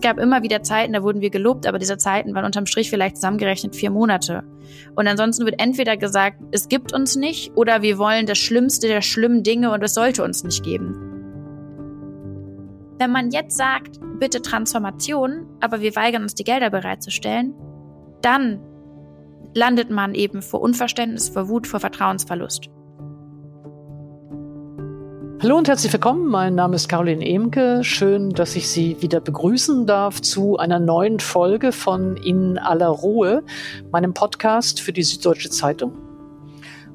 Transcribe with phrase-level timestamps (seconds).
[0.00, 2.88] es gab immer wieder Zeiten, da wurden wir gelobt, aber diese Zeiten waren unterm Strich
[2.88, 4.44] vielleicht zusammengerechnet vier Monate.
[4.96, 9.02] Und ansonsten wird entweder gesagt, es gibt uns nicht oder wir wollen das Schlimmste der
[9.02, 10.94] schlimmen Dinge und es sollte uns nicht geben.
[12.98, 17.54] Wenn man jetzt sagt, bitte Transformation, aber wir weigern uns die Gelder bereitzustellen,
[18.22, 18.58] dann
[19.54, 22.70] landet man eben vor Unverständnis, vor Wut, vor Vertrauensverlust.
[25.42, 26.26] Hallo und herzlich willkommen.
[26.26, 27.82] Mein Name ist Caroline Emke.
[27.82, 33.42] Schön, dass ich Sie wieder begrüßen darf zu einer neuen Folge von In aller Ruhe,
[33.90, 35.96] meinem Podcast für die Süddeutsche Zeitung.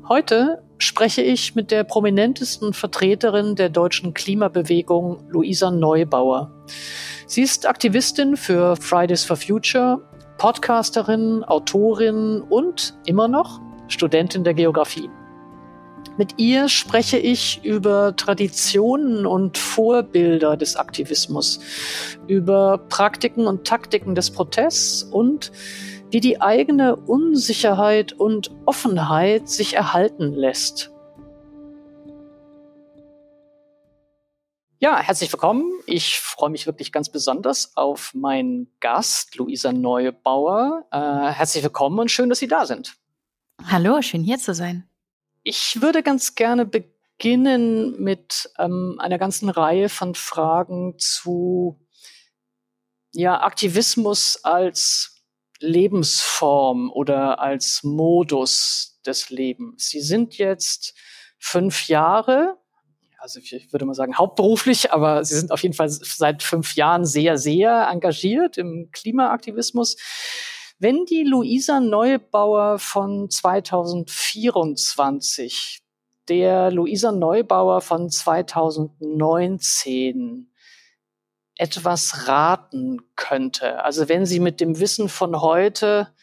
[0.07, 6.51] Heute spreche ich mit der prominentesten Vertreterin der deutschen Klimabewegung, Luisa Neubauer.
[7.25, 10.01] Sie ist Aktivistin für Fridays for Future,
[10.37, 15.09] Podcasterin, Autorin und immer noch Studentin der Geografie.
[16.17, 21.59] Mit ihr spreche ich über Traditionen und Vorbilder des Aktivismus,
[22.27, 25.51] über Praktiken und Taktiken des Protests und
[26.11, 30.91] wie die eigene Unsicherheit und Offenheit sich erhalten lässt.
[34.79, 35.65] Ja, herzlich willkommen.
[35.85, 40.85] Ich freue mich wirklich ganz besonders auf meinen Gast, Luisa Neubauer.
[40.91, 40.97] Äh,
[41.33, 42.95] herzlich willkommen und schön, dass Sie da sind.
[43.67, 44.87] Hallo, schön hier zu sein.
[45.47, 51.79] Ich würde ganz gerne beginnen mit ähm, einer ganzen Reihe von Fragen zu
[53.13, 55.23] ja, Aktivismus als
[55.59, 59.87] Lebensform oder als Modus des Lebens.
[59.89, 60.95] Sie sind jetzt
[61.37, 62.57] fünf Jahre,
[63.19, 67.05] also ich würde mal sagen hauptberuflich, aber Sie sind auf jeden Fall seit fünf Jahren
[67.05, 69.95] sehr, sehr engagiert im Klimaaktivismus.
[70.77, 75.81] Wenn die Luisa Neubauer von 2024
[76.27, 80.51] der Luisa Neubauer von 2019
[81.57, 86.13] etwas raten könnte, also wenn sie mit dem Wissen von heute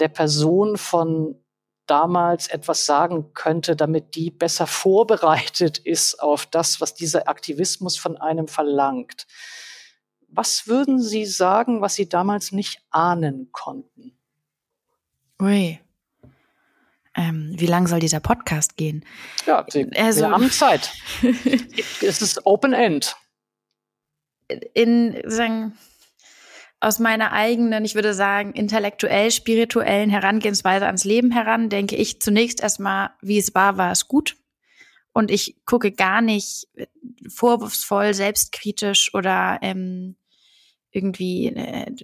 [0.00, 1.42] der Person von
[1.86, 8.18] damals etwas sagen könnte, damit die besser vorbereitet ist auf das, was dieser Aktivismus von
[8.18, 9.26] einem verlangt.
[10.28, 14.16] Was würden Sie sagen, was Sie damals nicht ahnen konnten?
[15.40, 15.80] Ui.
[17.16, 19.04] Ähm, wie lang soll dieser Podcast gehen?
[19.46, 20.92] Ja, Sie, also, wir haben Zeit.
[22.02, 23.16] es ist Open End.
[24.74, 25.76] In sagen
[26.80, 32.62] aus meiner eigenen, ich würde sagen, intellektuell, spirituellen Herangehensweise ans Leben heran, denke ich zunächst
[32.62, 34.36] erstmal, wie es war, war es gut.
[35.12, 36.68] Und ich gucke gar nicht
[37.28, 40.14] vorwurfsvoll, selbstkritisch oder ähm,
[40.90, 41.94] irgendwie äh,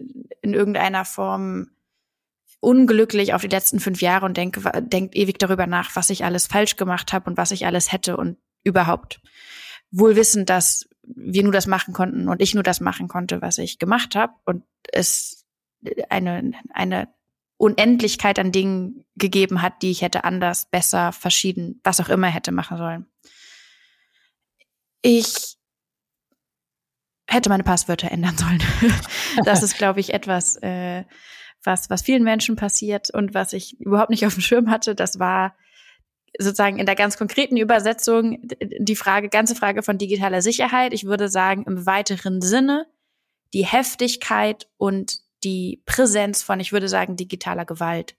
[0.43, 1.71] in irgendeiner Form
[2.61, 6.47] unglücklich auf die letzten fünf Jahre und denke, denkt ewig darüber nach, was ich alles
[6.47, 9.21] falsch gemacht habe und was ich alles hätte und überhaupt.
[9.91, 13.59] Wohl wissend, dass wir nur das machen konnten und ich nur das machen konnte, was
[13.59, 15.45] ich gemacht habe und es
[16.09, 17.09] eine, eine
[17.59, 22.53] Unendlichkeit an Dingen gegeben hat, die ich hätte anders, besser, verschieden, was auch immer hätte
[22.53, 23.07] machen sollen.
[25.03, 25.57] Ich
[27.27, 28.63] hätte meine Passwörter ändern sollen.
[29.45, 31.05] das ist, glaube ich, etwas, äh,
[31.63, 34.95] was, was vielen Menschen passiert und was ich überhaupt nicht auf dem Schirm hatte.
[34.95, 35.55] Das war
[36.39, 40.93] sozusagen in der ganz konkreten Übersetzung die Frage, ganze Frage von digitaler Sicherheit.
[40.93, 42.87] Ich würde sagen, im weiteren Sinne
[43.53, 48.17] die Heftigkeit und die Präsenz von, ich würde sagen, digitaler Gewalt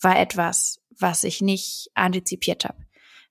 [0.00, 2.83] war etwas, was ich nicht antizipiert habe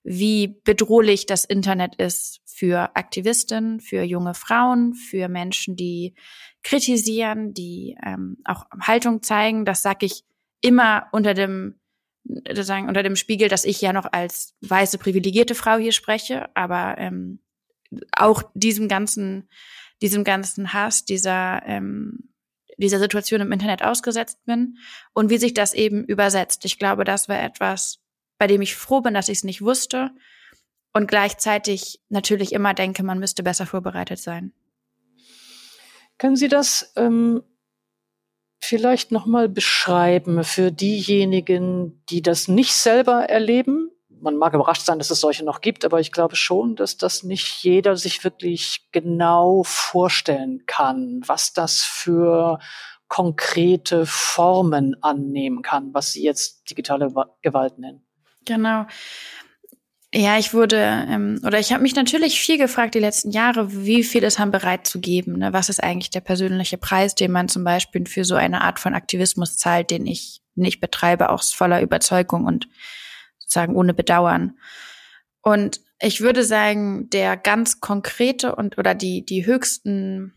[0.04, 6.14] wie bedrohlich das Internet ist für Aktivisten, für junge Frauen, für Menschen, die
[6.62, 9.64] kritisieren, die ähm, auch Haltung zeigen.
[9.64, 10.24] Das sage ich
[10.60, 11.80] immer unter dem
[12.26, 16.96] sozusagen unter dem Spiegel, dass ich ja noch als weiße privilegierte Frau hier spreche, aber
[16.98, 17.40] ähm,
[18.12, 19.48] auch diesem ganzen
[20.00, 22.30] diesem ganzen Hass, dieser ähm,
[22.78, 24.78] dieser Situation im Internet ausgesetzt bin
[25.12, 26.64] und wie sich das eben übersetzt.
[26.64, 28.00] Ich glaube, das war etwas,
[28.38, 30.10] bei dem ich froh bin, dass ich es nicht wusste
[30.92, 34.52] und gleichzeitig natürlich immer denke, man müsste besser vorbereitet sein.
[36.18, 37.42] Können Sie das ähm,
[38.60, 43.90] vielleicht nochmal beschreiben für diejenigen, die das nicht selber erleben?
[44.08, 47.24] Man mag überrascht sein, dass es solche noch gibt, aber ich glaube schon, dass das
[47.24, 52.58] nicht jeder sich wirklich genau vorstellen kann, was das für
[53.08, 58.03] konkrete Formen annehmen kann, was Sie jetzt digitale Gewalt nennen.
[58.44, 58.86] Genau.
[60.16, 64.04] Ja, ich wurde, ähm, oder ich habe mich natürlich viel gefragt die letzten Jahre, wie
[64.04, 65.38] viel ist man bereit zu geben?
[65.38, 65.52] Ne?
[65.52, 68.94] Was ist eigentlich der persönliche Preis, den man zum Beispiel für so eine Art von
[68.94, 72.68] Aktivismus zahlt, den ich nicht betreibe, auch voller Überzeugung und
[73.38, 74.56] sozusagen ohne Bedauern.
[75.42, 80.32] Und ich würde sagen, der ganz konkrete und oder die, die höchsten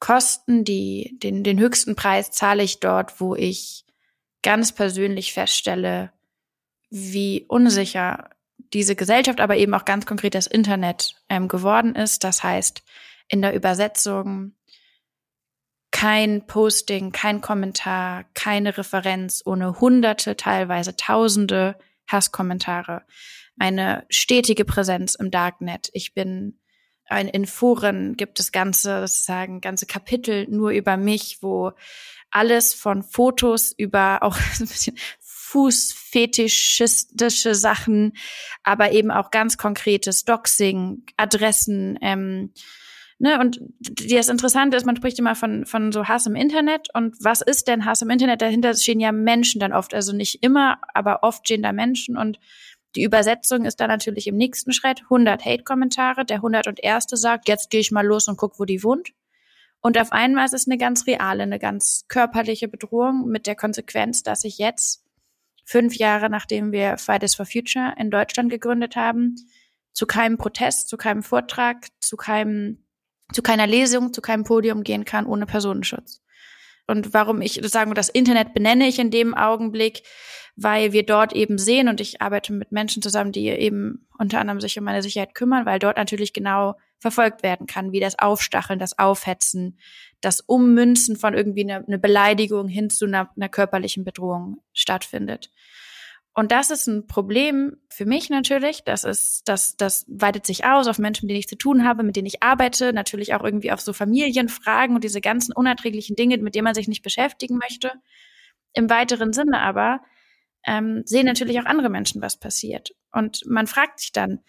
[0.00, 3.84] Kosten, die, den, den höchsten Preis zahle ich dort, wo ich
[4.42, 6.12] ganz persönlich feststelle,
[6.90, 8.30] wie unsicher
[8.72, 12.24] diese Gesellschaft, aber eben auch ganz konkret das Internet ähm, geworden ist.
[12.24, 12.82] Das heißt,
[13.28, 14.54] in der Übersetzung
[15.90, 21.78] kein Posting, kein Kommentar, keine Referenz ohne hunderte, teilweise tausende
[22.08, 23.02] Hasskommentare.
[23.58, 25.90] Eine stetige Präsenz im Darknet.
[25.92, 26.58] Ich bin
[27.06, 31.72] ein, in Foren gibt es ganze, sozusagen, ganze Kapitel nur über mich, wo
[32.30, 34.98] alles von Fotos über auch ein bisschen
[35.54, 38.14] fußfetischistische Sachen,
[38.64, 42.50] aber eben auch ganz konkretes Doxing, Adressen, ähm,
[43.20, 46.88] Ne, und das Interessante ist, man spricht immer von, von so Hass im Internet.
[46.94, 48.42] Und was ist denn Hass im Internet?
[48.42, 52.16] Dahinter stehen ja Menschen dann oft, also nicht immer, aber oft stehen da Menschen.
[52.16, 52.40] Und
[52.96, 56.24] die Übersetzung ist dann natürlich im nächsten Schritt 100 Hate-Kommentare.
[56.24, 57.06] Der 101.
[57.12, 59.10] sagt, jetzt gehe ich mal los und guck, wo die wohnt.
[59.80, 64.22] Und auf einmal ist es eine ganz reale, eine ganz körperliche Bedrohung mit der Konsequenz,
[64.22, 65.04] dass ich jetzt,
[65.64, 69.36] fünf Jahre nachdem wir Fridays for Future in Deutschland gegründet haben,
[69.92, 72.84] zu keinem Protest, zu keinem Vortrag, zu keinem
[73.32, 76.22] zu keiner Lesung, zu keinem Podium gehen kann ohne Personenschutz.
[76.86, 80.02] Und warum ich sozusagen das Internet benenne ich in dem Augenblick,
[80.56, 84.60] weil wir dort eben sehen und ich arbeite mit Menschen zusammen, die eben unter anderem
[84.60, 88.78] sich um meine Sicherheit kümmern, weil dort natürlich genau verfolgt werden kann, wie das Aufstacheln,
[88.78, 89.78] das Aufhetzen,
[90.20, 95.50] das Ummünzen von irgendwie einer eine Beleidigung hin zu einer, einer körperlichen Bedrohung stattfindet.
[96.36, 98.82] Und das ist ein Problem für mich natürlich.
[98.82, 102.02] Das ist, das, das weitet sich aus auf Menschen, mit denen ich zu tun habe,
[102.02, 106.38] mit denen ich arbeite, natürlich auch irgendwie auf so Familienfragen und diese ganzen unerträglichen Dinge,
[106.38, 107.92] mit denen man sich nicht beschäftigen möchte.
[108.72, 110.00] Im weiteren Sinne aber
[110.66, 112.90] ähm, sehen natürlich auch andere Menschen, was passiert.
[113.12, 114.40] Und man fragt sich dann,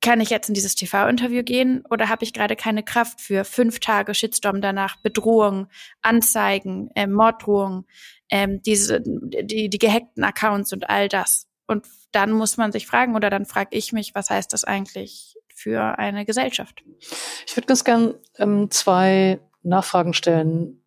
[0.00, 3.80] kann ich jetzt in dieses TV-Interview gehen oder habe ich gerade keine Kraft für fünf
[3.80, 5.68] Tage Shitstorm danach, Bedrohung,
[6.02, 7.84] Anzeigen, äh, Morddrohung,
[8.30, 11.48] ähm, diese, die, die gehackten Accounts und all das.
[11.66, 15.36] Und dann muss man sich fragen oder dann frage ich mich, was heißt das eigentlich
[15.54, 16.82] für eine Gesellschaft?
[17.46, 20.82] Ich würde ganz gern ähm, zwei Nachfragen stellen,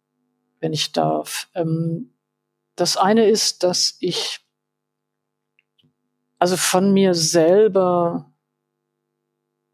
[0.60, 1.50] wenn ich darf.
[1.54, 2.14] Ähm,
[2.76, 4.40] das eine ist, dass ich
[6.40, 8.31] also von mir selber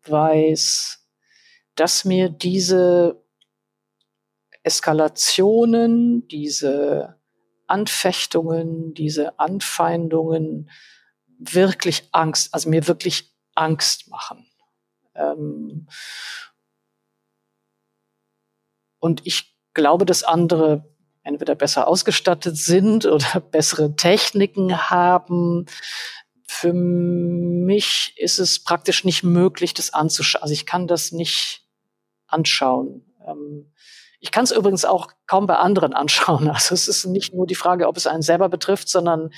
[0.09, 1.05] weiß,
[1.75, 3.23] dass mir diese
[4.63, 7.17] Eskalationen, diese
[7.67, 10.69] Anfechtungen, diese Anfeindungen
[11.39, 14.49] wirklich Angst, also mir wirklich Angst machen.
[15.15, 15.87] Ähm
[18.99, 20.83] und ich glaube, dass andere
[21.27, 25.65] entweder besser ausgestattet sind oder bessere Techniken haben.
[26.47, 30.41] Für mich ist es praktisch nicht möglich, das anzuschauen.
[30.41, 31.65] Also ich kann das nicht
[32.27, 33.05] anschauen.
[33.25, 33.71] Ähm
[34.19, 36.49] ich kann es übrigens auch kaum bei anderen anschauen.
[36.53, 39.31] Also es ist nicht nur die Frage, ob es einen selber betrifft, sondern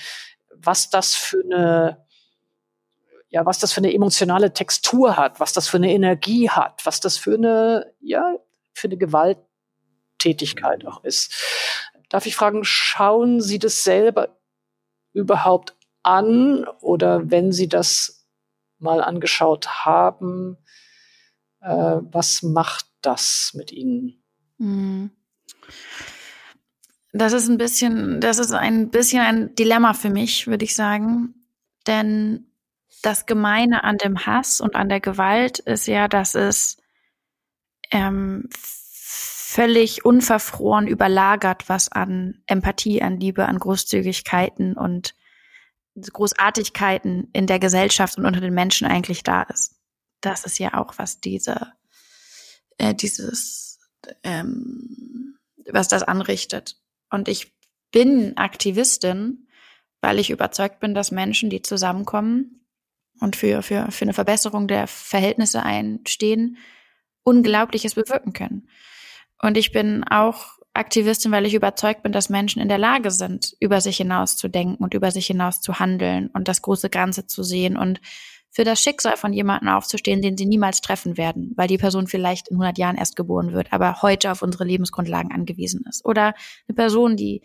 [0.54, 2.06] was das für eine
[3.30, 6.98] ja, was das für eine emotionale Textur hat, was das für eine Energie hat, was
[6.98, 8.34] das für eine, ja,
[8.74, 11.32] für eine Gewalttätigkeit auch ist.
[12.08, 14.36] Darf ich fragen, schauen Sie das selber
[15.12, 18.26] überhaupt an oder wenn Sie das
[18.78, 20.56] mal angeschaut haben,
[21.60, 21.68] äh,
[22.00, 24.22] was macht das mit Ihnen?
[24.58, 25.10] Mhm.
[27.12, 31.34] Das ist ein bisschen, das ist ein bisschen ein Dilemma für mich, würde ich sagen.
[31.86, 32.46] Denn
[33.02, 36.76] das Gemeine an dem Hass und an der Gewalt ist ja, dass es
[37.90, 45.14] ähm, völlig unverfroren überlagert, was an Empathie, an Liebe, an Großzügigkeiten und
[45.96, 49.76] Großartigkeiten in der Gesellschaft und unter den Menschen eigentlich da ist.
[50.20, 51.72] Das ist ja auch, was diese,
[52.78, 53.78] äh, dieses
[54.22, 56.76] ähm, was das anrichtet.
[57.10, 57.52] Und ich
[57.90, 59.48] bin Aktivistin,
[60.00, 62.64] weil ich überzeugt bin, dass Menschen, die zusammenkommen
[63.20, 66.58] und für, für, für eine Verbesserung der Verhältnisse einstehen,
[67.22, 68.68] Unglaubliches bewirken können.
[69.42, 73.54] Und ich bin auch Aktivistin, weil ich überzeugt bin, dass Menschen in der Lage sind,
[73.60, 77.26] über sich hinaus zu denken und über sich hinaus zu handeln und das große Ganze
[77.26, 78.00] zu sehen und
[78.52, 82.48] für das Schicksal von jemandem aufzustehen, den sie niemals treffen werden, weil die Person vielleicht
[82.48, 86.04] in 100 Jahren erst geboren wird, aber heute auf unsere Lebensgrundlagen angewiesen ist.
[86.04, 86.34] Oder
[86.68, 87.42] eine Person, die,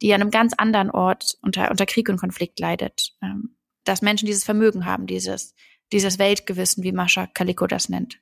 [0.00, 3.12] die an einem ganz anderen Ort unter, unter Krieg und Konflikt leidet.
[3.22, 5.54] Ähm, dass Menschen dieses Vermögen haben, dieses,
[5.92, 8.18] dieses Weltgewissen, wie Mascha Kaliko das nennt.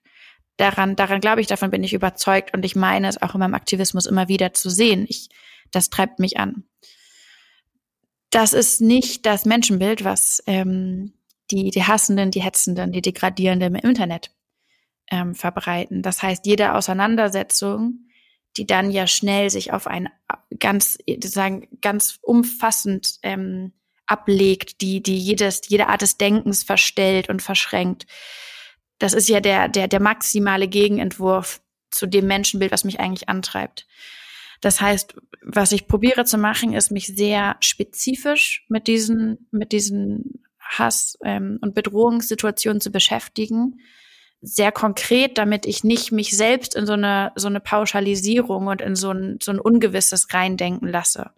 [0.57, 3.55] Daran, daran glaube ich, davon bin ich überzeugt und ich meine es auch in meinem
[3.55, 5.05] Aktivismus immer wieder zu sehen.
[5.09, 5.29] Ich,
[5.73, 6.65] das treibt mich an.
[8.31, 11.13] Das ist nicht das Menschenbild, was ähm,
[11.51, 14.33] die, die Hassenden, die Hetzenden, die Degradierenden im Internet
[15.11, 16.03] ähm, verbreiten.
[16.03, 18.09] Das heißt, jede Auseinandersetzung,
[18.57, 20.09] die dann ja schnell sich auf ein
[20.59, 23.73] ganz, sagen, ganz umfassend ähm,
[24.07, 28.07] ablegt, die, die jedes, jede Art des Denkens verstellt und verschränkt.
[28.99, 31.61] Das ist ja der, der, der maximale Gegenentwurf
[31.91, 33.87] zu dem Menschenbild, was mich eigentlich antreibt.
[34.61, 40.43] Das heißt, was ich probiere zu machen, ist mich sehr spezifisch mit diesen, mit diesen
[40.59, 43.81] Hass- ähm, und Bedrohungssituationen zu beschäftigen.
[44.41, 48.97] Sehr konkret, damit ich nicht mich selbst in so eine, so eine Pauschalisierung und in
[48.97, 51.31] so ein, so ein Ungewisses reindenken lasse.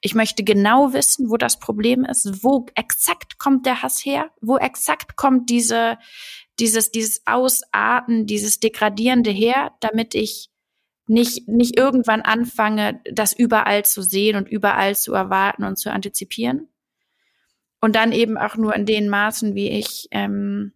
[0.00, 4.56] Ich möchte genau wissen, wo das Problem ist, wo exakt kommt der Hass her, wo
[4.56, 5.98] exakt kommt diese,
[6.58, 10.50] dieses, dieses Ausarten, dieses Degradierende her, damit ich
[11.10, 16.68] nicht, nicht irgendwann anfange, das überall zu sehen und überall zu erwarten und zu antizipieren.
[17.80, 20.72] Und dann eben auch nur in den Maßen, wie ich, ähm,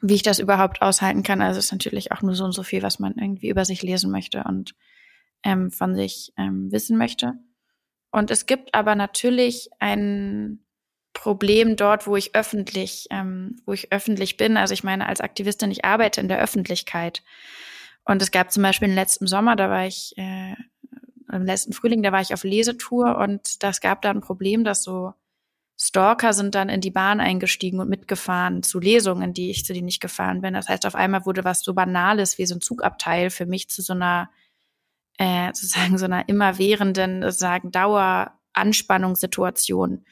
[0.00, 1.40] wie ich das überhaupt aushalten kann.
[1.42, 3.82] Also es ist natürlich auch nur so und so viel, was man irgendwie über sich
[3.82, 4.74] lesen möchte und
[5.44, 7.34] ähm, von sich ähm, wissen möchte.
[8.12, 10.60] Und es gibt aber natürlich ein
[11.14, 14.56] Problem dort, wo ich öffentlich, ähm, wo ich öffentlich bin.
[14.56, 17.22] Also ich meine, als Aktivistin, ich arbeite in der Öffentlichkeit.
[18.04, 20.54] Und es gab zum Beispiel im letzten Sommer, da war ich, äh,
[21.32, 24.82] im letzten Frühling, da war ich auf Lesetour und das gab da ein Problem, dass
[24.82, 25.14] so
[25.78, 29.86] Stalker sind dann in die Bahn eingestiegen und mitgefahren zu Lesungen, die ich zu denen
[29.86, 30.54] nicht gefahren bin.
[30.54, 33.82] Das heißt, auf einmal wurde was so Banales wie so ein Zugabteil für mich zu
[33.82, 34.30] so einer,
[35.18, 40.04] äh, sozusagen so einer immerwährenden, sozusagen Daueranspannungssituation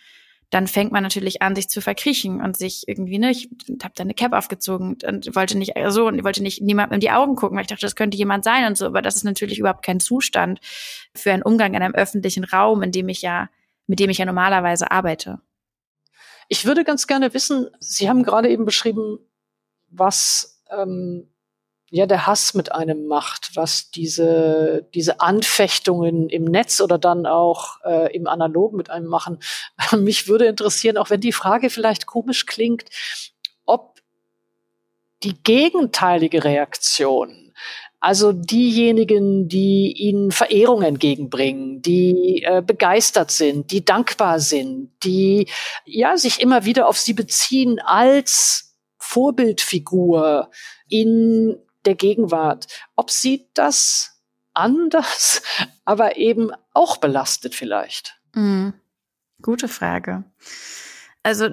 [0.51, 3.49] dann fängt man natürlich an, sich zu verkriechen und sich irgendwie, ne, ich
[3.83, 7.01] habe da eine Cap aufgezogen und wollte nicht so also, und wollte nicht niemandem in
[7.01, 9.23] die Augen gucken, weil ich dachte, das könnte jemand sein und so, aber das ist
[9.23, 10.61] natürlich überhaupt kein Zustand
[11.15, 13.49] für einen Umgang in einem öffentlichen Raum, in dem ich ja,
[13.87, 15.41] mit dem ich ja normalerweise arbeite.
[16.49, 19.19] Ich würde ganz gerne wissen, Sie haben gerade eben beschrieben,
[19.89, 21.29] was ähm,
[21.91, 27.79] ja der Hass mit einem macht, was diese diese Anfechtungen im Netz oder dann auch
[27.85, 29.39] äh, im Analogen mit einem machen.
[29.99, 32.85] Mich würde interessieren, auch wenn die Frage vielleicht komisch klingt,
[33.67, 34.01] ob
[35.23, 37.51] die gegenteilige Reaktion
[38.03, 45.49] also diejenigen, die ihnen Verehrung entgegenbringen, die äh, begeistert sind, die dankbar sind, die
[45.85, 50.51] ja sich immer wieder auf sie beziehen als Vorbildfigur
[50.89, 54.23] in der Gegenwart, ob sie das
[54.55, 55.43] anders,
[55.85, 58.21] aber eben auch belastet vielleicht.
[58.35, 58.75] Mhm.
[59.43, 60.25] Gute Frage.
[61.23, 61.49] Also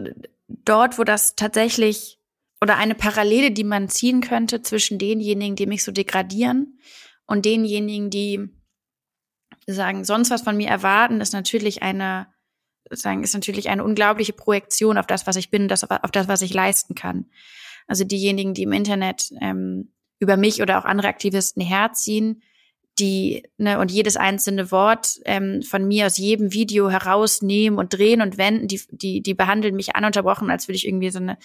[0.48, 2.20] dort, wo das tatsächlich
[2.62, 6.80] oder eine Parallele, die man ziehen könnte zwischen denjenigen, die mich so degradieren
[7.26, 8.50] und denjenigen, die
[9.68, 12.28] sagen, sonst was von mir erwarten, ist natürlich eine,
[12.90, 16.42] sagen, ist natürlich eine unglaubliche Projektion auf das, was ich bin, das, auf das, was
[16.42, 17.30] ich leisten kann.
[17.86, 22.42] Also diejenigen, die im Internet ähm, über mich oder auch andere Aktivisten herziehen,
[23.00, 28.22] die ne, und jedes einzelne Wort ähm, von mir aus jedem Video herausnehmen und drehen
[28.22, 31.38] und wenden, die, die, die behandeln mich ununterbrochen, als würde ich irgendwie so eine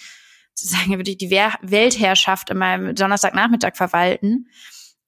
[0.55, 4.49] sozusagen würde ich die Weltherrschaft in meinem Donnerstagnachmittag verwalten.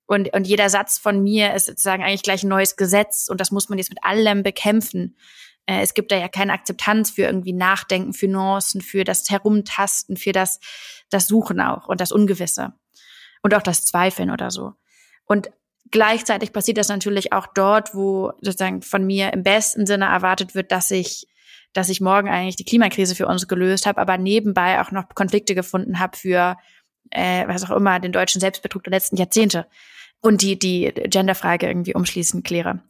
[0.07, 3.51] Und, und jeder Satz von mir ist sozusagen eigentlich gleich ein neues Gesetz und das
[3.51, 5.17] muss man jetzt mit allem bekämpfen.
[5.65, 10.15] Äh, es gibt da ja keine Akzeptanz für irgendwie Nachdenken, für Nuancen, für das Herumtasten,
[10.15, 10.60] für das,
[11.10, 12.74] das Suchen auch und das Ungewisse
[13.45, 14.73] und auch das Zweifeln oder so.
[15.27, 15.51] Und
[15.91, 20.71] gleichzeitig passiert das natürlich auch dort, wo sozusagen von mir im besten Sinne erwartet wird,
[20.71, 21.27] dass ich
[21.71, 25.53] dass ich morgen eigentlich die Klimakrise für uns gelöst habe, aber nebenbei auch noch Konflikte
[25.53, 26.57] gefunden habe für
[27.11, 29.67] äh, was auch immer den deutschen Selbstbetrug der letzten Jahrzehnte
[30.21, 32.81] und die die Genderfrage irgendwie umschließend kläre.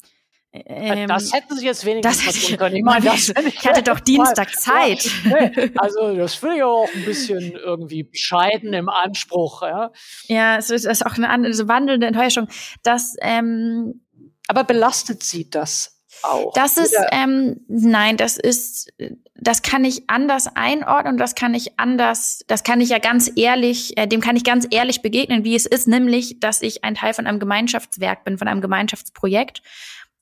[0.66, 2.76] Ähm, das hätten Sie jetzt wenigstens das hätte, können.
[2.78, 5.10] Ich, meine, das, ich hatte doch Dienstag Zeit.
[5.26, 9.62] Ja, also das finde ich auch ein bisschen irgendwie bescheiden im Anspruch.
[9.62, 9.92] Ja,
[10.28, 12.48] ja es ist auch eine, eine wandelnde Enttäuschung.
[12.84, 14.06] Das, ähm,
[14.48, 16.54] aber belastet Sie das auch.
[16.54, 18.94] Das ist, ähm, nein, das ist,
[19.36, 23.32] das kann ich anders einordnen und das kann ich anders, das kann ich ja ganz
[23.36, 26.96] ehrlich, äh, dem kann ich ganz ehrlich begegnen, wie es ist, nämlich, dass ich ein
[26.96, 29.62] Teil von einem Gemeinschaftswerk bin, von einem Gemeinschaftsprojekt.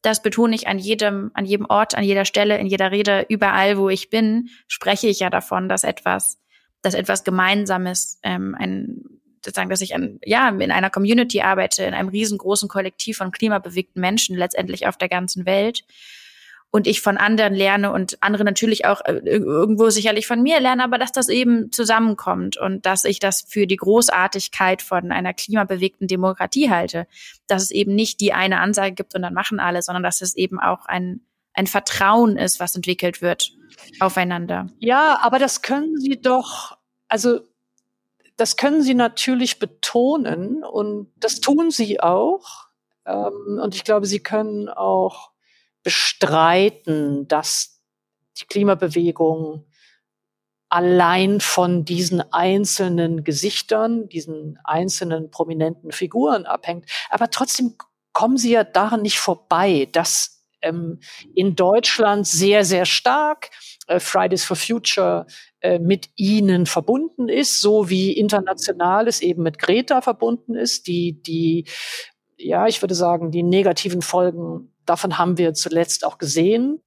[0.03, 3.77] Das betone ich an jedem, an jedem Ort, an jeder Stelle, in jeder Rede, überall,
[3.77, 6.38] wo ich bin, spreche ich ja davon, dass etwas,
[6.81, 9.01] dass etwas Gemeinsames, ähm, ein
[9.43, 14.00] sozusagen, dass ich an, ja, in einer Community arbeite, in einem riesengroßen Kollektiv von klimabewegten
[14.00, 15.83] Menschen letztendlich auf der ganzen Welt.
[16.75, 20.81] Und ich von anderen lerne und andere natürlich auch äh, irgendwo sicherlich von mir lernen,
[20.81, 26.07] aber dass das eben zusammenkommt und dass ich das für die Großartigkeit von einer klimabewegten
[26.07, 27.05] Demokratie halte.
[27.45, 30.35] Dass es eben nicht die eine Ansage gibt und dann machen alle, sondern dass es
[30.35, 31.21] eben auch ein,
[31.53, 33.51] ein Vertrauen ist, was entwickelt wird
[33.99, 34.65] aufeinander.
[34.79, 36.75] Ja, aber das können Sie doch,
[37.07, 37.41] also
[38.35, 42.65] das können Sie natürlich betonen und das tun Sie auch.
[43.05, 45.32] Ähm, und ich glaube, Sie können auch
[45.83, 47.81] bestreiten, dass
[48.39, 49.65] die Klimabewegung
[50.69, 56.89] allein von diesen einzelnen Gesichtern, diesen einzelnen prominenten Figuren abhängt.
[57.11, 57.75] Aber trotzdem
[58.11, 60.99] kommen Sie ja daran nicht vorbei, dass ähm,
[61.35, 63.51] in Deutschland sehr, sehr stark
[63.85, 65.27] äh, Fridays for Future
[65.59, 71.21] äh, mit ihnen verbunden ist, so wie international es eben mit Greta verbunden ist, die,
[71.21, 71.65] die,
[72.37, 76.81] ja, ich würde sagen, die negativen Folgen davon haben wir zuletzt auch gesehen.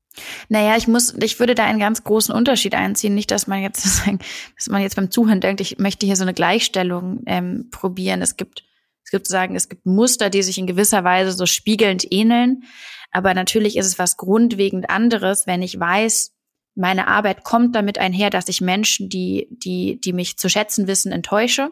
[0.49, 3.15] Naja, ich muss, ich würde da einen ganz großen Unterschied einziehen.
[3.15, 4.03] Nicht, dass man jetzt,
[4.57, 8.23] dass man jetzt beim Zuhören denkt, ich möchte hier so eine Gleichstellung ähm, probieren.
[8.23, 8.65] Es gibt,
[9.05, 12.65] es gibt sozusagen, es gibt Muster, die sich in gewisser Weise so spiegelnd ähneln.
[13.13, 16.33] Aber natürlich ist es was grundlegend anderes, wenn ich weiß,
[16.75, 21.11] meine Arbeit kommt damit einher, dass ich Menschen, die, die, die mich zu schätzen wissen,
[21.11, 21.71] enttäusche.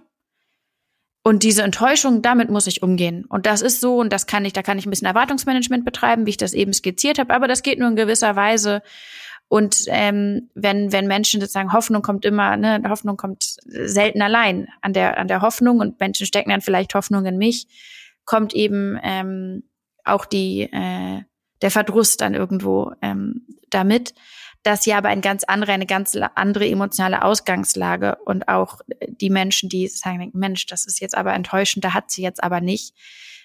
[1.26, 3.25] Und diese Enttäuschung, damit muss ich umgehen.
[3.25, 6.26] Und das ist so, und das kann ich, da kann ich ein bisschen Erwartungsmanagement betreiben,
[6.26, 8.83] wie ich das eben skizziert habe, aber das geht nur in gewisser Weise.
[9.49, 14.93] Und ähm, wenn, wenn Menschen sozusagen Hoffnung kommt immer, ne, Hoffnung kommt selten allein an
[14.93, 17.69] der, an der Hoffnung und Menschen stecken dann vielleicht Hoffnung in mich,
[18.26, 19.62] kommt eben ähm,
[20.04, 21.23] auch die, äh,
[21.62, 24.12] der Verdruss dann irgendwo ähm, damit
[24.64, 29.68] das hier aber ein ganz andere, eine ganz andere emotionale Ausgangslage und auch die Menschen,
[29.68, 32.94] die sagen, Mensch, das ist jetzt aber enttäuschend, da hat sie jetzt aber nicht.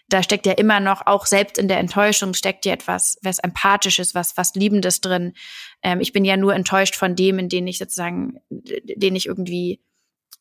[0.08, 4.16] Da steckt ja immer noch, auch selbst in der Enttäuschung steckt ja etwas, was Empathisches,
[4.16, 5.34] was, was Liebendes drin.
[5.84, 9.82] Ähm, ich bin ja nur enttäuscht von dem, in den ich sozusagen, den ich irgendwie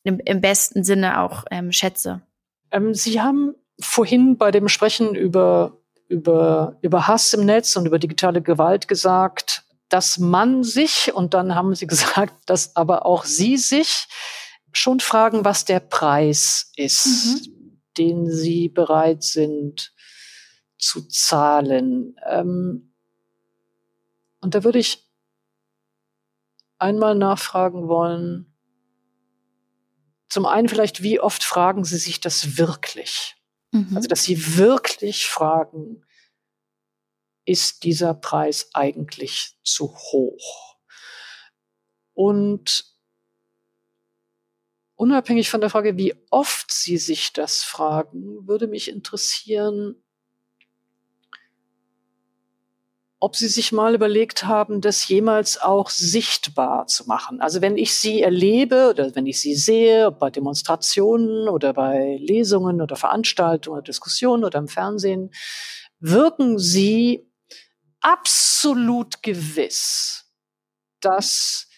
[0.04, 2.22] im, im besten Sinne auch ähm, schätze.
[2.70, 5.76] Ähm, sie haben vorhin bei dem Sprechen über,
[6.08, 11.54] über, über Hass im Netz und über digitale Gewalt gesagt, dass man sich, und dann
[11.54, 14.06] haben sie gesagt, dass aber auch sie sich
[14.72, 17.80] schon fragen, was der Preis ist, mhm.
[17.96, 19.92] den sie bereit sind
[20.78, 22.16] zu zahlen.
[22.26, 22.94] Ähm,
[24.40, 25.08] und da würde ich
[26.78, 28.54] einmal nachfragen wollen,
[30.28, 33.36] zum einen vielleicht, wie oft fragen Sie sich das wirklich?
[33.72, 33.96] Mhm.
[33.96, 36.04] Also, dass Sie wirklich fragen,
[37.48, 40.76] ist dieser Preis eigentlich zu hoch?
[42.12, 42.84] Und
[44.96, 49.96] unabhängig von der Frage, wie oft Sie sich das fragen, würde mich interessieren,
[53.18, 57.40] ob Sie sich mal überlegt haben, das jemals auch sichtbar zu machen.
[57.40, 62.82] Also wenn ich Sie erlebe oder wenn ich Sie sehe, bei Demonstrationen oder bei Lesungen
[62.82, 65.30] oder Veranstaltungen oder Diskussionen oder im Fernsehen,
[65.98, 67.27] wirken Sie
[68.00, 70.24] absolut gewiss,
[71.00, 71.68] dass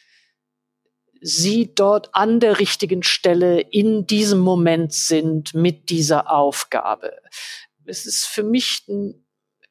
[1.20, 7.12] sie dort an der richtigen Stelle in diesem Moment sind mit dieser Aufgabe.
[7.84, 8.86] Es ist für mich,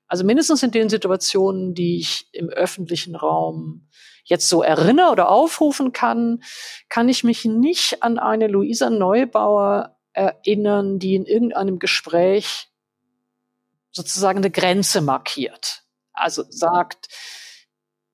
[0.08, 3.88] also mindestens in den Situationen, die ich im öffentlichen Raum
[4.24, 6.44] jetzt so erinnere oder aufrufen kann,
[6.88, 12.68] kann ich mich nicht an eine Luisa Neubauer erinnern, die in irgendeinem Gespräch
[13.92, 15.84] sozusagen eine Grenze markiert
[16.20, 17.08] also sagt,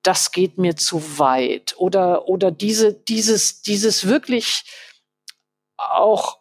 [0.02, 4.64] das geht mir zu weit oder, oder diese, dieses, dieses wirklich
[5.76, 6.38] auch,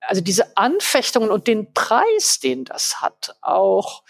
[0.00, 4.02] also diese Anfechtungen und den Preis, den das hat, auch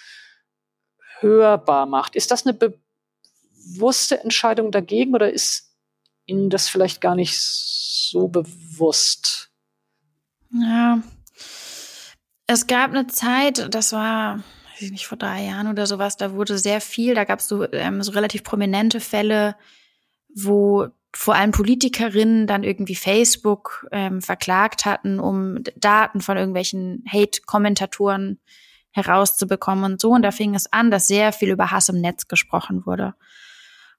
[1.21, 2.17] hörbar macht.
[2.17, 5.69] Ist das eine bewusste Entscheidung dagegen oder ist
[6.27, 9.51] Ihnen das vielleicht gar nicht so bewusst?
[10.51, 11.03] Ja,
[12.47, 14.43] es gab eine Zeit, das war
[14.83, 17.49] weiß ich nicht, vor drei Jahren oder sowas, da wurde sehr viel, da gab es
[17.49, 19.55] so, ähm, so relativ prominente Fälle,
[20.35, 28.41] wo vor allem Politikerinnen dann irgendwie Facebook ähm, verklagt hatten, um Daten von irgendwelchen Hate-Kommentatoren
[28.91, 30.11] herauszubekommen und so.
[30.11, 33.15] Und da fing es an, dass sehr viel über Hass im Netz gesprochen wurde.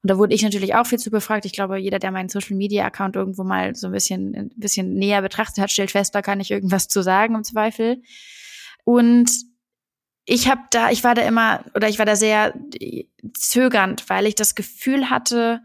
[0.01, 1.45] Und da wurde ich natürlich auch viel zu befragt.
[1.45, 4.95] Ich glaube, jeder, der meinen Social Media Account irgendwo mal so ein bisschen, ein bisschen
[4.95, 8.01] näher betrachtet hat, stellt fest, da kann ich irgendwas zu sagen im Zweifel.
[8.83, 9.29] Und
[10.25, 12.53] ich habe da, ich war da immer oder ich war da sehr
[13.33, 15.61] zögernd, weil ich das Gefühl hatte,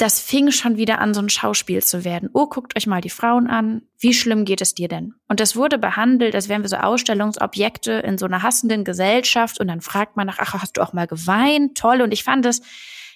[0.00, 2.30] das fing schon wieder an, so ein Schauspiel zu werden.
[2.32, 3.82] Oh, guckt euch mal die Frauen an.
[3.98, 5.12] Wie schlimm geht es dir denn?
[5.28, 9.60] Und das wurde behandelt, als wären wir so Ausstellungsobjekte in so einer hassenden Gesellschaft.
[9.60, 11.76] Und dann fragt man nach, ach, hast du auch mal geweint?
[11.76, 12.00] Toll.
[12.00, 12.62] Und ich fand das,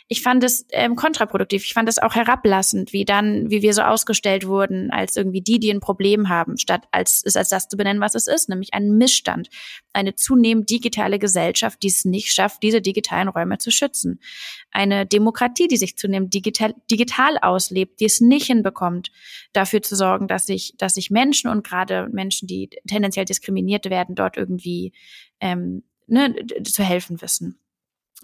[0.06, 1.64] ich fand es ähm, kontraproduktiv.
[1.64, 5.58] Ich fand es auch herablassend, wie dann, wie wir so ausgestellt wurden, als irgendwie die,
[5.58, 8.74] die ein Problem haben, statt als es als das zu benennen, was es ist, nämlich
[8.74, 9.48] ein Missstand,
[9.94, 14.20] eine zunehmend digitale Gesellschaft, die es nicht schafft, diese digitalen Räume zu schützen,
[14.70, 19.10] eine Demokratie, die sich zunehmend digital digital auslebt, die es nicht hinbekommt,
[19.54, 24.14] dafür zu sorgen, dass sich dass sich Menschen und gerade Menschen, die tendenziell diskriminiert werden,
[24.14, 24.92] dort irgendwie
[25.40, 27.58] ähm, ne, zu helfen wissen.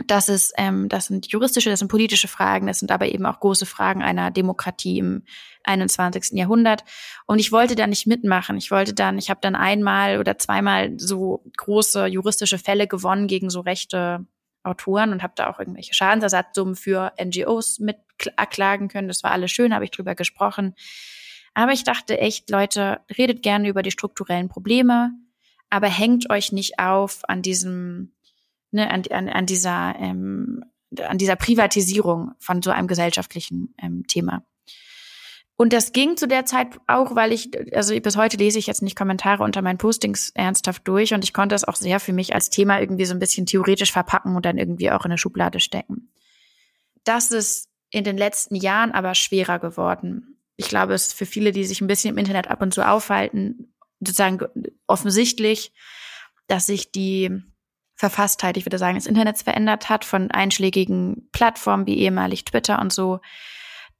[0.07, 3.41] Das ist, ähm, das sind juristische, das sind politische Fragen, das sind aber eben auch
[3.41, 5.25] große Fragen einer Demokratie im
[5.65, 6.39] 21.
[6.39, 6.85] Jahrhundert.
[7.27, 8.57] Und ich wollte da nicht mitmachen.
[8.57, 13.51] Ich wollte dann, ich habe dann einmal oder zweimal so große juristische Fälle gewonnen gegen
[13.51, 14.27] so rechte
[14.63, 17.97] Autoren und habe da auch irgendwelche Schadensersatzsummen für NGOs mit
[18.37, 19.09] erklagen können.
[19.09, 20.75] Das war alles schön, habe ich drüber gesprochen.
[21.55, 25.13] Aber ich dachte echt, Leute, redet gerne über die strukturellen Probleme,
[25.69, 28.13] aber hängt euch nicht auf an diesem
[28.71, 30.65] ne, an, an, an dieser ähm,
[30.99, 34.45] an dieser Privatisierung von so einem gesellschaftlichen ähm, Thema.
[35.57, 38.81] Und das ging zu der Zeit auch, weil ich, also bis heute lese ich jetzt
[38.81, 42.35] nicht Kommentare unter meinen Postings ernsthaft durch und ich konnte es auch sehr für mich
[42.35, 45.61] als Thema irgendwie so ein bisschen theoretisch verpacken und dann irgendwie auch in eine Schublade
[45.61, 46.11] stecken.
[47.05, 50.39] Das ist in den letzten Jahren aber schwerer geworden.
[50.57, 52.87] Ich glaube, es ist für viele, die sich ein bisschen im Internet ab und zu
[52.87, 54.41] aufhalten, sozusagen
[54.87, 55.73] offensichtlich,
[56.47, 57.43] dass sich die
[58.01, 62.95] Verfasstheit, ich würde sagen, des Internets verändert hat, von einschlägigen Plattformen wie ehemalig Twitter und
[62.95, 63.21] so,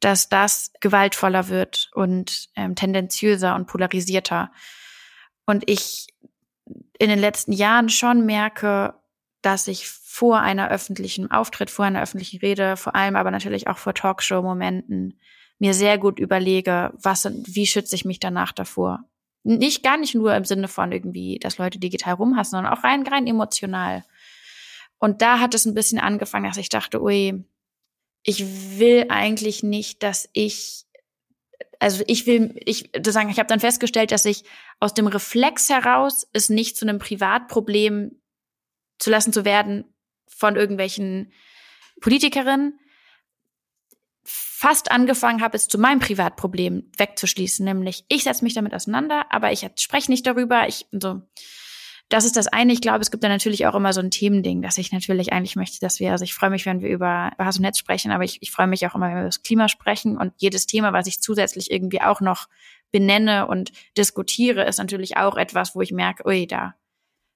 [0.01, 4.53] dass das gewaltvoller wird und ähm, tendenziöser und polarisierter.
[5.45, 6.07] Und ich
[6.99, 8.95] in den letzten Jahren schon merke,
[9.43, 13.77] dass ich vor einer öffentlichen Auftritt, vor einer öffentlichen Rede, vor allem aber natürlich auch
[13.77, 15.21] vor Talkshow-Momenten
[15.59, 19.05] mir sehr gut überlege, was, wie schütze ich mich danach davor?
[19.43, 23.07] Nicht gar nicht nur im Sinne von irgendwie, dass Leute digital rumhassen, sondern auch rein,
[23.07, 24.05] rein emotional.
[24.99, 27.45] Und da hat es ein bisschen angefangen, dass ich dachte, ui,
[28.23, 30.85] ich will eigentlich nicht, dass ich,
[31.79, 34.45] also ich will, ich sagen, ich habe dann festgestellt, dass ich
[34.79, 38.21] aus dem Reflex heraus es nicht zu einem Privatproblem
[38.99, 39.85] zu lassen zu werden
[40.27, 41.33] von irgendwelchen
[42.01, 42.80] Politikerinnen,
[44.61, 49.51] fast angefangen habe, es zu meinem Privatproblem wegzuschließen, nämlich ich setze mich damit auseinander, aber
[49.53, 50.69] ich spreche nicht darüber.
[50.69, 51.23] Ich so,
[52.11, 52.75] das ist das eine.
[52.75, 55.57] Ich glaube, es gibt da natürlich auch immer so ein Themending, dass ich natürlich eigentlich
[55.57, 58.25] möchte, dass wir, also ich freue mich, wenn wir über Hass und Netz sprechen, aber
[58.25, 60.93] ich, ich freue mich auch immer, wenn wir über das Klima sprechen und jedes Thema,
[60.93, 62.47] was ich zusätzlich irgendwie auch noch
[62.93, 66.75] benenne und diskutiere, ist natürlich auch etwas, wo ich merke, ui, da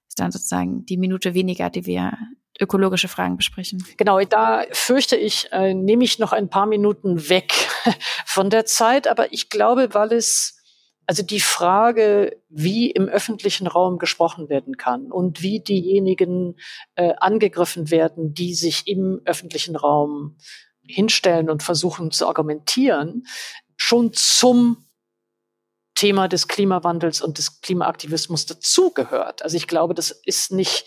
[0.07, 2.19] ist dann sozusagen die Minute weniger, die wir
[2.59, 3.85] ökologische Fragen besprechen.
[3.97, 7.53] Genau, da fürchte ich, äh, nehme ich noch ein paar Minuten weg
[8.25, 10.55] von der Zeit, aber ich glaube, weil es
[11.07, 16.55] also die Frage, wie im öffentlichen Raum gesprochen werden kann und wie diejenigen
[16.95, 20.37] äh, angegriffen werden, die sich im öffentlichen Raum
[20.81, 23.27] hinstellen und versuchen zu argumentieren,
[23.77, 24.85] schon zum
[25.93, 29.43] Thema des Klimawandels und des Klimaaktivismus dazugehört.
[29.43, 30.85] Also ich glaube, das ist nicht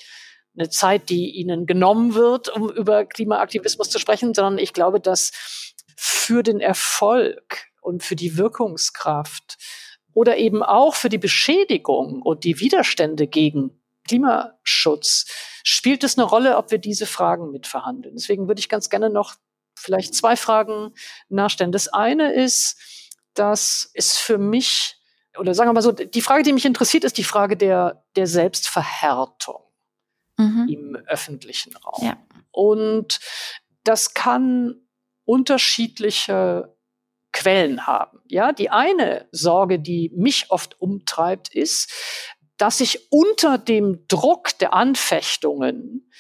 [0.57, 5.33] eine Zeit, die ihnen genommen wird, um über Klimaaktivismus zu sprechen, sondern ich glaube, dass
[5.97, 9.57] für den Erfolg und für die Wirkungskraft
[10.13, 15.27] oder eben auch für die Beschädigung und die Widerstände gegen Klimaschutz
[15.63, 18.17] spielt es eine Rolle, ob wir diese Fragen mitverhandeln.
[18.17, 19.35] Deswegen würde ich ganz gerne noch
[19.77, 20.95] vielleicht zwei Fragen
[21.29, 21.73] nachstellen.
[21.73, 22.77] Das eine ist,
[23.35, 24.97] dass es für mich,
[25.39, 28.27] oder sagen wir mal so, die Frage, die mich interessiert, ist die Frage der, der
[28.27, 29.68] Selbstverhärtung
[30.39, 30.67] mhm.
[30.69, 32.05] im öffentlichen Raum.
[32.05, 32.17] Ja.
[32.51, 33.21] Und
[33.85, 34.81] das kann
[35.25, 36.75] unterschiedliche
[37.33, 38.21] Quellen haben.
[38.27, 41.93] Ja, die eine Sorge, die mich oft umtreibt, ist,
[42.57, 46.11] dass ich unter dem Druck der Anfechtungen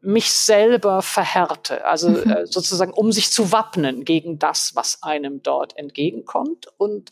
[0.00, 2.30] mich selber verhärte, also mhm.
[2.30, 6.68] äh, sozusagen um sich zu wappnen gegen das, was einem dort entgegenkommt.
[6.78, 7.10] Und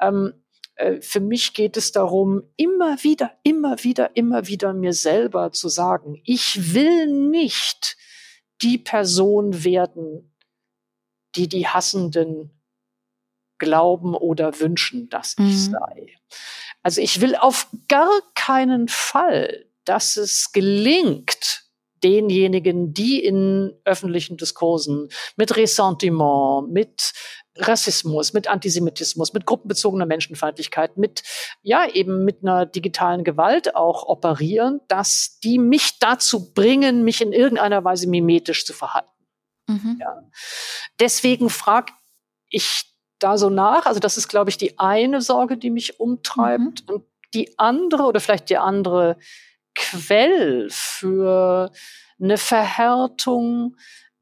[0.00, 0.43] ähm, äh,
[1.00, 6.20] für mich geht es darum, immer wieder, immer wieder, immer wieder mir selber zu sagen,
[6.24, 7.96] ich will nicht
[8.62, 10.34] die Person werden,
[11.36, 12.50] die die Hassenden
[13.58, 15.70] glauben oder wünschen, dass ich mhm.
[15.72, 16.16] sei.
[16.82, 21.64] Also ich will auf gar keinen Fall, dass es gelingt,
[22.02, 27.12] denjenigen, die in öffentlichen Diskursen mit Ressentiment, mit
[27.56, 31.22] Rassismus, mit Antisemitismus, mit gruppenbezogener Menschenfeindlichkeit, mit,
[31.62, 37.32] ja, eben mit einer digitalen Gewalt auch operieren, dass die mich dazu bringen, mich in
[37.32, 39.08] irgendeiner Weise mimetisch zu verhalten.
[39.68, 39.98] Mhm.
[40.00, 40.22] Ja.
[40.98, 41.92] Deswegen frage
[42.48, 43.86] ich da so nach.
[43.86, 46.88] Also das ist, glaube ich, die eine Sorge, die mich umtreibt.
[46.88, 46.94] Mhm.
[46.94, 49.16] Und die andere oder vielleicht die andere
[49.76, 51.70] Quell für
[52.20, 53.76] eine Verhärtung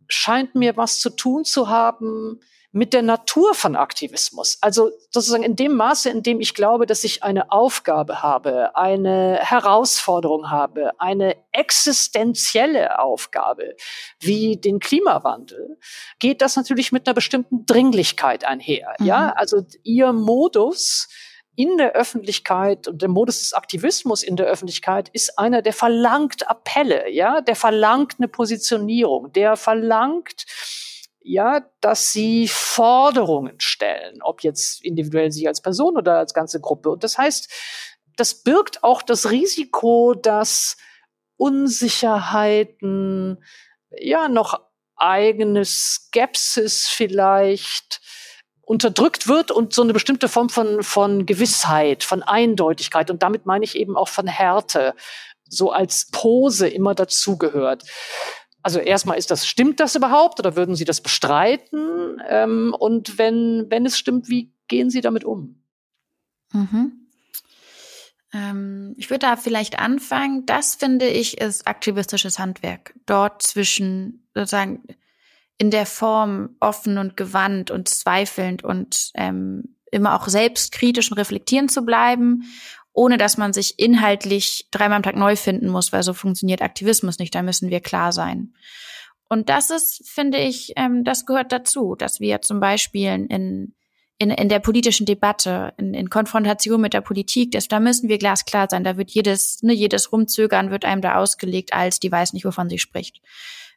[0.09, 2.41] scheint mir was zu tun zu haben
[2.73, 4.57] mit der Natur von Aktivismus.
[4.63, 9.39] Also sozusagen in dem Maße, in dem ich glaube, dass ich eine Aufgabe habe, eine
[9.43, 13.77] Herausforderung habe, eine existenzielle Aufgabe
[14.21, 15.79] wie den Klimawandel,
[16.19, 18.97] geht das natürlich mit einer bestimmten Dringlichkeit einher.
[18.99, 19.07] Mhm.
[19.07, 21.09] Ja, also ihr Modus,
[21.55, 26.49] in der Öffentlichkeit und der Modus des Aktivismus in der Öffentlichkeit ist einer, der verlangt
[26.49, 30.47] Appelle, ja, der verlangt eine Positionierung, der verlangt
[31.25, 36.91] ja, dass sie Forderungen stellen, ob jetzt individuell sie als Person oder als ganze Gruppe.
[36.91, 37.51] Und das heißt,
[38.17, 40.77] das birgt auch das Risiko, dass
[41.37, 43.43] Unsicherheiten,
[43.99, 44.61] ja, noch
[44.97, 48.01] eigene Skepsis vielleicht
[48.61, 53.65] unterdrückt wird und so eine bestimmte Form von, von Gewissheit, von Eindeutigkeit und damit meine
[53.65, 54.95] ich eben auch von Härte,
[55.49, 57.85] so als Pose immer dazugehört.
[58.63, 62.23] Also erstmal ist das, stimmt das überhaupt oder würden Sie das bestreiten?
[62.29, 65.63] Ähm, und wenn, wenn es stimmt, wie gehen Sie damit um?
[66.53, 67.09] Mhm.
[68.33, 70.47] Ähm, ich würde da vielleicht anfangen.
[70.47, 72.95] Das finde ich ist aktivistisches Handwerk.
[73.07, 74.83] Dort zwischen sozusagen
[75.59, 81.71] in der Form offen und gewandt und zweifelnd und ähm, immer auch selbstkritisch und reflektierend
[81.71, 82.45] zu bleiben
[82.93, 87.19] ohne dass man sich inhaltlich dreimal am Tag neu finden muss, weil so funktioniert Aktivismus
[87.19, 87.35] nicht.
[87.35, 88.53] Da müssen wir klar sein.
[89.29, 93.75] Und das ist, finde ich, ähm, das gehört dazu, dass wir zum Beispiel in,
[94.19, 98.19] in, in der politischen Debatte, in, in Konfrontation mit der Politik, das, da müssen wir
[98.19, 98.85] glasklar sein.
[98.85, 102.69] Da wird jedes, ne, jedes Rumzögern wird einem da ausgelegt, als die weiß nicht, wovon
[102.69, 103.23] sie spricht.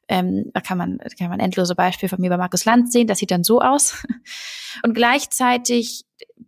[0.08, 3.08] Ähm, da kann man, kann man endlose Beispiele von mir bei Markus Land sehen.
[3.08, 4.06] Das sieht dann so aus.
[4.84, 6.06] Und gleichzeitig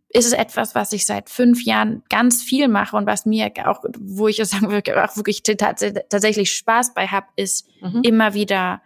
[0.09, 3.83] ist es etwas, was ich seit fünf Jahren ganz viel mache und was mir auch,
[3.99, 8.01] wo ich es sagen würde, auch wirklich tatsächlich Spaß bei habe, ist mhm.
[8.03, 8.81] immer wieder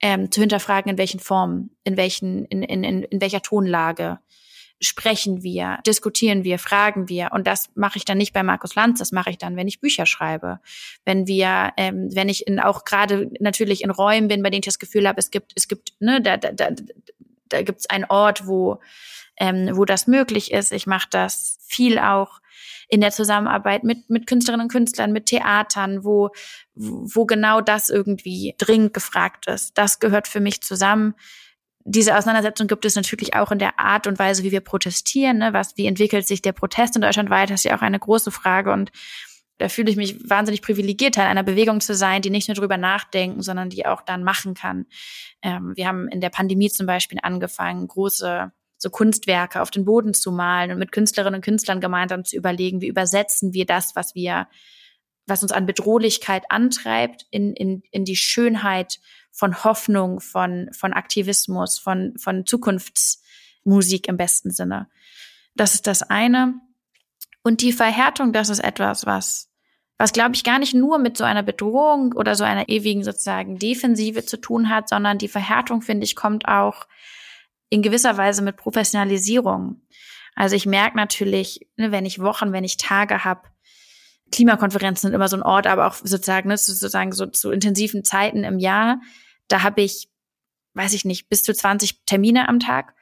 [0.00, 4.18] ähm, zu hinterfragen, in welchen Formen, in welchen, in, in, in, in welcher Tonlage
[4.80, 7.30] sprechen wir, diskutieren wir, fragen wir.
[7.32, 9.80] Und das mache ich dann nicht bei Markus Lanz, das mache ich dann, wenn ich
[9.80, 10.58] Bücher schreibe.
[11.04, 14.66] Wenn wir, ähm, wenn ich in, auch gerade natürlich in Räumen bin, bei denen ich
[14.66, 16.70] das Gefühl habe, es gibt, es gibt, ne, da, da, da,
[17.48, 18.80] da gibt es einen Ort, wo
[19.42, 20.70] ähm, wo das möglich ist.
[20.70, 22.40] Ich mache das viel auch
[22.88, 26.30] in der Zusammenarbeit mit, mit Künstlerinnen und Künstlern, mit Theatern, wo,
[26.74, 29.76] wo genau das irgendwie dringend gefragt ist.
[29.76, 31.14] Das gehört für mich zusammen.
[31.84, 35.38] Diese Auseinandersetzung gibt es natürlich auch in der Art und Weise, wie wir protestieren.
[35.38, 35.52] Ne?
[35.52, 37.54] Was, wie entwickelt sich der Protest in Deutschland weiter?
[37.54, 38.70] Ist ja auch eine große Frage.
[38.70, 38.92] Und
[39.58, 42.76] da fühle ich mich wahnsinnig privilegiert, Teil einer Bewegung zu sein, die nicht nur drüber
[42.76, 44.86] nachdenken, sondern die auch dann machen kann.
[45.42, 48.52] Ähm, wir haben in der Pandemie zum Beispiel angefangen, große
[48.82, 52.80] so Kunstwerke auf den Boden zu malen und mit Künstlerinnen und Künstlern gemeinsam zu überlegen,
[52.80, 54.48] wie übersetzen wir das, was wir,
[55.24, 58.98] was uns an Bedrohlichkeit antreibt, in, in, in die Schönheit
[59.30, 64.88] von Hoffnung, von, von Aktivismus, von, von Zukunftsmusik im besten Sinne.
[65.54, 66.54] Das ist das eine.
[67.44, 69.48] Und die Verhärtung, das ist etwas, was,
[69.96, 73.60] was glaube ich gar nicht nur mit so einer Bedrohung oder so einer ewigen sozusagen
[73.60, 76.88] Defensive zu tun hat, sondern die Verhärtung, finde ich, kommt auch
[77.72, 79.80] in gewisser Weise mit Professionalisierung.
[80.34, 83.48] Also ich merke natürlich, ne, wenn ich Wochen, wenn ich Tage habe,
[84.30, 88.44] Klimakonferenzen sind immer so ein Ort, aber auch sozusagen, ne, sozusagen so zu intensiven Zeiten
[88.44, 89.00] im Jahr,
[89.48, 90.10] da habe ich,
[90.74, 92.94] weiß ich nicht, bis zu 20 Termine am Tag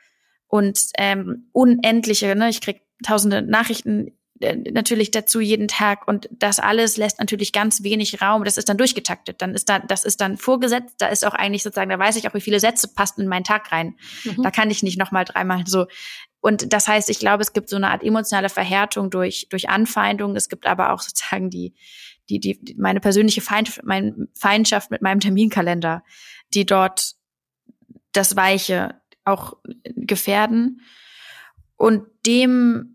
[0.46, 6.96] und ähm, unendliche, ne, ich krieg tausende Nachrichten natürlich dazu jeden Tag und das alles
[6.96, 8.44] lässt natürlich ganz wenig Raum.
[8.44, 9.42] Das ist dann durchgetaktet.
[9.42, 10.96] Dann ist da, das ist dann vorgesetzt.
[10.98, 13.44] Da ist auch eigentlich sozusagen, da weiß ich auch, wie viele Sätze passen in meinen
[13.44, 13.96] Tag rein.
[14.24, 14.42] Mhm.
[14.42, 15.87] Da kann ich nicht nochmal dreimal so.
[16.40, 20.37] Und das heißt, ich glaube, es gibt so eine Art emotionale Verhärtung durch, durch Anfeindung.
[20.37, 21.74] Es gibt aber auch sozusagen die,
[22.31, 26.03] die, die, meine persönliche Feind, meine Feindschaft mit meinem Terminkalender,
[26.55, 27.12] die dort
[28.12, 30.81] das Weiche auch gefährden.
[31.76, 32.89] Und dem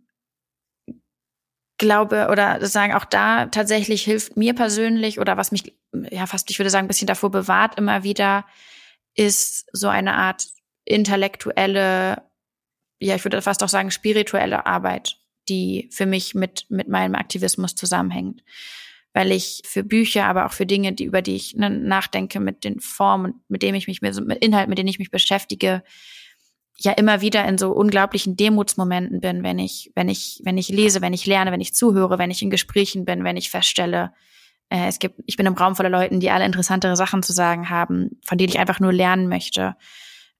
[1.78, 5.74] glaube oder sagen auch da tatsächlich hilft mir persönlich oder was mich
[6.12, 8.46] ja fast ich würde sagen ein bisschen davor bewahrt immer wieder
[9.14, 10.48] ist so eine Art
[10.86, 12.24] intellektuelle
[13.00, 15.18] ja ich würde fast auch sagen spirituelle Arbeit
[15.50, 18.44] die für mich mit mit meinem Aktivismus zusammenhängt.
[19.14, 22.64] Weil ich für Bücher aber auch für Dinge die über die ich ne, nachdenke mit
[22.64, 25.84] den Formen mit dem ich mich mit Inhalt mit denen ich mich beschäftige
[26.78, 31.02] ja immer wieder in so unglaublichen Demutsmomenten bin, wenn ich, wenn ich, wenn ich lese,
[31.02, 34.14] wenn ich lerne, wenn ich zuhöre, wenn ich in Gesprächen bin, wenn ich feststelle,
[34.70, 37.70] äh, es gibt, ich bin im Raum voller Leuten, die alle interessantere Sachen zu sagen
[37.70, 39.76] haben, von denen ich einfach nur lernen möchte.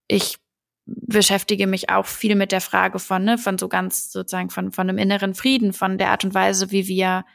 [0.08, 0.38] Ich
[0.86, 4.90] beschäftige mich auch viel mit der Frage von, ne, von so ganz sozusagen von, von
[4.90, 7.26] einem inneren Frieden, von der Art und Weise, wie wir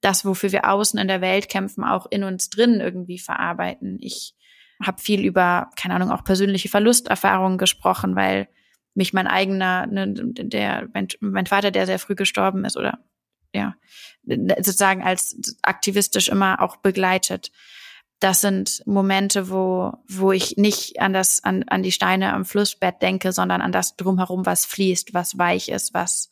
[0.00, 3.98] das, wofür wir außen in der Welt kämpfen, auch in uns drin irgendwie verarbeiten.
[4.00, 4.34] Ich
[4.82, 8.48] habe viel über, keine Ahnung, auch persönliche Verlusterfahrungen gesprochen, weil
[8.94, 12.98] mich mein eigener, ne, der, mein, mein Vater, der sehr früh gestorben ist oder
[13.54, 13.74] ja,
[14.24, 17.52] sozusagen als aktivistisch immer auch begleitet.
[18.18, 23.02] Das sind Momente, wo, wo ich nicht an das, an, an die Steine am Flussbett
[23.02, 26.30] denke, sondern an das drumherum, was fließt, was weich ist, was,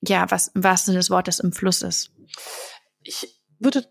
[0.00, 2.12] ja, was im wahrsten Sinne des Wortes im Fluss ist.
[3.02, 3.86] Ich würde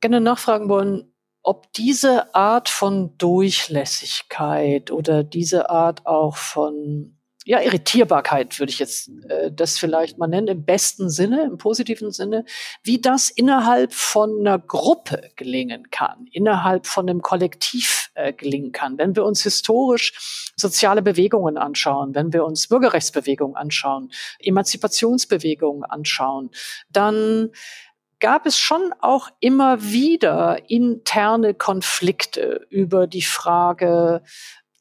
[0.00, 1.12] gerne nachfragen wollen,
[1.42, 9.10] ob diese Art von Durchlässigkeit oder diese Art auch von ja, Irritierbarkeit würde ich jetzt
[9.28, 12.44] äh, das vielleicht mal nennen, im besten Sinne, im positiven Sinne,
[12.82, 18.98] wie das innerhalb von einer Gruppe gelingen kann, innerhalb von einem Kollektiv äh, gelingen kann.
[18.98, 26.50] Wenn wir uns historisch soziale Bewegungen anschauen, wenn wir uns Bürgerrechtsbewegungen anschauen, Emanzipationsbewegungen anschauen,
[26.90, 27.50] dann
[28.20, 34.22] gab es schon auch immer wieder interne Konflikte über die Frage,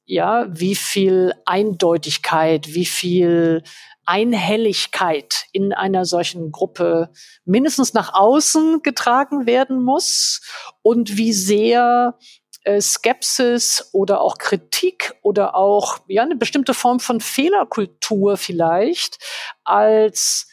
[0.05, 3.63] ja, wie viel Eindeutigkeit, wie viel
[4.05, 7.11] Einhelligkeit in einer solchen Gruppe
[7.45, 10.41] mindestens nach außen getragen werden muss
[10.81, 12.17] und wie sehr
[12.63, 19.19] äh, Skepsis oder auch Kritik oder auch ja eine bestimmte Form von Fehlerkultur vielleicht
[19.63, 20.47] als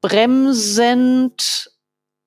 [0.00, 1.70] bremsend,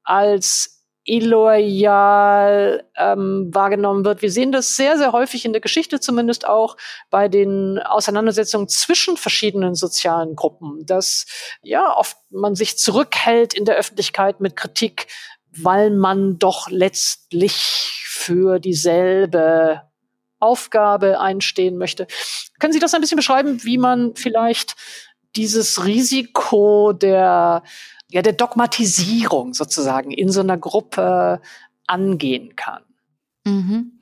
[0.08, 4.22] als illoyal ähm, wahrgenommen wird.
[4.22, 6.76] Wir sehen das sehr, sehr häufig in der Geschichte zumindest auch
[7.10, 11.26] bei den Auseinandersetzungen zwischen verschiedenen sozialen Gruppen, dass
[11.62, 15.08] ja oft man sich zurückhält in der Öffentlichkeit mit Kritik,
[15.52, 19.82] weil man doch letztlich für dieselbe
[20.40, 22.06] Aufgabe einstehen möchte.
[22.60, 24.76] Können Sie das ein bisschen beschreiben, wie man vielleicht
[25.38, 27.64] dieses Risiko der
[28.10, 31.42] ja, der Dogmatisierung sozusagen in so einer Gruppe
[31.86, 32.84] angehen kann?
[33.46, 34.00] Mhm.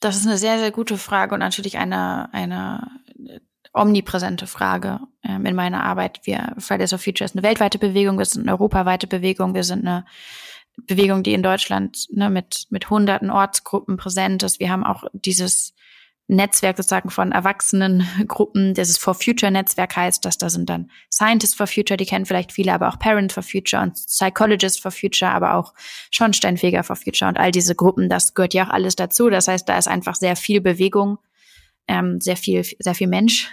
[0.00, 2.88] Das ist eine sehr, sehr gute Frage und natürlich eine, eine
[3.72, 6.20] omnipräsente Frage ähm, in meiner Arbeit.
[6.24, 9.86] Wir, Fridays for Future ist eine weltweite Bewegung, wir sind eine europaweite Bewegung, wir sind
[9.86, 10.04] eine
[10.76, 14.60] Bewegung, die in Deutschland ne, mit, mit hunderten Ortsgruppen präsent ist.
[14.60, 15.74] Wir haben auch dieses
[16.28, 21.54] Netzwerk sozusagen von Erwachsenengruppen, das ist For Future Netzwerk heißt, dass da sind dann Scientists
[21.54, 25.30] for Future, die kennen vielleicht viele, aber auch Parent for Future und Psychologist for Future,
[25.30, 25.72] aber auch
[26.10, 29.30] Schornsteinfeger for Future und all diese Gruppen, das gehört ja auch alles dazu.
[29.30, 31.18] Das heißt, da ist einfach sehr viel Bewegung,
[31.88, 33.50] ähm, sehr viel, sehr viel Mensch.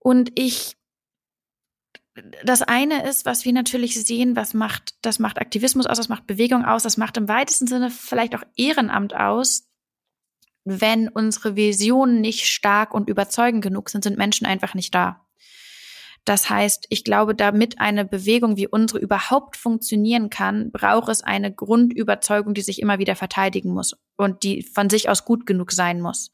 [0.00, 0.76] Und ich
[2.44, 6.26] das eine ist, was wir natürlich sehen, was macht, das macht Aktivismus aus, das macht
[6.26, 9.69] Bewegung aus, das macht im weitesten Sinne vielleicht auch Ehrenamt aus,
[10.64, 15.26] wenn unsere Visionen nicht stark und überzeugend genug sind, sind Menschen einfach nicht da.
[16.24, 21.52] Das heißt, ich glaube, damit eine Bewegung wie unsere überhaupt funktionieren kann, braucht es eine
[21.52, 26.00] Grundüberzeugung, die sich immer wieder verteidigen muss und die von sich aus gut genug sein
[26.00, 26.30] muss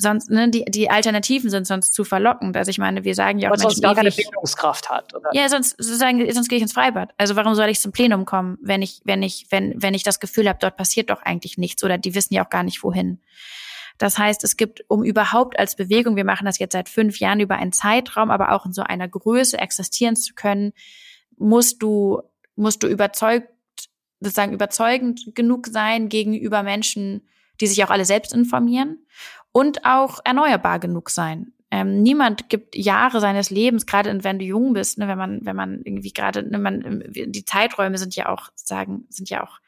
[0.00, 2.56] sonst, ne, die, die Alternativen sind sonst zu verlockend.
[2.56, 5.28] Also ich meine, wir sagen ja auch, Weil sonst gar keine Bildungskraft hat, oder?
[5.32, 7.12] Ja, sonst, sagen, sonst gehe ich ins Freibad.
[7.18, 10.18] Also warum soll ich zum Plenum kommen, wenn ich, wenn ich, wenn, wenn ich das
[10.18, 13.20] Gefühl habe, dort passiert doch eigentlich nichts oder die wissen ja auch gar nicht wohin.
[13.98, 17.40] Das heißt, es gibt, um überhaupt als Bewegung, wir machen das jetzt seit fünf Jahren
[17.40, 20.72] über einen Zeitraum, aber auch in so einer Größe existieren zu können,
[21.36, 22.22] musst du,
[22.56, 23.48] musst du überzeugt,
[24.20, 27.28] sozusagen überzeugend genug sein gegenüber Menschen,
[27.60, 28.98] die sich auch alle selbst informieren
[29.52, 31.52] und auch erneuerbar genug sein.
[31.72, 35.54] Ähm, niemand gibt Jahre seines Lebens, gerade wenn du jung bist, ne, wenn man, wenn
[35.54, 39.60] man irgendwie gerade, ne, man, die Zeiträume sind ja auch, sagen, sind ja auch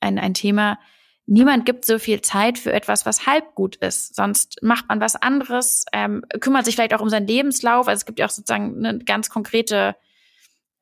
[0.00, 0.78] ein, ein Thema.
[1.24, 4.14] Niemand gibt so viel Zeit für etwas, was halb gut ist.
[4.14, 7.88] Sonst macht man was anderes, ähm, kümmert sich vielleicht auch um seinen Lebenslauf.
[7.88, 9.96] Also es gibt ja auch sozusagen eine ganz konkrete,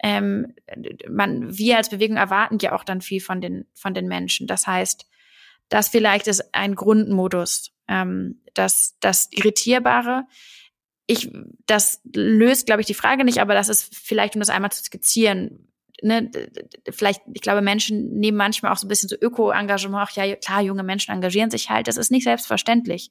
[0.03, 0.55] ähm,
[1.09, 4.49] man, wir als Bewegung erwarten ja auch dann viel von den, von den Menschen.
[4.49, 5.07] Das heißt,
[5.69, 10.25] das vielleicht ist ein Grundmodus, ähm, das, das Irritierbare.
[11.07, 11.31] Ich,
[11.67, 14.83] das löst, glaube ich, die Frage nicht, aber das ist vielleicht, um das einmal zu
[14.83, 15.69] skizzieren,
[16.03, 16.31] ne,
[16.91, 20.63] vielleicht, ich glaube, Menschen nehmen manchmal auch so ein bisschen so Öko-Engagement, ach ja, klar,
[20.63, 23.11] junge Menschen engagieren sich halt, das ist nicht selbstverständlich.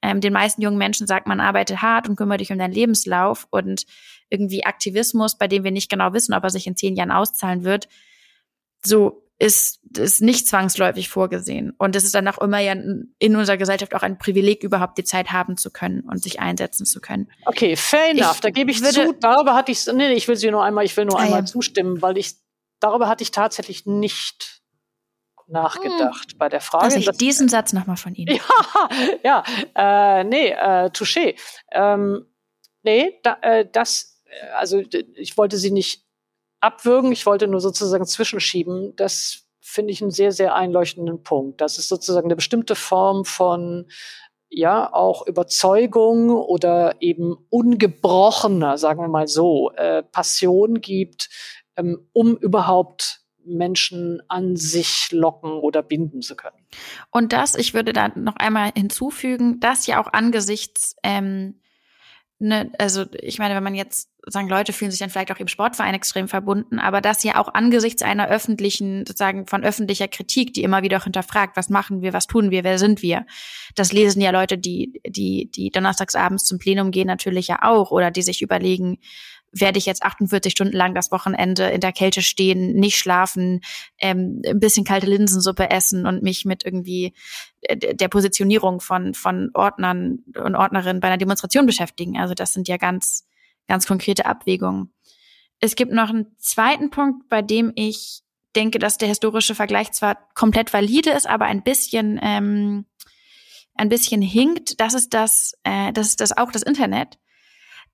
[0.00, 3.46] Ähm, den meisten jungen Menschen sagt man, arbeite hart und kümmere dich um deinen Lebenslauf
[3.50, 3.84] und
[4.30, 7.64] irgendwie Aktivismus, bei dem wir nicht genau wissen, ob er sich in zehn Jahren auszahlen
[7.64, 7.88] wird.
[8.84, 11.72] So, ist, ist nicht zwangsläufig vorgesehen.
[11.78, 15.04] Und es ist dann auch immer ja in unserer Gesellschaft auch ein Privileg, überhaupt die
[15.04, 17.30] Zeit haben zu können und sich einsetzen zu können.
[17.46, 18.36] Okay, fair enough.
[18.36, 19.14] Ich da gebe ich würde, zu.
[19.14, 21.46] Darüber hatte ich, nee, ich will sie nur einmal, ich will nur ah, einmal ja.
[21.46, 22.34] zustimmen, weil ich,
[22.80, 24.60] darüber hatte ich tatsächlich nicht
[25.46, 26.38] nachgedacht hm.
[26.38, 26.84] bei der Frage.
[26.84, 28.40] Also ich diesen Satz nochmal von Ihnen.
[29.22, 29.42] Ja,
[29.76, 31.36] ja, äh, nee, äh, touché.
[31.72, 32.26] Ähm,
[32.82, 34.20] nee, da, äh, das,
[34.54, 34.82] also
[35.14, 36.07] ich wollte sie nicht
[36.60, 37.12] abwürgen.
[37.12, 38.94] Ich wollte nur sozusagen zwischenschieben.
[38.96, 41.60] Das finde ich einen sehr, sehr einleuchtenden Punkt.
[41.60, 43.86] Das ist sozusagen eine bestimmte Form von
[44.50, 51.28] ja auch Überzeugung oder eben ungebrochener, sagen wir mal so, äh, Passion gibt,
[51.76, 56.66] ähm, um überhaupt Menschen an sich locken oder binden zu können.
[57.10, 61.60] Und das, ich würde da noch einmal hinzufügen, das ja auch angesichts ähm,
[62.38, 65.48] ne, also ich meine, wenn man jetzt sagen, Leute fühlen sich dann vielleicht auch im
[65.48, 70.62] Sportverein extrem verbunden, aber das ja auch angesichts einer öffentlichen, sozusagen von öffentlicher Kritik, die
[70.62, 73.26] immer wieder auch hinterfragt, was machen wir, was tun wir, wer sind wir?
[73.74, 78.10] Das lesen ja Leute, die, die, die donnerstagsabends zum Plenum gehen, natürlich ja auch, oder
[78.10, 78.98] die sich überlegen,
[79.52, 83.60] werde ich jetzt 48 Stunden lang das Wochenende in der Kälte stehen, nicht schlafen,
[83.98, 87.14] ähm, ein bisschen kalte Linsensuppe essen und mich mit irgendwie
[87.62, 92.18] äh, der Positionierung von, von Ordnern und Ordnerinnen bei einer Demonstration beschäftigen.
[92.18, 93.26] Also das sind ja ganz,
[93.66, 94.92] ganz konkrete Abwägungen.
[95.60, 98.22] Es gibt noch einen zweiten Punkt, bei dem ich
[98.54, 102.86] denke, dass der historische Vergleich zwar komplett valide ist, aber ein bisschen, ähm,
[103.74, 104.80] ein bisschen hinkt.
[104.80, 107.18] Das ist das, äh, das ist das auch das Internet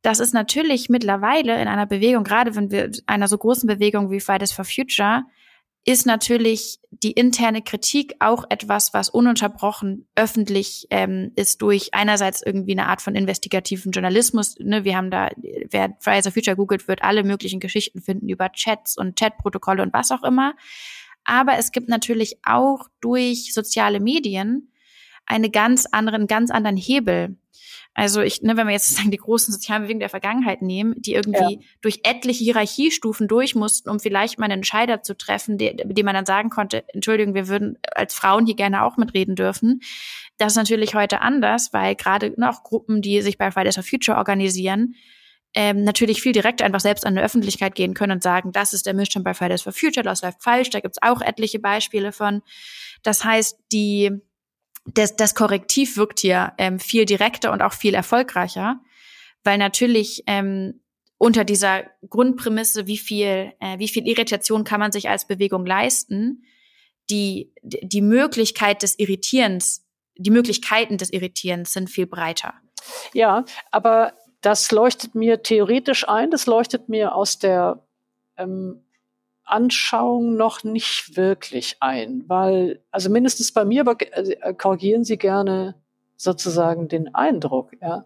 [0.04, 4.20] das ist natürlich mittlerweile in einer Bewegung, gerade wenn wir einer so großen Bewegung wie
[4.20, 5.22] Fridays for Future,
[5.86, 12.72] ist natürlich die interne Kritik auch etwas, was ununterbrochen öffentlich ähm, ist durch einerseits irgendwie
[12.72, 14.56] eine Art von investigativen Journalismus.
[14.58, 14.84] Ne?
[14.84, 15.30] Wir haben da,
[15.70, 19.94] wer Fridays for Future googelt, wird alle möglichen Geschichten finden über Chats und Chatprotokolle und
[19.94, 20.54] was auch immer.
[21.24, 24.70] Aber es gibt natürlich auch durch soziale Medien
[25.26, 27.36] eine ganz anderen, ganz anderen Hebel.
[27.94, 31.14] Also ich, ne, wenn wir jetzt sozusagen die großen sozialen Bewegungen der Vergangenheit nehmen, die
[31.14, 31.60] irgendwie ja.
[31.80, 36.26] durch etliche Hierarchiestufen durch mussten, um vielleicht mal einen Entscheider zu treffen, dem man dann
[36.26, 39.80] sagen konnte, Entschuldigung, wir würden als Frauen hier gerne auch mitreden dürfen.
[40.36, 44.18] Das ist natürlich heute anders, weil gerade noch Gruppen, die sich bei Fridays for Future
[44.18, 44.96] organisieren,
[45.56, 48.86] ähm, natürlich viel direkt einfach selbst an die Öffentlichkeit gehen können und sagen, das ist
[48.86, 52.42] der Missstand bei Fridays for Future, das läuft falsch, da gibt's auch etliche Beispiele von.
[53.04, 54.10] Das heißt, die
[54.84, 58.80] das, das Korrektiv wirkt hier ähm, viel direkter und auch viel erfolgreicher,
[59.42, 60.80] weil natürlich ähm,
[61.18, 66.44] unter dieser Grundprämisse, wie viel, äh, wie viel Irritation kann man sich als Bewegung leisten,
[67.10, 72.54] die, die Möglichkeit des Irritierens, die Möglichkeiten des Irritierens sind viel breiter.
[73.12, 77.86] Ja, aber das leuchtet mir theoretisch ein, das leuchtet mir aus der
[78.36, 78.84] ähm,
[79.44, 85.76] Anschauung noch nicht wirklich ein, weil, also mindestens bei mir, äh, korrigieren Sie gerne
[86.16, 87.70] sozusagen den Eindruck.
[87.80, 88.04] Ja.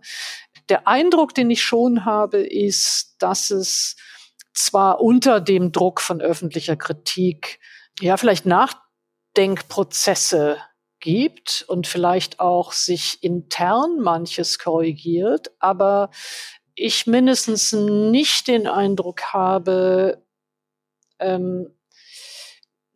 [0.69, 3.97] Der Eindruck, den ich schon habe, ist, dass es
[4.53, 7.59] zwar unter dem Druck von öffentlicher Kritik
[8.01, 10.59] ja vielleicht Nachdenkprozesse
[11.01, 16.11] gibt und vielleicht auch sich intern manches korrigiert, aber
[16.75, 20.25] ich mindestens nicht den Eindruck habe,
[21.19, 21.75] ähm,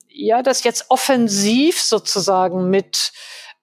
[0.08, 3.12] ja, das jetzt offensiv sozusagen mit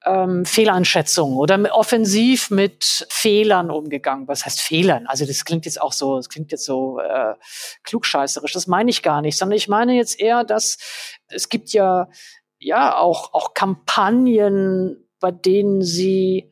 [0.05, 4.27] ähm, Fehleinschätzungen oder mit, offensiv mit Fehlern umgegangen.
[4.27, 5.07] Was heißt Fehlern?
[5.07, 7.35] Also das klingt jetzt auch so, das klingt jetzt so äh,
[7.83, 8.53] klugscheißerisch.
[8.53, 10.77] Das meine ich gar nicht, sondern ich meine jetzt eher, dass
[11.27, 12.09] es gibt ja
[12.57, 16.51] ja auch auch Kampagnen, bei denen sie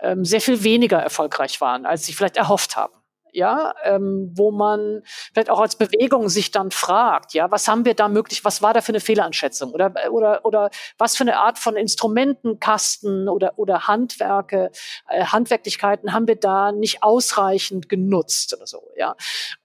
[0.00, 2.97] ähm, sehr viel weniger erfolgreich waren, als sie vielleicht erhofft haben
[3.32, 5.02] ja, ähm, wo man
[5.32, 8.74] vielleicht auch als Bewegung sich dann fragt, ja, was haben wir da möglich, was war
[8.74, 13.86] da für eine Fehlanschätzung oder oder oder was für eine Art von Instrumentenkasten oder oder
[13.88, 14.70] Handwerke,
[15.08, 19.16] äh, Handwerklichkeiten haben wir da nicht ausreichend genutzt oder so, ja.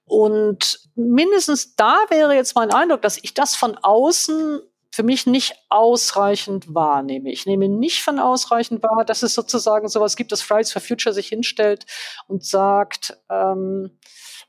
[0.05, 4.61] Und mindestens da wäre jetzt mein Eindruck, dass ich das von außen
[4.93, 7.31] für mich nicht ausreichend wahrnehme.
[7.31, 11.15] Ich nehme nicht von ausreichend wahr, dass es sozusagen sowas gibt, dass Fridays for Future
[11.15, 11.87] sich hinstellt
[12.27, 13.97] und sagt, ähm,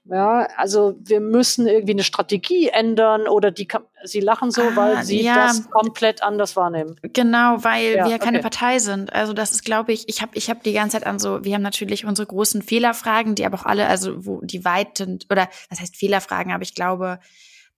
[0.05, 3.67] ja, also wir müssen irgendwie eine Strategie ändern oder die
[4.03, 5.47] sie lachen so, ah, weil sie ja.
[5.47, 7.01] das komplett anders wahrnehmen.
[7.01, 8.43] Genau, weil ja, wir ja keine okay.
[8.43, 9.15] Partei sind.
[9.15, 11.55] Also das ist, glaube ich, ich habe ich hab die ganze Zeit an so, wir
[11.55, 15.81] haben natürlich unsere großen Fehlerfragen, die aber auch alle, also wo die weiten oder was
[15.81, 17.19] heißt Fehlerfragen, aber ich glaube,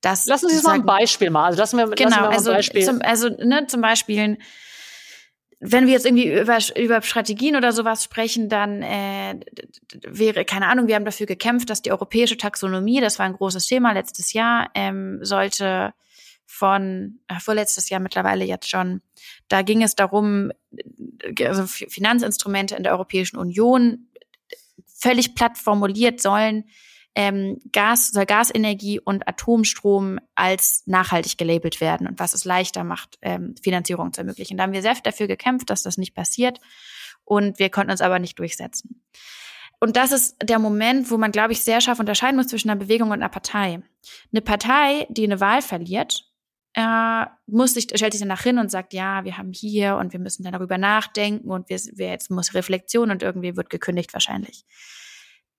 [0.07, 1.47] das lassen Sie uns mal ein Beispiel mal.
[1.47, 2.85] Also lassen wir, genau, lassen wir mal also, ein Beispiel.
[2.85, 4.39] Zum, also ne, zum Beispiel,
[5.59, 9.41] wenn wir jetzt irgendwie über, über Strategien oder sowas sprechen, dann äh,
[10.07, 13.67] wäre, keine Ahnung, wir haben dafür gekämpft, dass die europäische Taxonomie, das war ein großes
[13.67, 15.93] Thema letztes Jahr, ähm, sollte
[16.47, 19.03] von äh, vorletztes Jahr mittlerweile jetzt schon.
[19.49, 20.53] Da ging es darum,
[21.45, 24.07] also Finanzinstrumente in der Europäischen Union
[24.87, 26.65] völlig platt formuliert sollen
[27.17, 33.19] ähm, Gas, soll Gasenergie und Atomstrom als nachhaltig gelabelt werden und was es leichter macht,
[33.23, 34.59] ähm, Finanzierung zu ermöglichen.
[34.59, 36.61] Da haben wir sehr dafür gekämpft, dass das nicht passiert
[37.25, 39.03] und wir konnten uns aber nicht durchsetzen.
[39.81, 42.81] Und das ist der Moment, wo man, glaube ich, sehr scharf unterscheiden muss zwischen einer
[42.81, 43.81] Bewegung und einer Partei.
[44.33, 46.31] Eine Partei, die eine Wahl verliert,
[46.75, 50.21] äh, muss sich, stellt sich danach hin und sagt, ja, wir haben hier und wir
[50.21, 54.65] müssen dann darüber nachdenken und wir, wir jetzt muss Reflexion und irgendwie wird gekündigt wahrscheinlich.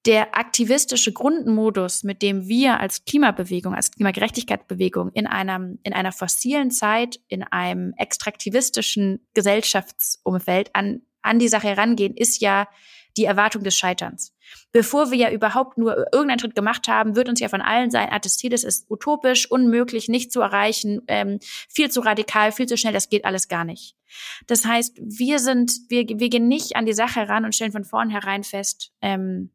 [0.07, 6.71] Der aktivistische Grundmodus, mit dem wir als Klimabewegung, als Klimagerechtigkeitsbewegung in einem, in einer fossilen
[6.71, 12.69] Zeit, in einem extraktivistischen Gesellschaftsumfeld an, an die Sache herangehen, ist ja
[13.17, 14.33] die Erwartung des Scheiterns.
[14.71, 18.09] Bevor wir ja überhaupt nur irgendeinen Schritt gemacht haben, wird uns ja von allen sein
[18.09, 22.93] attestiert, es ist utopisch, unmöglich, nicht zu erreichen, ähm, viel zu radikal, viel zu schnell,
[22.93, 23.97] das geht alles gar nicht.
[24.45, 27.83] Das heißt, wir sind, wir, wir gehen nicht an die Sache heran und stellen von
[27.83, 29.51] vornherein fest, ähm,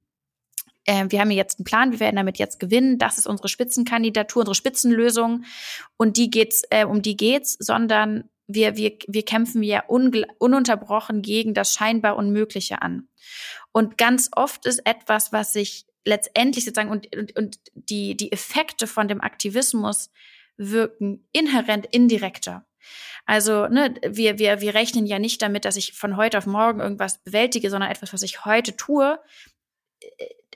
[0.85, 4.41] äh, wir haben jetzt einen Plan, wir werden damit jetzt gewinnen, das ist unsere Spitzenkandidatur,
[4.41, 5.45] unsere Spitzenlösung
[5.97, 11.55] und die geht's, äh, um die geht's, sondern wir, wir, wir kämpfen ja ununterbrochen gegen
[11.55, 13.09] das scheinbar Unmögliche an.
[13.73, 18.87] Und ganz oft ist etwas, was sich letztendlich sozusagen und, und, und die, die Effekte
[18.87, 20.11] von dem Aktivismus
[20.57, 22.67] wirken inhärent indirekter.
[23.25, 26.81] Also, ne, wir, wir, wir rechnen ja nicht damit, dass ich von heute auf morgen
[26.81, 29.19] irgendwas bewältige, sondern etwas, was ich heute tue,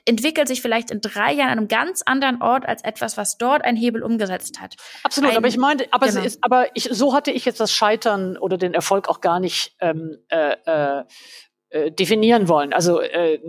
[0.07, 3.63] entwickelt sich vielleicht in drei Jahren an einem ganz anderen Ort als etwas, was dort
[3.63, 4.75] ein Hebel umgesetzt hat.
[5.03, 6.21] Absolut, ein, aber ich meine, aber, genau.
[6.21, 9.75] ist, aber ich, so hatte ich jetzt das Scheitern oder den Erfolg auch gar nicht
[9.79, 11.03] ähm, äh, äh,
[11.69, 12.71] äh, definieren wollen.
[12.71, 13.39] Also äh,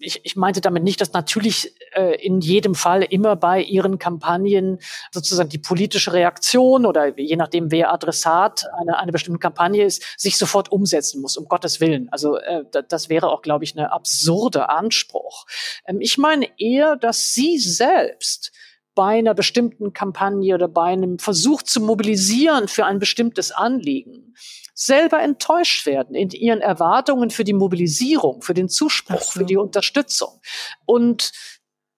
[0.00, 4.80] ich, ich meinte damit nicht, dass natürlich äh, in jedem Fall immer bei ihren Kampagnen
[5.12, 10.38] sozusagen die politische Reaktion oder je nachdem wer Adressat einer eine bestimmte Kampagne ist, sich
[10.38, 12.08] sofort umsetzen muss, um Gottes Willen.
[12.10, 15.46] Also äh, das wäre auch, glaube ich, eine absurde Anspruch.
[15.86, 18.50] Ähm, ich meine eher, dass sie selbst
[18.96, 24.34] bei einer bestimmten Kampagne oder bei einem Versuch zu mobilisieren für ein bestimmtes Anliegen
[24.76, 29.40] selber enttäuscht werden in ihren Erwartungen für die Mobilisierung, für den Zuspruch, so.
[29.40, 30.40] für die Unterstützung.
[30.84, 31.32] Und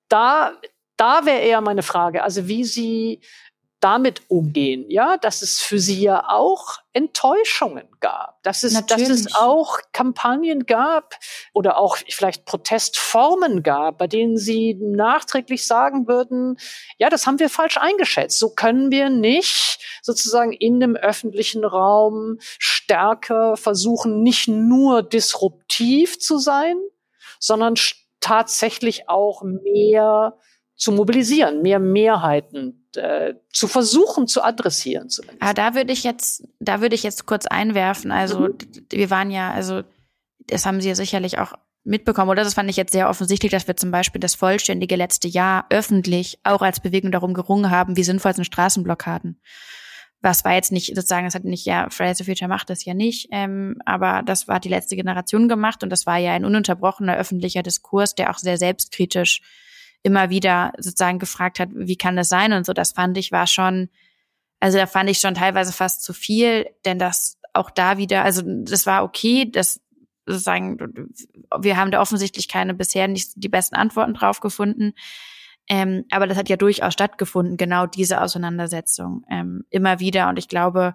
[0.08, 0.52] da,
[0.96, 3.20] da wäre eher meine Frage, also wie sie
[3.80, 9.34] damit umgehen, ja, dass es für sie ja auch Enttäuschungen gab, dass es, dass es
[9.36, 11.14] auch Kampagnen gab
[11.52, 16.56] oder auch vielleicht Protestformen gab, bei denen sie nachträglich sagen würden,
[16.98, 18.40] ja, das haben wir falsch eingeschätzt.
[18.40, 26.38] So können wir nicht sozusagen in dem öffentlichen Raum stärker versuchen, nicht nur disruptiv zu
[26.38, 26.76] sein,
[27.38, 27.74] sondern
[28.18, 30.36] tatsächlich auch mehr
[30.74, 35.42] zu mobilisieren, mehr Mehrheiten äh, zu versuchen zu adressieren zumindest.
[35.42, 38.10] Ah, da würde ich jetzt, da würde ich jetzt kurz einwerfen.
[38.10, 38.58] Also mhm.
[38.90, 39.82] wir waren ja, also
[40.46, 41.52] das haben Sie ja sicherlich auch
[41.84, 45.28] mitbekommen, oder das fand ich jetzt sehr offensichtlich, dass wir zum Beispiel das vollständige letzte
[45.28, 49.40] Jahr öffentlich auch als Bewegung darum gerungen haben, wie sinnvoll sind Straßenblockaden.
[50.20, 52.92] Was war jetzt nicht, sozusagen, es hat nicht, ja, Fridays for Future macht das ja
[52.92, 57.16] nicht, ähm, aber das war die letzte Generation gemacht und das war ja ein ununterbrochener
[57.16, 59.40] öffentlicher Diskurs, der auch sehr selbstkritisch
[60.02, 62.72] immer wieder sozusagen gefragt hat, wie kann das sein und so.
[62.72, 63.88] Das fand ich war schon,
[64.60, 68.42] also da fand ich schon teilweise fast zu viel, denn das auch da wieder, also
[68.44, 69.80] das war okay, das
[70.26, 70.78] sozusagen,
[71.58, 74.92] wir haben da offensichtlich keine bisher nicht die besten Antworten drauf gefunden.
[75.70, 80.28] Ähm, aber das hat ja durchaus stattgefunden, genau diese Auseinandersetzung ähm, immer wieder.
[80.28, 80.94] Und ich glaube,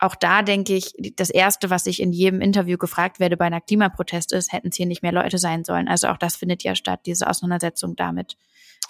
[0.00, 3.60] auch da denke ich, das erste, was ich in jedem Interview gefragt werde bei einer
[3.60, 5.88] Klimaprotest ist, hätten es hier nicht mehr Leute sein sollen.
[5.88, 8.36] Also auch das findet ja statt, diese Auseinandersetzung damit.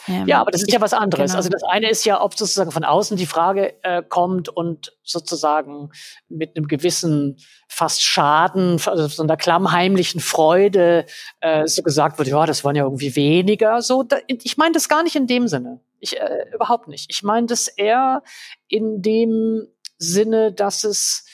[0.08, 1.32] Ähm, ja, aber das ist ja was anderes.
[1.32, 1.36] Genau.
[1.36, 5.90] Also das eine ist ja, ob sozusagen von außen die Frage äh, kommt und sozusagen
[6.28, 7.36] mit einem gewissen
[7.68, 11.06] fast Schaden, also so einer klammheimlichen Freude
[11.40, 13.82] äh, so gesagt wird, ja, das waren ja irgendwie weniger.
[13.82, 15.80] So, da, ich meine das gar nicht in dem Sinne.
[15.98, 17.06] Ich äh, überhaupt nicht.
[17.10, 18.22] Ich meine das eher
[18.68, 19.66] in dem
[20.00, 21.24] Sinne, dass es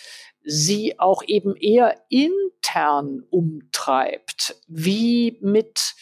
[0.43, 5.95] sie auch eben eher intern umtreibt, wie mit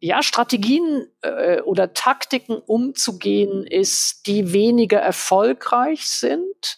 [0.00, 6.76] ja, Strategien äh, oder Taktiken umzugehen ist, die weniger erfolgreich sind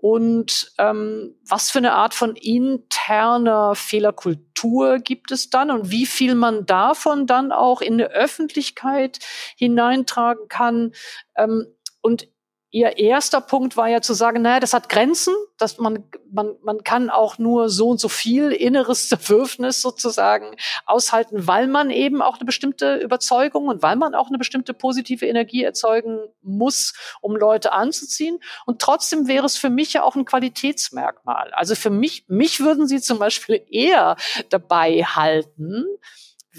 [0.00, 6.36] und ähm, was für eine Art von interner Fehlerkultur gibt es dann und wie viel
[6.36, 9.18] man davon dann auch in eine Öffentlichkeit
[9.56, 10.92] hineintragen kann.
[11.36, 11.66] Ähm,
[12.00, 12.28] und
[12.70, 16.84] Ihr erster Punkt war ja zu sagen, naja, das hat Grenzen, dass man, man, man
[16.84, 20.54] kann auch nur so und so viel inneres Zerwürfnis sozusagen
[20.84, 25.26] aushalten, weil man eben auch eine bestimmte Überzeugung und weil man auch eine bestimmte positive
[25.26, 26.92] Energie erzeugen muss,
[27.22, 28.38] um Leute anzuziehen.
[28.66, 31.50] Und trotzdem wäre es für mich ja auch ein Qualitätsmerkmal.
[31.52, 34.16] Also für mich, mich würden Sie zum Beispiel eher
[34.50, 35.86] dabei halten,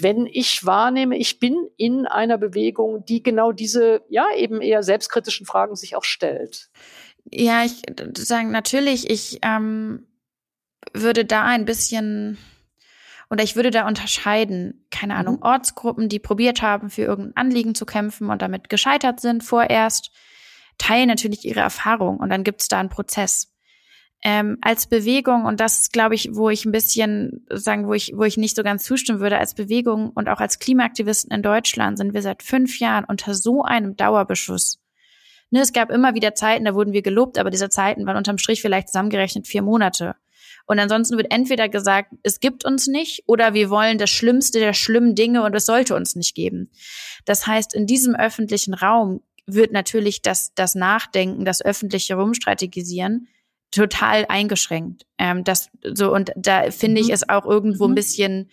[0.02, 5.46] wenn ich wahrnehme, ich bin in einer Bewegung, die genau diese, ja, eben eher selbstkritischen
[5.46, 6.70] Fragen sich auch stellt.
[7.30, 7.82] Ja, ich
[8.16, 10.06] sagen, natürlich, ich ähm,
[10.94, 12.38] würde da ein bisschen
[13.30, 15.42] oder ich würde da unterscheiden, keine Ahnung, mhm.
[15.42, 20.10] Ortsgruppen, die probiert haben, für irgendein Anliegen zu kämpfen und damit gescheitert sind vorerst
[20.80, 23.52] teilen natürlich ihre Erfahrung und dann gibt es da einen Prozess.
[24.22, 28.12] Ähm, als Bewegung, und das ist, glaube ich, wo ich ein bisschen sagen, wo ich,
[28.14, 31.96] wo ich nicht so ganz zustimmen würde, als Bewegung und auch als Klimaaktivisten in Deutschland
[31.96, 34.78] sind wir seit fünf Jahren unter so einem Dauerbeschuss.
[35.50, 38.38] Ne, es gab immer wieder Zeiten, da wurden wir gelobt, aber diese Zeiten waren unterm
[38.38, 40.14] Strich vielleicht zusammengerechnet vier Monate.
[40.66, 44.74] Und ansonsten wird entweder gesagt, es gibt uns nicht oder wir wollen das Schlimmste der
[44.74, 46.70] schlimmen Dinge und es sollte uns nicht geben.
[47.24, 53.26] Das heißt, in diesem öffentlichen Raum wird natürlich das, das Nachdenken, das öffentliche Rumstrategisieren
[53.70, 55.06] total eingeschränkt.
[55.18, 57.14] Ähm, das so und da finde ich mhm.
[57.14, 57.96] es auch irgendwo ein mhm.
[57.96, 58.50] bisschen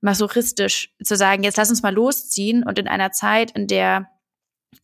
[0.00, 4.08] masochistisch zu sagen, jetzt lass uns mal losziehen und in einer Zeit, in der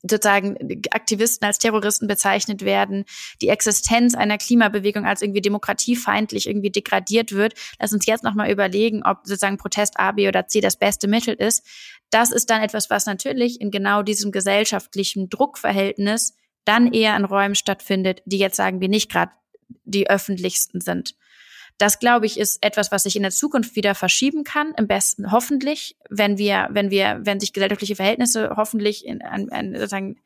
[0.02, 0.56] sozusagen
[0.90, 3.04] Aktivisten als Terroristen bezeichnet werden,
[3.40, 7.54] die Existenz einer Klimabewegung als irgendwie demokratiefeindlich irgendwie degradiert wird.
[7.78, 11.34] Lass uns jetzt nochmal überlegen, ob sozusagen Protest A, B oder C das beste Mittel
[11.34, 11.64] ist.
[12.10, 17.54] Das ist dann etwas, was natürlich in genau diesem gesellschaftlichen Druckverhältnis dann eher in Räumen
[17.54, 19.32] stattfindet, die jetzt sagen wir nicht gerade
[19.84, 21.14] die öffentlichsten sind.
[21.78, 25.30] Das, glaube ich, ist etwas, was sich in der Zukunft wieder verschieben kann, im besten
[25.30, 30.16] hoffentlich, wenn wir, wenn wir, wenn sich gesellschaftliche Verhältnisse hoffentlich in, an, an, sozusagen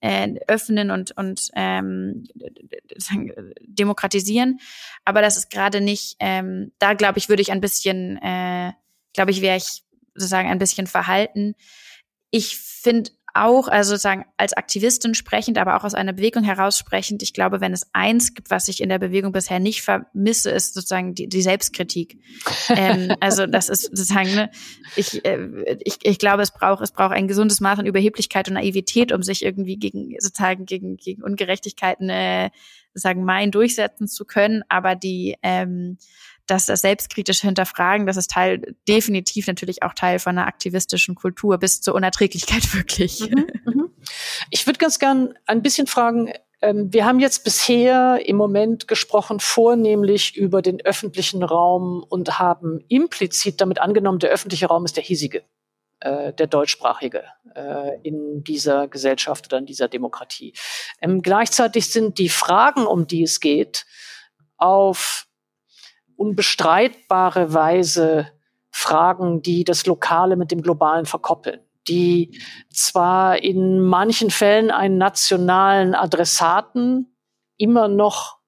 [0.00, 2.24] äh, öffnen und, und ähm,
[3.60, 4.60] demokratisieren.
[5.04, 8.72] Aber das ist gerade nicht, ähm, da glaube ich, würde ich ein bisschen, äh,
[9.12, 9.82] glaube ich, wäre ich
[10.14, 11.54] sozusagen ein bisschen verhalten.
[12.30, 17.22] Ich finde auch, also sozusagen als Aktivistin sprechend, aber auch aus einer Bewegung heraus sprechend,
[17.22, 20.74] ich glaube, wenn es eins gibt, was ich in der Bewegung bisher nicht vermisse, ist
[20.74, 22.18] sozusagen die, die Selbstkritik.
[22.70, 24.50] ähm, also das ist sozusagen, ne,
[24.96, 28.54] ich, äh, ich, ich glaube, es braucht, es braucht ein gesundes Maß an Überheblichkeit und
[28.54, 32.50] Naivität, um sich irgendwie gegen sozusagen gegen, gegen Ungerechtigkeiten äh,
[32.94, 34.62] sozusagen mein durchsetzen zu können.
[34.68, 35.98] Aber die ähm,
[36.46, 41.58] dass das selbstkritische Hinterfragen, das ist Teil, definitiv natürlich auch Teil von einer aktivistischen Kultur
[41.58, 43.20] bis zur Unerträglichkeit wirklich.
[43.20, 43.90] Mhm, mhm.
[44.50, 46.32] Ich würde ganz gern ein bisschen fragen,
[46.62, 52.84] ähm, wir haben jetzt bisher im Moment gesprochen vornehmlich über den öffentlichen Raum und haben
[52.88, 55.42] implizit damit angenommen, der öffentliche Raum ist der hiesige,
[56.00, 57.24] äh, der deutschsprachige
[57.54, 60.54] äh, in dieser Gesellschaft oder in dieser Demokratie.
[61.00, 63.84] Ähm, gleichzeitig sind die Fragen, um die es geht,
[64.56, 65.26] auf
[66.22, 68.28] unbestreitbare Weise
[68.70, 72.40] Fragen, die das Lokale mit dem Globalen verkoppeln, die
[72.72, 77.16] zwar in manchen Fällen einen nationalen Adressaten
[77.58, 78.38] immer noch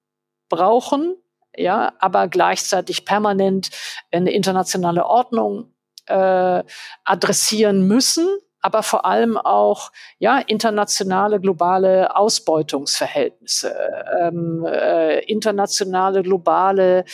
[0.47, 1.15] brauchen,
[1.55, 3.69] ja, aber gleichzeitig permanent
[4.11, 5.73] eine internationale Ordnung
[6.07, 6.63] äh,
[7.03, 8.27] adressieren müssen,
[8.65, 13.75] aber vor allem auch ja internationale globale Ausbeutungsverhältnisse,
[14.19, 17.05] ähm, äh, internationale globale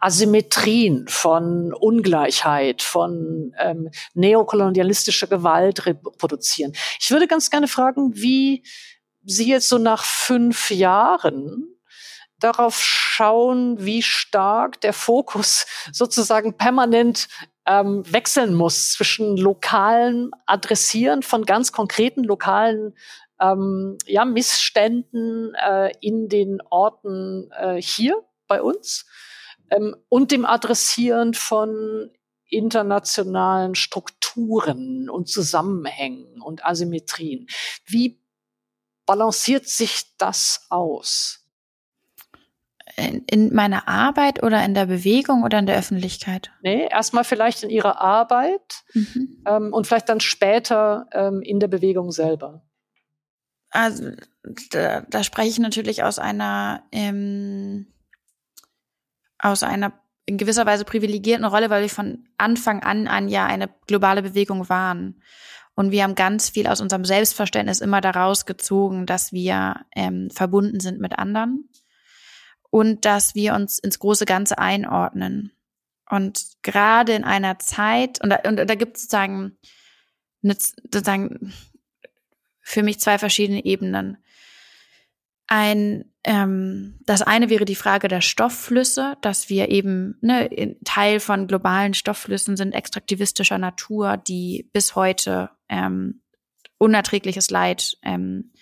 [0.00, 6.72] Asymmetrien von Ungleichheit, von ähm, neokolonialistischer Gewalt reproduzieren.
[7.00, 8.64] Ich würde ganz gerne fragen, wie
[9.24, 11.78] Sie jetzt so nach fünf Jahren
[12.38, 17.28] darauf schauen, wie stark der Fokus sozusagen permanent
[17.66, 22.96] ähm, wechseln muss zwischen lokalen Adressieren von ganz konkreten lokalen
[23.40, 29.04] ähm, ja, Missständen äh, in den Orten äh, hier bei uns
[29.70, 32.10] ähm, und dem Adressieren von
[32.50, 37.46] internationalen Strukturen und Zusammenhängen und Asymmetrien.
[37.86, 38.20] Wie
[39.06, 41.44] balanciert sich das aus?
[42.96, 46.50] In, in meiner Arbeit oder in der Bewegung oder in der Öffentlichkeit?
[46.62, 49.42] Nee, erstmal vielleicht in ihrer Arbeit mhm.
[49.46, 52.62] ähm, und vielleicht dann später ähm, in der Bewegung selber.
[53.70, 54.10] Also
[54.70, 57.86] da, da spreche ich natürlich aus einer ähm,
[59.38, 59.92] aus einer
[60.26, 64.68] in gewisser Weise privilegierten Rolle, weil wir von Anfang an an ja eine globale Bewegung
[64.68, 65.22] waren.
[65.74, 70.80] Und wir haben ganz viel aus unserem Selbstverständnis immer daraus gezogen, dass wir ähm, verbunden
[70.80, 71.68] sind mit anderen
[72.70, 75.52] und dass wir uns ins große Ganze einordnen.
[76.10, 79.56] Und gerade in einer Zeit, und da, und da gibt es sozusagen,
[80.42, 81.52] sozusagen
[82.60, 84.18] für mich zwei verschiedene Ebenen.
[85.48, 91.46] Ein ähm, das eine wäre die Frage der Stoffflüsse, dass wir eben ne, Teil von
[91.46, 96.20] globalen Stoffflüssen sind extraktivistischer Natur, die bis heute ähm,
[96.76, 98.52] unerträgliches Leid ähm,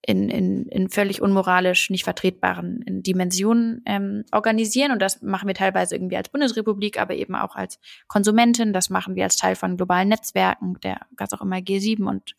[0.00, 4.92] in, in, in völlig unmoralisch nicht vertretbaren Dimensionen ähm, organisieren.
[4.92, 8.72] Und das machen wir teilweise irgendwie als Bundesrepublik, aber eben auch als Konsumentin.
[8.72, 12.34] Das machen wir als Teil von globalen Netzwerken, der was auch immer G7 und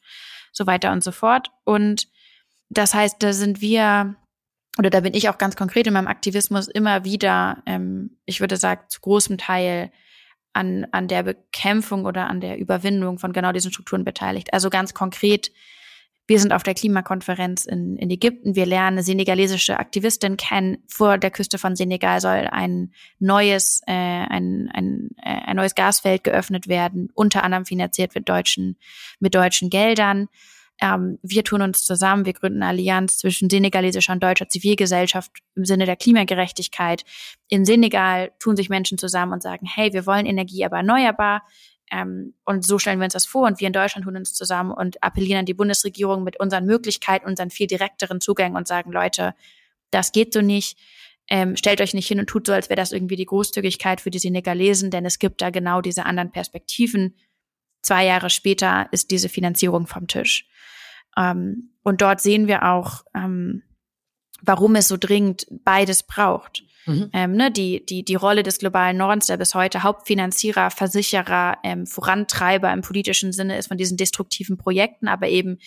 [0.52, 1.52] so weiter und so fort.
[1.64, 2.08] Und
[2.70, 4.16] das heißt, da sind wir
[4.78, 8.58] oder da bin ich auch ganz konkret in meinem Aktivismus immer wieder, ähm, ich würde
[8.58, 9.92] sagen, zu großem Teil
[10.52, 14.54] an, an der Bekämpfung oder an der Überwindung von genau diesen Strukturen beteiligt.
[14.54, 15.52] Also ganz konkret
[16.28, 18.56] Wir sind auf der Klimakonferenz in, in Ägypten.
[18.56, 20.78] Wir lernen eine senegalesische Aktivistin kennen.
[20.88, 26.24] Vor der Küste von Senegal soll ein neues, äh, ein, ein, äh, ein neues Gasfeld
[26.24, 28.78] geöffnet werden, unter anderem finanziert mit deutschen,
[29.20, 30.28] mit deutschen Geldern.
[30.82, 35.66] Ähm, wir tun uns zusammen, wir gründen eine Allianz zwischen senegalesischer und deutscher Zivilgesellschaft im
[35.66, 37.04] Sinne der Klimagerechtigkeit.
[37.48, 41.44] In Senegal tun sich Menschen zusammen und sagen, hey, wir wollen Energie, aber erneuerbar.
[41.92, 44.72] Ähm, und so stellen wir uns das vor und wir in Deutschland tun uns zusammen
[44.72, 49.36] und appellieren an die Bundesregierung mit unseren Möglichkeiten, unseren viel direkteren Zugängen und sagen, Leute,
[49.92, 50.78] das geht so nicht.
[51.28, 54.12] Ähm, stellt euch nicht hin und tut so, als wäre das irgendwie die Großzügigkeit für
[54.12, 57.16] die Senegalesen, denn es gibt da genau diese anderen Perspektiven.
[57.82, 60.48] Zwei Jahre später ist diese Finanzierung vom Tisch.
[61.18, 63.64] Ähm, und dort sehen wir auch, ähm,
[64.42, 66.64] warum es so dringend beides braucht.
[66.86, 67.10] Mhm.
[67.14, 71.88] Ähm, ne, die, die, die Rolle des globalen Nordens, der bis heute Hauptfinanzierer, Versicherer, ähm,
[71.88, 75.58] Vorantreiber im politischen Sinne ist von diesen destruktiven Projekten, aber eben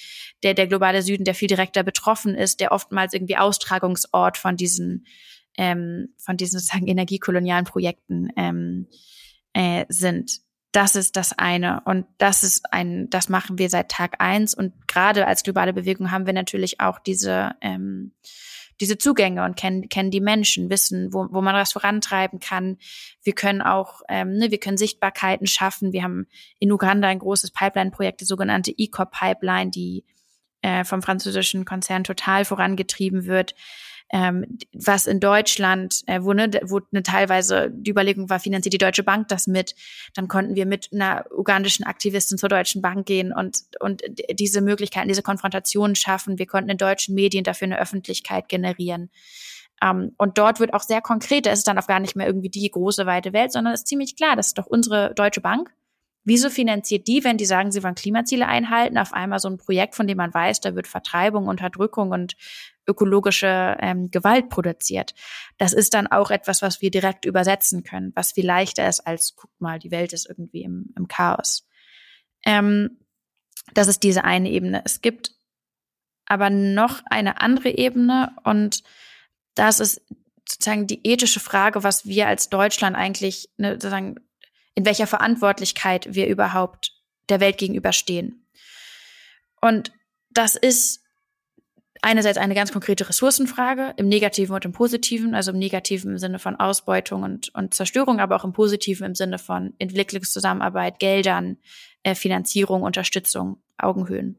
[0.43, 5.07] der, der globale Süden, der viel direkter betroffen ist, der oftmals irgendwie Austragungsort von diesen,
[5.57, 8.87] ähm, von diesen sozusagen energiekolonialen Projekten ähm,
[9.55, 10.41] äh, sind.
[10.73, 11.81] Das ist das eine.
[11.85, 14.55] Und das ist ein, das machen wir seit Tag eins.
[14.55, 18.13] Und gerade als globale Bewegung haben wir natürlich auch diese, ähm,
[18.81, 22.77] diese Zugänge und kennen, kennen die Menschen, wissen, wo, wo man was vorantreiben kann.
[23.23, 25.93] Wir können auch, ähm, ne, wir können Sichtbarkeiten schaffen.
[25.93, 26.27] Wir haben
[26.59, 30.05] in Uganda ein großes Pipeline-Projekt, die sogenannte ECOP-Pipeline, die
[30.63, 33.55] äh, vom französischen Konzern Total vorangetrieben wird
[34.11, 38.79] ähm, was in Deutschland, äh, wo, ne, wo ne, teilweise die Überlegung war, finanziert die
[38.79, 39.75] Deutsche Bank das mit,
[40.15, 44.03] dann konnten wir mit einer ugandischen Aktivistin zur Deutschen Bank gehen und, und
[44.33, 46.39] diese Möglichkeiten, diese Konfrontationen schaffen.
[46.39, 49.11] Wir konnten in deutschen Medien dafür eine Öffentlichkeit generieren.
[49.81, 52.27] Um, und dort wird auch sehr konkret, da ist es dann auch gar nicht mehr
[52.27, 55.41] irgendwie die große, weite Welt, sondern es ist ziemlich klar, das ist doch unsere Deutsche
[55.41, 55.73] Bank.
[56.25, 59.95] Wieso finanziert die, wenn die sagen, sie wollen Klimaziele einhalten, auf einmal so ein Projekt,
[59.95, 62.37] von dem man weiß, da wird Vertreibung, Unterdrückung und
[62.89, 65.15] ökologische ähm, Gewalt produziert.
[65.59, 69.35] Das ist dann auch etwas, was wir direkt übersetzen können, was viel leichter ist als,
[69.37, 71.67] guck mal, die Welt ist irgendwie im, im Chaos.
[72.45, 72.99] Ähm,
[73.75, 74.83] das ist diese eine Ebene.
[74.85, 75.33] Es gibt
[76.27, 78.83] aber noch eine andere Ebene und
[79.55, 80.03] das ist
[80.49, 84.17] sozusagen die ethische Frage, was wir als Deutschland eigentlich, ne, sozusagen,
[84.75, 86.93] in welcher Verantwortlichkeit wir überhaupt
[87.29, 88.47] der Welt gegenüberstehen.
[89.61, 89.93] Und
[90.31, 91.03] das ist
[92.03, 96.39] einerseits eine ganz konkrete Ressourcenfrage im Negativen und im Positiven, also im Negativen im Sinne
[96.39, 101.59] von Ausbeutung und, und Zerstörung, aber auch im Positiven im Sinne von Entwicklungszusammenarbeit, Geldern,
[102.03, 104.39] äh, Finanzierung, Unterstützung, Augenhöhen.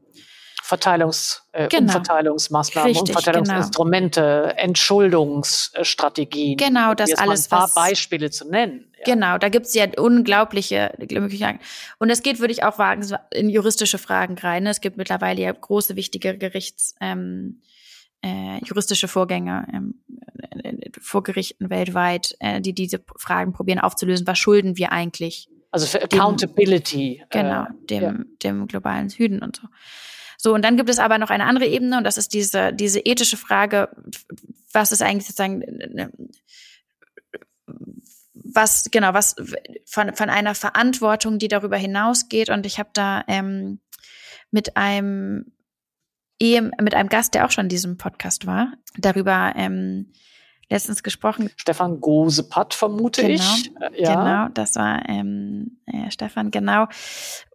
[0.70, 1.96] Verteilungs, äh, genau.
[1.96, 4.62] Umverteilungsmaßnahmen, Richtig, Umverteilungsinstrumente, genau.
[4.62, 6.56] Entschuldungsstrategien.
[6.58, 7.46] Genau, das alles.
[7.46, 8.86] Ein paar was, Beispiele zu nennen.
[8.98, 9.14] Ja.
[9.14, 11.58] Genau, da gibt es ja unglaubliche Möglichkeiten.
[11.98, 14.64] Und es geht, würde ich auch wagen, in juristische Fragen rein.
[14.68, 17.60] Es gibt mittlerweile ja große, wichtige Gerichts, ähm,
[18.22, 19.94] äh, juristische Vorgänge ähm,
[21.00, 24.24] vor Gerichten weltweit, äh, die diese Fragen probieren aufzulösen.
[24.28, 25.48] Was schulden wir eigentlich?
[25.72, 27.24] Also für Accountability.
[27.34, 28.14] Dem, genau, äh, dem, ja.
[28.44, 29.66] dem globalen Süden und so.
[30.42, 33.00] So, und dann gibt es aber noch eine andere Ebene und das ist diese, diese
[33.00, 33.90] ethische Frage,
[34.72, 35.62] was ist eigentlich sozusagen,
[38.32, 39.36] was, genau, was
[39.84, 42.48] von, von einer Verantwortung, die darüber hinausgeht.
[42.48, 43.80] Und ich habe da ähm,
[44.50, 45.52] mit einem
[46.42, 50.10] mit einem Gast, der auch schon in diesem Podcast war, darüber ähm,
[50.70, 51.50] letztens gesprochen.
[51.56, 53.70] Stefan Gosepatt, vermute genau, ich.
[53.78, 54.14] Äh, ja.
[54.14, 56.86] Genau, das war ähm, äh, Stefan, genau.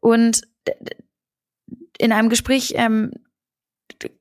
[0.02, 0.42] Und
[1.98, 3.12] in einem Gespräch ähm,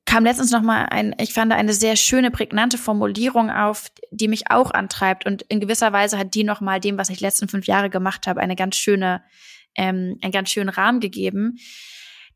[0.05, 4.51] kam letztens noch mal ein, ich fand eine sehr schöne, prägnante Formulierung auf, die mich
[4.51, 7.67] auch antreibt und in gewisser Weise hat die noch mal dem, was ich letzten fünf
[7.67, 9.23] Jahre gemacht habe, eine ganz schöne,
[9.77, 11.57] ähm, einen ganz schönen Rahmen gegeben.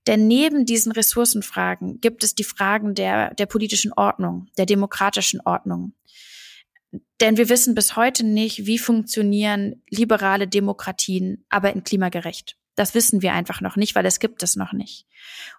[0.06, 5.92] Denn neben diesen Ressourcenfragen gibt es die Fragen der, der politischen Ordnung, der demokratischen Ordnung.
[7.20, 12.56] Denn wir wissen bis heute nicht, wie funktionieren liberale Demokratien, aber in klimagerecht.
[12.78, 15.04] Das wissen wir einfach noch nicht, weil es gibt es noch nicht.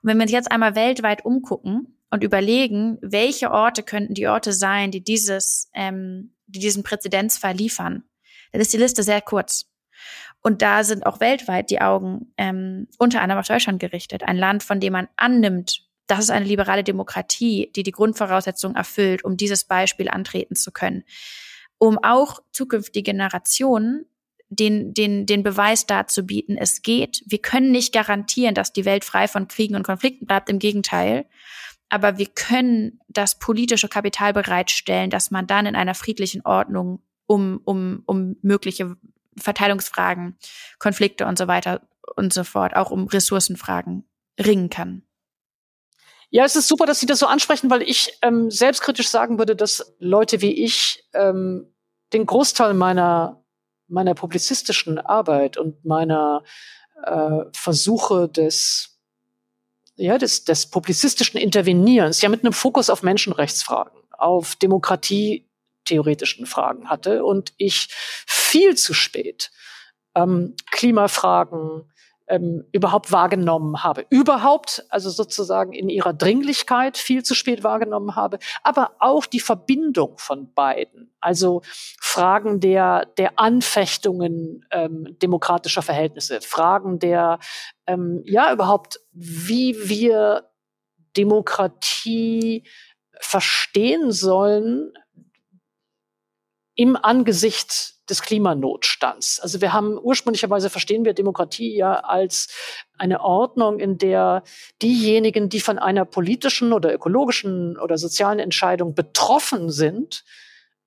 [0.02, 4.54] Und wenn wir uns jetzt einmal weltweit umgucken und überlegen, welche Orte könnten die Orte
[4.54, 8.04] sein, die dieses, ähm, die diesen Präzedenzfall liefern,
[8.54, 9.70] dann ist die Liste sehr kurz.
[10.42, 14.24] Und da sind auch weltweit die Augen ähm, unter anderem auf Deutschland gerichtet.
[14.24, 19.26] Ein Land, von dem man annimmt, das ist eine liberale Demokratie, die die Grundvoraussetzungen erfüllt,
[19.26, 21.04] um dieses Beispiel antreten zu können.
[21.78, 24.06] Um auch zukünftige Generationen
[24.50, 27.24] den, den, den Beweis dazu bieten, es geht.
[27.26, 31.26] Wir können nicht garantieren, dass die Welt frei von Kriegen und Konflikten bleibt, im Gegenteil.
[31.90, 37.62] Aber wir können das politische Kapital bereitstellen, dass man dann in einer friedlichen Ordnung um,
[37.64, 38.96] um, um mögliche
[39.38, 40.38] Verteilungsfragen,
[40.80, 41.82] Konflikte und so weiter
[42.16, 44.08] und so fort, auch um Ressourcenfragen
[44.40, 45.04] ringen kann.
[46.32, 49.56] Ja, es ist super, dass Sie das so ansprechen, weil ich ähm, selbstkritisch sagen würde,
[49.56, 51.74] dass Leute wie ich ähm,
[52.14, 53.39] den Großteil meiner
[53.90, 56.44] meiner publizistischen Arbeit und meiner
[57.04, 59.00] äh, Versuche des
[59.96, 67.26] ja des des publizistischen Intervenierens ja mit einem Fokus auf Menschenrechtsfragen, auf demokratietheoretischen Fragen hatte
[67.26, 69.52] und ich viel zu spät
[70.16, 71.92] ähm, Klimafragen,
[72.30, 74.06] ähm, überhaupt wahrgenommen habe.
[74.10, 80.18] Überhaupt, also sozusagen in ihrer Dringlichkeit viel zu spät wahrgenommen habe, aber auch die Verbindung
[80.18, 81.12] von beiden.
[81.20, 81.62] Also
[82.00, 87.40] Fragen der, der Anfechtungen ähm, demokratischer Verhältnisse, Fragen der,
[87.88, 90.50] ähm, ja, überhaupt, wie wir
[91.18, 92.64] Demokratie
[93.20, 94.94] verstehen sollen
[96.76, 99.40] im Angesicht des Klimanotstands.
[99.40, 102.48] Also wir haben ursprünglicherweise verstehen wir Demokratie ja als
[102.98, 104.44] eine Ordnung, in der
[104.82, 110.24] diejenigen, die von einer politischen oder ökologischen oder sozialen Entscheidung betroffen sind,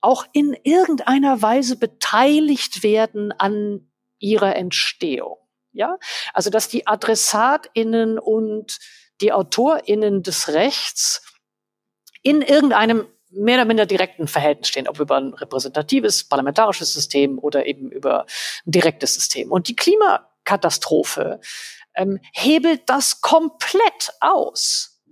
[0.00, 5.38] auch in irgendeiner Weise beteiligt werden an ihrer Entstehung.
[5.72, 5.96] Ja,
[6.34, 8.78] also dass die AdressatInnen und
[9.22, 11.22] die AutorInnen des Rechts
[12.22, 17.66] in irgendeinem mehr oder minder direkten Verhältnis stehen, ob über ein repräsentatives, parlamentarisches System oder
[17.66, 18.26] eben über
[18.66, 19.50] ein direktes System.
[19.50, 21.40] Und die Klimakatastrophe
[21.94, 25.02] ähm, hebelt das komplett aus,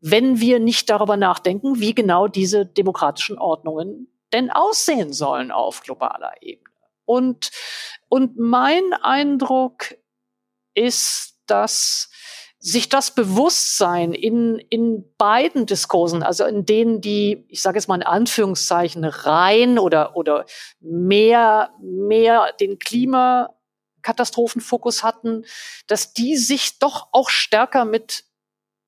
[0.00, 6.32] wenn wir nicht darüber nachdenken, wie genau diese demokratischen Ordnungen denn aussehen sollen auf globaler
[6.40, 6.74] Ebene.
[7.04, 7.50] Und,
[8.08, 9.94] und mein Eindruck
[10.74, 12.10] ist, dass
[12.66, 17.94] sich das Bewusstsein in, in beiden Diskursen, also in denen die, ich sage jetzt mal
[17.94, 20.46] in Anführungszeichen, rein oder, oder
[20.80, 25.44] mehr, mehr den Klimakatastrophenfokus hatten,
[25.86, 28.24] dass die sich doch auch stärker mit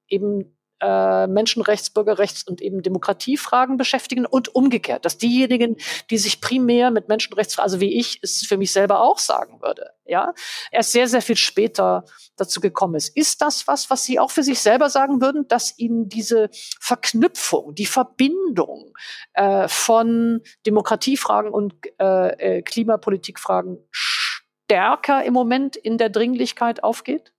[0.09, 5.77] eben äh, Menschenrechts, Bürgerrechts und eben Demokratiefragen beschäftigen und umgekehrt, dass diejenigen,
[6.11, 9.91] die sich primär mit Menschenrechtsfragen, also wie ich es für mich selber auch sagen würde,
[10.05, 10.33] ja,
[10.71, 12.05] erst sehr, sehr viel später
[12.37, 13.17] dazu gekommen ist.
[13.17, 16.49] Ist das was, was Sie auch für sich selber sagen würden, dass Ihnen diese
[16.81, 18.95] Verknüpfung, die Verbindung
[19.35, 27.33] äh, von Demokratiefragen und äh, äh Klimapolitikfragen stärker im Moment in der Dringlichkeit aufgeht?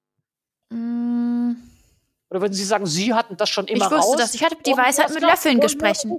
[0.69, 1.68] Mm.
[2.30, 4.15] Oder würden Sie sagen, Sie hatten das schon immer Ich wusste raus?
[4.17, 4.36] das.
[4.36, 6.17] Ich hatte die Weisheit mit Löffeln gesprochen.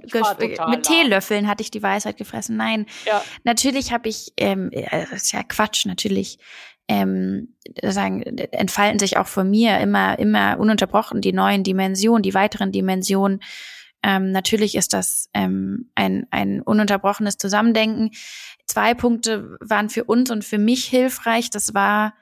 [0.69, 2.57] Mit Teelöffeln hatte ich die Weisheit gefressen.
[2.57, 2.85] Nein.
[3.05, 3.23] Ja.
[3.43, 6.39] Natürlich habe ich, ähm, das ist ja Quatsch, natürlich
[6.89, 12.73] ähm, sagen, entfalten sich auch von mir immer, immer ununterbrochen die neuen Dimensionen, die weiteren
[12.73, 13.39] Dimensionen.
[14.03, 18.11] Ähm, natürlich ist das ähm, ein, ein ununterbrochenes Zusammendenken.
[18.65, 21.49] Zwei Punkte waren für uns und für mich hilfreich.
[21.49, 22.15] Das war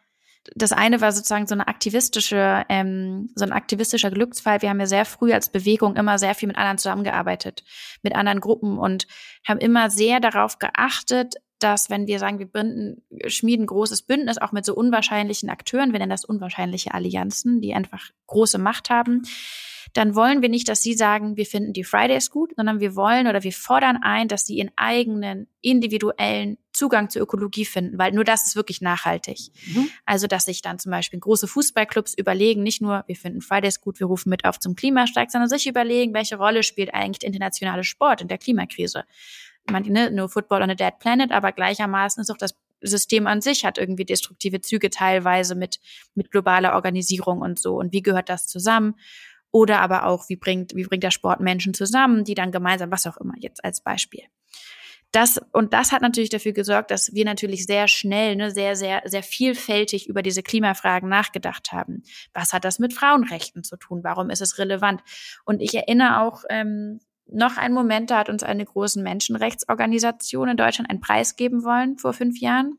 [0.56, 4.62] das eine war sozusagen so eine aktivistische, ähm, so ein aktivistischer Glücksfall.
[4.62, 7.64] Wir haben ja sehr früh als Bewegung immer sehr viel mit anderen zusammengearbeitet,
[8.04, 9.08] mit anderen Gruppen und
[9.48, 14.52] haben immer sehr darauf geachtet, dass wenn wir sagen, wir binden, schmieden großes Bündnis auch
[14.52, 19.24] mit so unwahrscheinlichen Akteuren, wir nennen das unwahrscheinliche Allianzen, die einfach große Macht haben,
[19.94, 23.28] dann wollen wir nicht, dass sie sagen, wir finden die Fridays gut, sondern wir wollen
[23.28, 28.24] oder wir fordern ein, dass sie ihren eigenen individuellen Zugang zur Ökologie finden, weil nur
[28.24, 29.52] das ist wirklich nachhaltig.
[29.66, 29.90] Mhm.
[30.06, 34.00] Also, dass sich dann zum Beispiel große Fußballclubs überlegen, nicht nur, wir finden Fridays gut,
[34.00, 37.84] wir rufen mit auf zum Klimastreik, sondern sich überlegen, welche Rolle spielt eigentlich der internationale
[37.84, 39.04] Sport in der Klimakrise.
[39.70, 43.42] Man, ne, nur Football on a Dead Planet, aber gleichermaßen ist auch das System an
[43.42, 45.80] sich hat irgendwie destruktive Züge teilweise mit,
[46.16, 47.76] mit globaler Organisierung und so.
[47.76, 48.96] Und wie gehört das zusammen?
[49.52, 53.08] Oder aber auch, wie bringt, wie bringt der Sport Menschen zusammen, die dann gemeinsam, was
[53.08, 54.24] auch immer, jetzt als Beispiel.
[55.12, 59.02] Das, und das hat natürlich dafür gesorgt, dass wir natürlich sehr schnell, ne, sehr, sehr,
[59.06, 62.04] sehr vielfältig über diese Klimafragen nachgedacht haben.
[62.34, 64.04] Was hat das mit Frauenrechten zu tun?
[64.04, 65.02] Warum ist es relevant?
[65.46, 70.58] Und ich erinnere auch ähm, noch einen Moment, da hat uns eine große Menschenrechtsorganisation in
[70.58, 72.78] Deutschland einen Preis geben wollen vor fünf Jahren.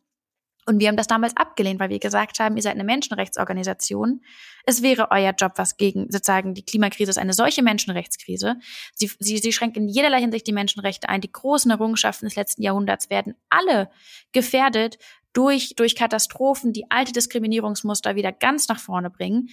[0.71, 4.21] Und wir haben das damals abgelehnt, weil wir gesagt haben, ihr seid eine Menschenrechtsorganisation.
[4.65, 8.55] Es wäre euer Job, was gegen sozusagen die Klimakrise ist eine solche Menschenrechtskrise.
[8.95, 11.23] Sie, sie, sie schränkt in jederlei Hinsicht die Menschenrechte ein.
[11.23, 13.91] Die großen Errungenschaften des letzten Jahrhunderts werden alle
[14.31, 14.99] gefährdet
[15.33, 19.49] durch, durch Katastrophen, die alte Diskriminierungsmuster wieder ganz nach vorne bringen.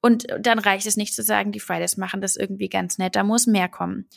[0.00, 3.14] Und dann reicht es nicht zu sagen, die Fridays machen das irgendwie ganz nett.
[3.14, 4.08] Da muss mehr kommen.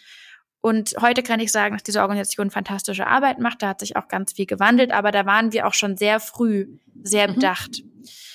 [0.65, 3.61] Und heute kann ich sagen, dass diese Organisation fantastische Arbeit macht.
[3.61, 6.79] Da hat sich auch ganz viel gewandelt, aber da waren wir auch schon sehr früh
[7.03, 7.35] sehr mhm.
[7.35, 7.83] bedacht.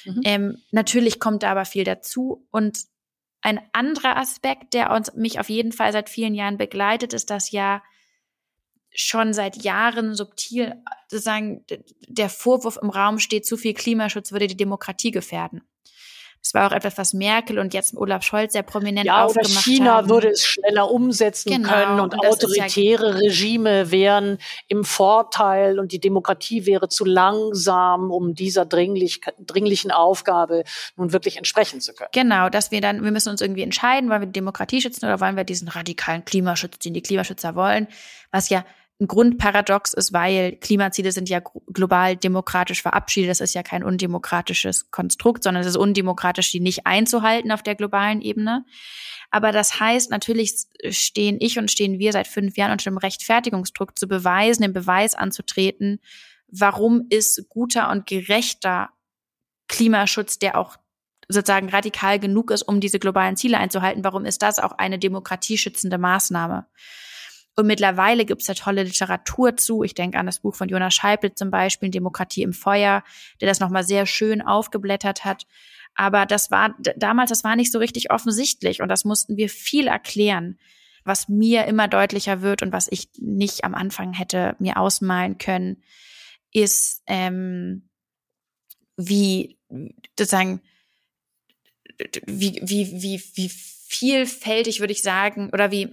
[0.05, 0.21] Mhm.
[0.25, 2.47] Ähm, natürlich kommt da aber viel dazu.
[2.53, 2.85] Und
[3.43, 7.51] ein anderer Aspekt, der uns mich auf jeden Fall seit vielen Jahren begleitet, ist, dass
[7.51, 7.83] ja
[8.95, 10.77] schon seit Jahren subtil
[11.09, 11.65] sozusagen
[12.07, 15.63] der Vorwurf im Raum steht, zu viel Klimaschutz würde die Demokratie gefährden.
[16.43, 19.61] Das war auch etwas, was Merkel und jetzt Olaf Scholz sehr prominent ja, aufgemacht oder
[19.61, 20.09] China haben.
[20.09, 26.01] würde es schneller umsetzen Genau, können und, und autoritäre Regime wären im Vorteil und die
[26.01, 30.65] Demokratie wäre zu langsam, um dieser dringlich, dringlichen Aufgabe
[30.97, 32.11] nun wirklich entsprechen zu können.
[32.13, 35.21] Genau, dass wir dann, wir müssen uns irgendwie entscheiden, wollen wir die Demokratie schützen oder
[35.21, 37.87] wollen wir diesen radikalen Klimaschutz, den die Klimaschützer wollen,
[38.31, 38.65] was ja
[39.01, 41.41] ein Grundparadox ist, weil Klimaziele sind ja
[41.73, 43.31] global demokratisch verabschiedet.
[43.31, 47.75] Das ist ja kein undemokratisches Konstrukt, sondern es ist undemokratisch, die nicht einzuhalten auf der
[47.75, 48.65] globalen Ebene.
[49.31, 50.53] Aber das heißt, natürlich
[50.91, 55.15] stehen ich und stehen wir seit fünf Jahren unter dem Rechtfertigungsdruck zu beweisen, den Beweis
[55.15, 56.01] anzutreten,
[56.49, 58.91] warum ist guter und gerechter
[59.69, 60.77] Klimaschutz, der auch
[61.29, 65.97] sozusagen radikal genug ist, um diese globalen Ziele einzuhalten, warum ist das auch eine demokratieschützende
[65.97, 66.67] Maßnahme?
[67.61, 69.83] Und mittlerweile gibt es ja tolle Literatur zu.
[69.83, 73.05] Ich denke an das Buch von Jonas Scheible zum Beispiel, Demokratie im Feuer,
[73.39, 75.47] der das nochmal sehr schön aufgeblättert hat.
[75.95, 79.89] Aber das war damals, das war nicht so richtig offensichtlich und das mussten wir viel
[79.89, 80.59] erklären,
[81.05, 85.83] was mir immer deutlicher wird und was ich nicht am Anfang hätte mir ausmalen können,
[86.55, 87.91] ist, ähm,
[88.97, 89.59] wie
[90.19, 90.63] sozusagen,
[92.25, 95.91] wie, wie, wie, wie vielfältig würde ich sagen, oder wie,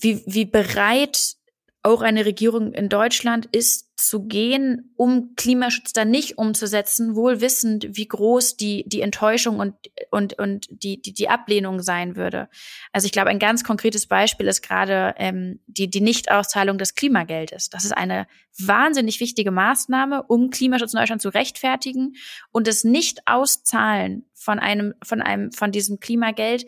[0.00, 1.36] wie, wie bereit
[1.82, 7.86] auch eine Regierung in Deutschland ist zu gehen, um Klimaschutz dann nicht umzusetzen, wohl wissend,
[7.90, 9.74] wie groß die, die Enttäuschung und,
[10.10, 12.48] und, und die, die, die Ablehnung sein würde.
[12.92, 17.70] Also ich glaube, ein ganz konkretes Beispiel ist gerade ähm, die, die Nichtauszahlung des Klimageldes.
[17.70, 18.26] Das ist eine
[18.58, 22.14] wahnsinnig wichtige Maßnahme, um Klimaschutz in Deutschland zu rechtfertigen
[22.52, 26.66] und das Nicht-Auszahlen von einem, von einem, von diesem Klimageld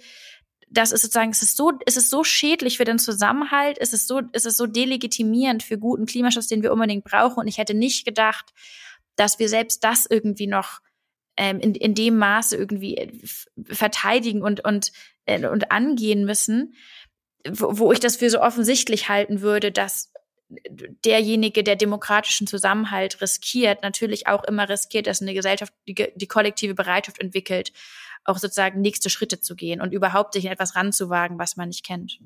[0.73, 4.09] das ist sozusagen, es ist so, es ist so schädlich für den Zusammenhalt, es ist
[4.09, 7.41] so, es ist so delegitimierend für guten Klimaschutz, den wir unbedingt brauchen.
[7.41, 8.53] Und ich hätte nicht gedacht,
[9.17, 10.81] dass wir selbst das irgendwie noch
[11.37, 13.13] ähm, in, in dem Maße irgendwie äh,
[13.65, 14.93] verteidigen und, und,
[15.27, 16.75] äh, und angehen müssen,
[17.47, 20.11] wo, wo ich das für so offensichtlich halten würde, dass
[21.05, 26.75] derjenige, der demokratischen Zusammenhalt riskiert, natürlich auch immer riskiert, dass eine Gesellschaft die, die kollektive
[26.75, 27.73] Bereitschaft entwickelt,
[28.25, 31.85] auch sozusagen nächste Schritte zu gehen und überhaupt sich in etwas ranzuwagen, was man nicht
[31.85, 32.19] kennt.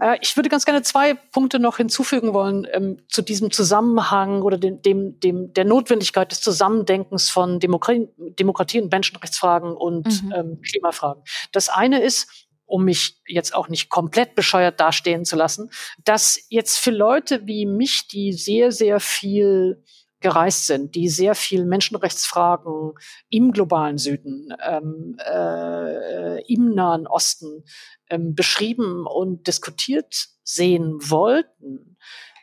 [0.00, 4.58] Äh, ich würde ganz gerne zwei Punkte noch hinzufügen wollen ähm, zu diesem Zusammenhang oder
[4.58, 10.32] dem, dem, dem, der Notwendigkeit des Zusammendenkens von Demokratie, Demokratie und Menschenrechtsfragen und mhm.
[10.34, 11.22] ähm, Klimafragen.
[11.52, 12.28] Das eine ist,
[12.66, 15.70] um mich jetzt auch nicht komplett bescheuert dastehen zu lassen,
[16.04, 19.84] dass jetzt für Leute wie mich, die sehr, sehr viel
[20.24, 22.94] gereist sind, die sehr viel Menschenrechtsfragen
[23.28, 27.62] im globalen Süden, ähm, äh, im Nahen Osten
[28.08, 31.98] ähm, beschrieben und diskutiert sehen wollten,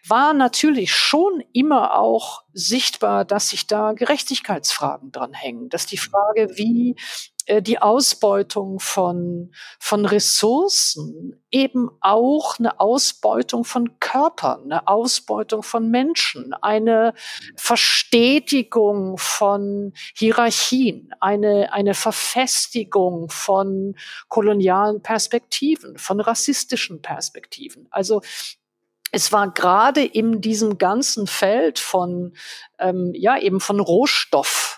[0.07, 6.49] war natürlich schon immer auch sichtbar, dass sich da Gerechtigkeitsfragen dran hängen, dass die Frage,
[6.57, 6.95] wie
[7.49, 16.53] die Ausbeutung von, von Ressourcen eben auch eine Ausbeutung von Körpern, eine Ausbeutung von Menschen,
[16.53, 17.13] eine
[17.55, 23.95] Verstetigung von Hierarchien, eine, eine Verfestigung von
[24.29, 27.87] kolonialen Perspektiven, von rassistischen Perspektiven.
[27.91, 28.21] Also
[29.11, 32.33] es war gerade in diesem ganzen Feld von,
[32.79, 34.70] ähm, ja, eben von Rohstoff,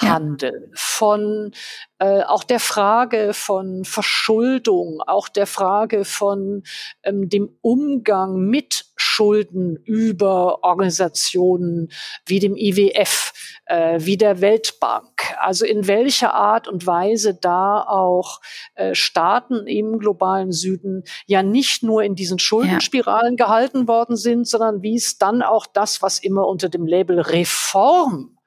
[0.00, 1.52] Handel, von
[1.98, 6.62] äh, auch der Frage von Verschuldung, auch der Frage von
[7.02, 11.88] ähm, dem Umgang mit Schulden über Organisationen
[12.24, 13.32] wie dem IWF,
[13.66, 15.34] äh, wie der Weltbank.
[15.40, 18.40] Also in welcher Art und Weise da auch
[18.74, 23.44] äh, Staaten im globalen Süden ja nicht nur in diesen Schuldenspiralen ja.
[23.44, 28.37] gehalten worden sind, sondern wie es dann auch das, was immer unter dem Label Reform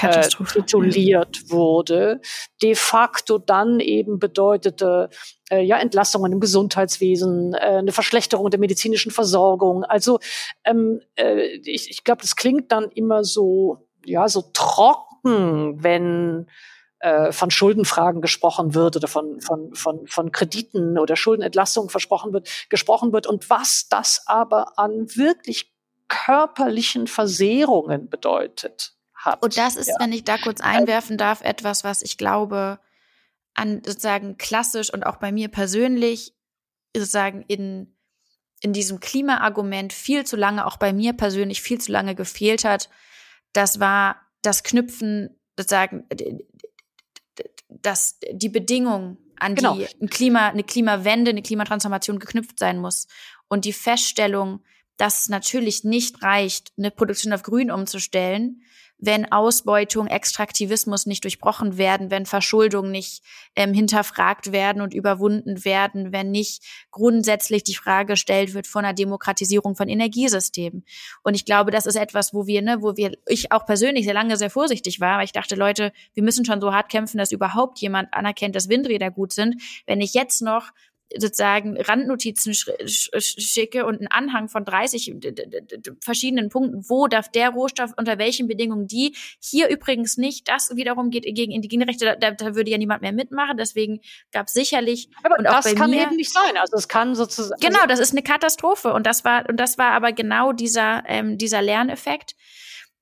[0.00, 2.20] äh, tituliert wurde,
[2.62, 5.10] de facto dann eben bedeutete
[5.50, 9.84] äh, ja Entlassungen im Gesundheitswesen, äh, eine Verschlechterung der medizinischen Versorgung.
[9.84, 10.20] Also
[10.64, 16.46] ähm, äh, ich, ich glaube, das klingt dann immer so ja so trocken, wenn
[17.00, 22.48] äh, von Schuldenfragen gesprochen wird oder von, von, von, von Krediten oder Schuldenentlassungen versprochen wird,
[22.70, 23.26] gesprochen wird.
[23.26, 25.72] Und was das aber an wirklich
[26.06, 29.42] körperlichen Versehrungen bedeutet hat.
[29.42, 29.96] Und das ist, ja.
[29.98, 32.78] wenn ich da kurz einwerfen darf, etwas, was ich glaube,
[33.54, 36.34] an sozusagen klassisch und auch bei mir persönlich
[36.94, 37.94] sozusagen in,
[38.60, 42.88] in diesem Klimaargument viel zu lange, auch bei mir persönlich viel zu lange gefehlt hat.
[43.52, 46.06] Das war das Knüpfen sozusagen,
[47.68, 49.76] dass die Bedingung an genau.
[49.76, 53.06] die ein Klima, eine Klimawende, eine Klimatransformation geknüpft sein muss.
[53.48, 54.62] Und die Feststellung,
[54.96, 58.62] dass es natürlich nicht reicht, eine Produktion auf Grün umzustellen,
[59.04, 63.24] wenn Ausbeutung, Extraktivismus nicht durchbrochen werden, wenn Verschuldung nicht
[63.56, 68.94] ähm, hinterfragt werden und überwunden werden, wenn nicht grundsätzlich die Frage gestellt wird von einer
[68.94, 70.84] Demokratisierung von Energiesystemen.
[71.24, 74.14] Und ich glaube, das ist etwas, wo wir, ne, wo wir, ich auch persönlich sehr
[74.14, 77.32] lange sehr vorsichtig war, weil ich dachte, Leute, wir müssen schon so hart kämpfen, dass
[77.32, 79.60] überhaupt jemand anerkennt, dass Windräder gut sind.
[79.84, 80.70] Wenn ich jetzt noch
[81.18, 85.14] sozusagen Randnotizen schicke und einen Anhang von 30
[86.00, 89.14] verschiedenen Punkten, wo darf der Rohstoff unter welchen Bedingungen die.
[89.40, 90.48] Hier übrigens nicht.
[90.48, 92.16] Das wiederum geht gegen indigene Rechte.
[92.18, 93.56] Da, da würde ja niemand mehr mitmachen.
[93.56, 94.00] Deswegen
[94.32, 95.08] gab es sicherlich.
[95.22, 96.56] Aber und das kann mir, eben nicht sein.
[96.56, 97.60] Also es kann sozusagen.
[97.60, 98.92] Genau, das ist eine Katastrophe.
[98.92, 102.34] Und das war und das war aber genau dieser ähm, dieser Lerneffekt,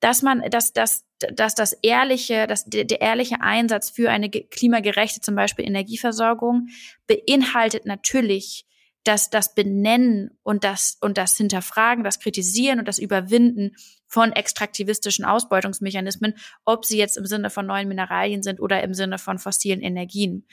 [0.00, 1.04] dass man, dass, dass
[1.34, 6.68] dass das ehrliche, dass der, der ehrliche Einsatz für eine klimagerechte zum Beispiel Energieversorgung
[7.06, 8.66] beinhaltet natürlich
[9.04, 13.74] dass das Benennen und das und das Hinterfragen, das Kritisieren und das Überwinden
[14.06, 19.18] von extraktivistischen Ausbeutungsmechanismen, ob sie jetzt im Sinne von neuen Mineralien sind oder im Sinne
[19.18, 20.46] von fossilen Energien.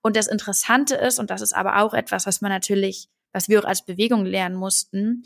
[0.00, 3.60] Und das Interessante ist, und das ist aber auch etwas, was man natürlich, was wir
[3.60, 5.24] auch als Bewegung lernen mussten,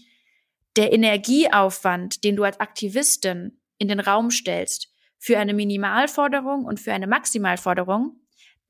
[0.76, 6.92] der Energieaufwand, den du als Aktivistin in den Raum stellst für eine Minimalforderung und für
[6.92, 8.16] eine Maximalforderung,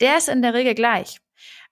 [0.01, 1.19] der ist in der Regel gleich.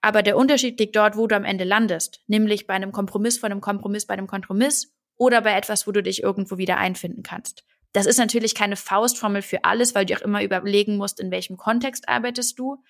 [0.02, 3.50] Aber der Unterschied liegt dort, wo du am Ende landest, nämlich bei einem Kompromiss von
[3.50, 7.64] einem Kompromiss bei einem Kompromiss oder bei etwas, wo du dich irgendwo wieder einfinden kannst.
[7.92, 11.56] Das ist natürlich keine Faustformel für alles, weil du auch immer überlegen musst, in welchem
[11.56, 12.82] Kontext arbeitest du.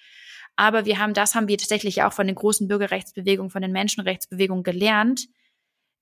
[0.57, 4.65] Aber wir haben, das haben wir tatsächlich auch von den großen Bürgerrechtsbewegungen, von den Menschenrechtsbewegungen
[4.65, 5.27] gelernt,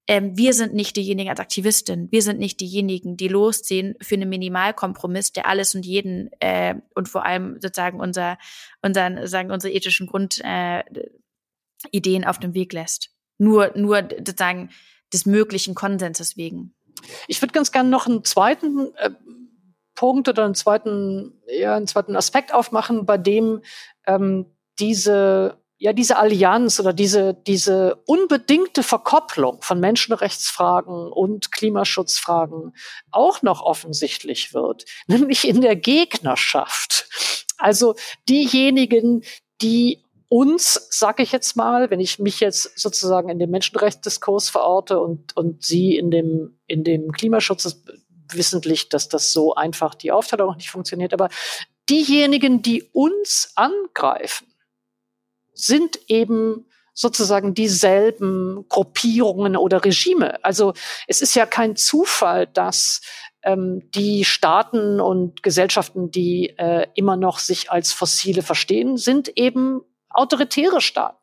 [0.09, 4.31] ähm, wir sind nicht diejenigen als Aktivistin, wir sind nicht diejenigen, die losziehen für einen
[4.31, 8.39] Minimalkompromiss, der alles und jeden äh, und vor allem sozusagen unser,
[8.81, 10.83] unseren, sagen unsere ethischen Grundideen
[11.93, 13.11] äh, auf dem Weg lässt.
[13.37, 14.71] Nur, nur sozusagen
[15.13, 16.75] des möglichen Konsenses wegen.
[17.29, 19.11] Ich würde ganz gerne noch einen zweiten äh,
[19.95, 23.61] Punkt oder einen zweiten, ja, einen zweiten Aspekt aufmachen, bei dem
[24.07, 24.47] ähm,
[24.79, 32.75] diese ja diese Allianz oder diese, diese unbedingte Verkopplung von Menschenrechtsfragen und Klimaschutzfragen
[33.11, 37.09] auch noch offensichtlich wird, nämlich in der Gegnerschaft.
[37.57, 37.95] Also
[38.29, 39.23] diejenigen,
[39.63, 45.01] die uns, sage ich jetzt mal, wenn ich mich jetzt sozusagen in dem Menschenrechtsdiskurs verorte
[45.01, 47.83] und, und Sie in dem, in dem Klimaschutz,
[48.31, 51.31] wissentlich, dass das so einfach die Aufteilung nicht funktioniert, aber
[51.89, 54.48] diejenigen, die uns angreifen,
[55.59, 60.43] sind eben sozusagen dieselben Gruppierungen oder Regime.
[60.45, 60.73] Also
[61.07, 63.01] es ist ja kein Zufall, dass
[63.43, 69.81] ähm, die Staaten und Gesellschaften, die äh, immer noch sich als fossile verstehen, sind eben
[70.11, 71.19] autoritäre Staaten.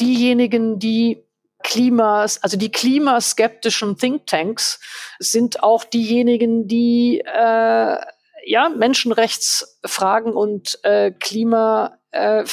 [0.00, 1.24] Diejenigen, die
[1.62, 4.80] Klimas, also die klimaskeptischen Thinktanks
[5.18, 7.96] sind auch diejenigen, die äh,
[8.44, 12.44] ja Menschenrechtsfragen und äh, Klima äh,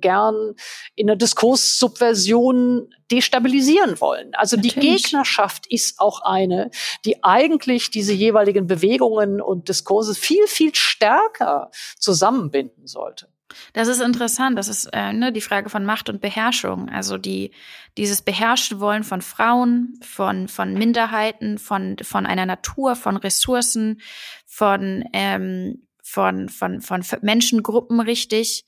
[0.00, 0.54] gern
[0.94, 4.34] in der Diskurssubversion destabilisieren wollen.
[4.34, 4.74] Also Natürlich.
[4.74, 6.70] die Gegnerschaft ist auch eine,
[7.04, 13.28] die eigentlich diese jeweiligen Bewegungen und Diskurse viel, viel stärker zusammenbinden sollte.
[13.72, 14.58] Das ist interessant.
[14.58, 16.88] Das ist äh, ne, die Frage von Macht und Beherrschung.
[16.88, 17.52] Also die
[17.96, 24.00] dieses beherrschte Wollen von Frauen, von von Minderheiten, von von einer Natur, von Ressourcen,
[24.46, 28.64] von ähm, von von von Menschengruppen richtig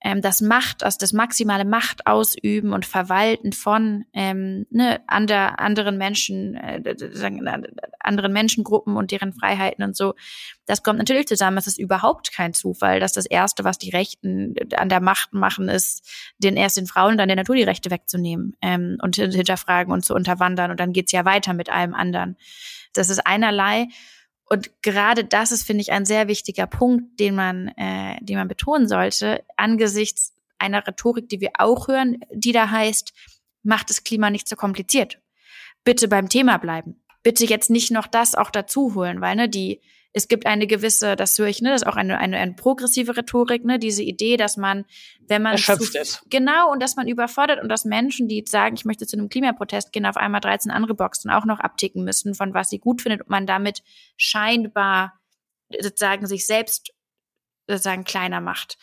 [0.00, 5.98] ähm, das Macht, also das maximale Macht ausüben und verwalten von ähm, ne, ander, anderen
[5.98, 6.82] Menschen, äh,
[7.98, 10.14] anderen Menschengruppen und deren Freiheiten und so.
[10.66, 11.58] Das kommt natürlich zusammen.
[11.58, 15.68] Es ist überhaupt kein Zufall, dass das Erste, was die Rechten an der Macht machen,
[15.68, 19.92] ist, den erst den Frauen und dann der Natur die Rechte wegzunehmen ähm, und hinterfragen
[19.92, 20.70] und zu unterwandern.
[20.70, 22.36] Und dann geht's ja weiter mit allem anderen.
[22.92, 23.88] Das ist einerlei.
[24.48, 28.48] Und gerade das ist, finde ich, ein sehr wichtiger Punkt, den man, äh, den man
[28.48, 33.12] betonen sollte, angesichts einer Rhetorik, die wir auch hören, die da heißt,
[33.62, 35.20] macht das Klima nicht so kompliziert.
[35.84, 37.00] Bitte beim Thema bleiben.
[37.22, 39.80] Bitte jetzt nicht noch das auch dazu holen, weil ne, die
[40.18, 43.16] es gibt eine gewisse, das höre ich, ne, das ist auch eine, eine, eine progressive
[43.16, 44.84] Rhetorik, ne, diese Idee, dass man,
[45.28, 46.22] wenn man erschöpft zu, ist.
[46.28, 49.92] Genau, und dass man überfordert und dass Menschen, die sagen, ich möchte zu einem Klimaprotest
[49.92, 53.22] gehen, auf einmal 13 andere Boxen auch noch abticken müssen, von was sie gut findet
[53.22, 53.82] und man damit
[54.16, 55.20] scheinbar
[55.80, 56.92] sozusagen sich selbst
[57.68, 58.76] sozusagen kleiner macht.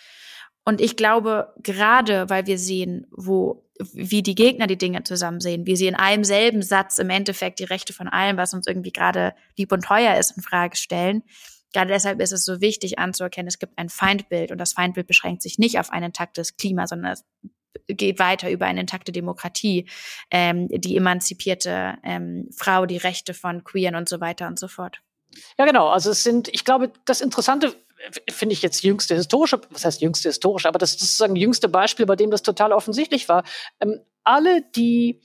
[0.64, 5.66] Und ich glaube, gerade weil wir sehen, wo, wie die Gegner die Dinge zusammen sehen,
[5.66, 8.92] wie sie in einem selben Satz im Endeffekt die Rechte von allem, was uns irgendwie
[8.92, 11.24] gerade lieb und teuer ist, in Frage stellen.
[11.74, 15.42] Gerade deshalb ist es so wichtig anzuerkennen, es gibt ein Feindbild und das Feindbild beschränkt
[15.42, 17.26] sich nicht auf ein intaktes Klima, sondern es
[17.88, 19.90] geht weiter über eine intakte Demokratie,
[20.32, 25.02] ähm, die emanzipierte ähm, Frau, die Rechte von Queeren und so weiter und so fort.
[25.58, 25.90] Ja, genau.
[25.90, 27.76] Also es sind, ich glaube, das Interessante
[28.30, 32.06] finde ich jetzt jüngste historische, was heißt jüngste historische, aber das ist sozusagen jüngste Beispiel,
[32.06, 33.44] bei dem das total offensichtlich war.
[33.80, 35.22] Ähm, alle, die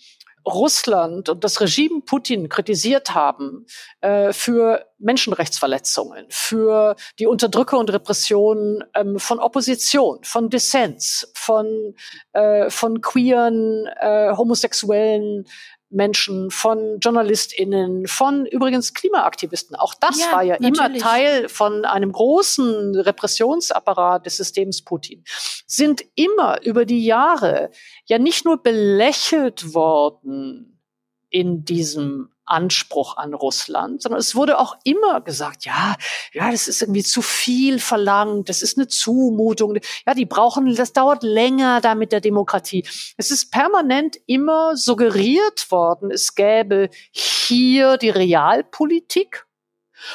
[0.47, 3.67] Russland und das Regime Putin kritisiert haben
[4.01, 11.95] äh, für Menschenrechtsverletzungen, für die Unterdrückung und Repression ähm, von Opposition, von Dissens, von,
[12.33, 15.47] äh, von queeren, äh, homosexuellen
[15.91, 19.77] Menschen, von JournalistInnen, von übrigens Klimaaktivisten.
[19.77, 20.79] Auch das ja, war ja natürlich.
[20.79, 25.25] immer Teil von einem großen Repressionsapparat des Systems Putin.
[25.67, 27.71] Sind immer über die Jahre
[28.07, 30.81] ja nicht nur belächelt worden
[31.29, 35.97] in diesem Anspruch an Russland, sondern es wurde auch immer gesagt, ja,
[36.33, 40.93] ja, das ist irgendwie zu viel verlangt, das ist eine Zumutung, ja, die brauchen, das
[40.93, 42.87] dauert länger da mit der Demokratie.
[43.17, 49.47] Es ist permanent immer suggeriert worden, es gäbe hier die Realpolitik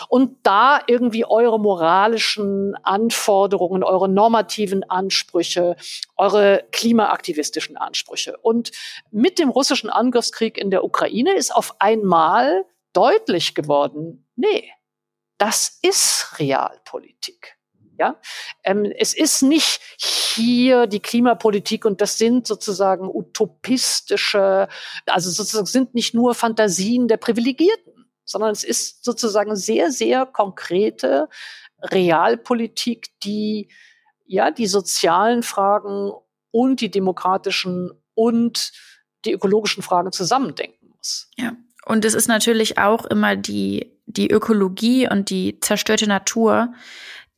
[0.09, 5.75] und da irgendwie eure moralischen Anforderungen, eure normativen Ansprüche,
[6.17, 8.37] eure klimaaktivistischen Ansprüche.
[8.37, 8.71] Und
[9.11, 14.71] mit dem russischen Angriffskrieg in der Ukraine ist auf einmal deutlich geworden, nee,
[15.37, 17.57] das ist Realpolitik.
[17.97, 18.19] Ja,
[18.65, 24.67] ähm, es ist nicht hier die Klimapolitik und das sind sozusagen utopistische,
[25.05, 27.94] also sozusagen sind nicht nur Fantasien der Privilegierten
[28.25, 31.29] sondern es ist sozusagen sehr, sehr konkrete
[31.81, 33.69] Realpolitik, die
[34.25, 36.11] ja die sozialen Fragen
[36.51, 38.71] und die demokratischen und
[39.25, 41.29] die ökologischen Fragen zusammendenken muss.
[41.37, 41.55] Ja.
[41.85, 46.73] Und es ist natürlich auch immer die, die Ökologie und die zerstörte Natur,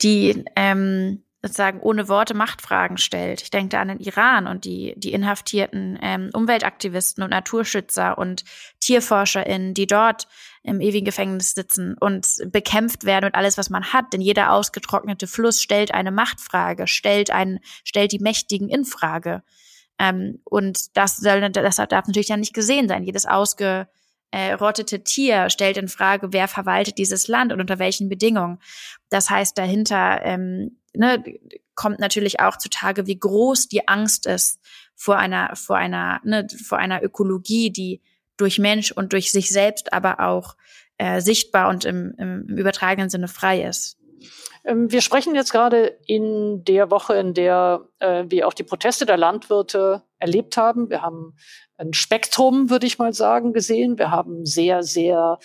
[0.01, 3.41] die ähm, sozusagen ohne Worte Machtfragen stellt.
[3.41, 8.43] Ich denke da an den Iran und die, die inhaftierten ähm, Umweltaktivisten und Naturschützer und
[8.81, 10.27] TierforscherInnen, die dort
[10.63, 14.13] im ewigen Gefängnis sitzen und bekämpft werden und alles, was man hat.
[14.13, 19.43] Denn jeder ausgetrocknete Fluss stellt eine Machtfrage, stellt ein, stellt die Mächtigen in Frage.
[19.97, 23.03] Ähm, und das soll, das darf natürlich dann nicht gesehen sein.
[23.03, 23.87] Jedes ausge,
[24.31, 28.59] äh, rottete Tier stellt in Frage, wer verwaltet dieses Land und unter welchen Bedingungen.
[29.09, 31.23] Das heißt, dahinter ähm, ne,
[31.75, 34.59] kommt natürlich auch zutage, wie groß die Angst ist
[34.95, 38.01] vor einer, vor einer, ne, vor einer Ökologie, die
[38.35, 40.55] durch Mensch und durch sich selbst aber auch
[40.97, 43.97] äh, sichtbar und im, im, übertragenen Sinne frei ist.
[44.65, 49.05] Ähm, wir sprechen jetzt gerade in der Woche, in der äh, wir auch die Proteste
[49.05, 50.89] der Landwirte erlebt haben.
[50.89, 51.35] Wir haben
[51.77, 53.97] ein Spektrum, würde ich mal sagen, gesehen.
[53.99, 55.37] Wir haben sehr, sehr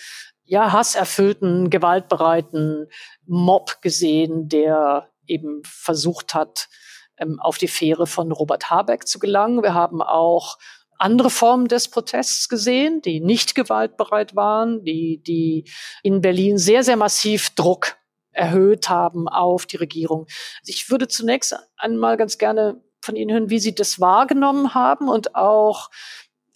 [0.45, 2.87] ja, hasserfüllten, gewaltbereiten
[3.25, 6.69] Mob gesehen, der eben versucht hat,
[7.17, 9.63] ähm, auf die Fähre von Robert Habeck zu gelangen.
[9.63, 10.57] Wir haben auch
[10.97, 15.65] andere Formen des Protests gesehen, die nicht gewaltbereit waren, die, die
[16.01, 17.97] in Berlin sehr, sehr massiv Druck
[18.31, 20.25] erhöht haben auf die Regierung.
[20.61, 25.09] Also ich würde zunächst einmal ganz gerne von Ihnen hören, wie Sie das wahrgenommen haben
[25.09, 25.89] und auch,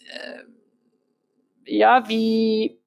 [0.00, 0.42] äh,
[1.64, 2.77] ja, wie,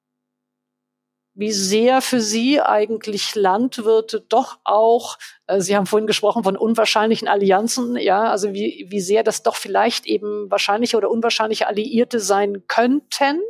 [1.34, 7.28] wie sehr für Sie eigentlich Landwirte doch auch, äh, Sie haben vorhin gesprochen von unwahrscheinlichen
[7.28, 12.66] Allianzen, ja, also wie, wie sehr das doch vielleicht eben wahrscheinliche oder unwahrscheinliche Alliierte sein
[12.68, 13.40] könnten.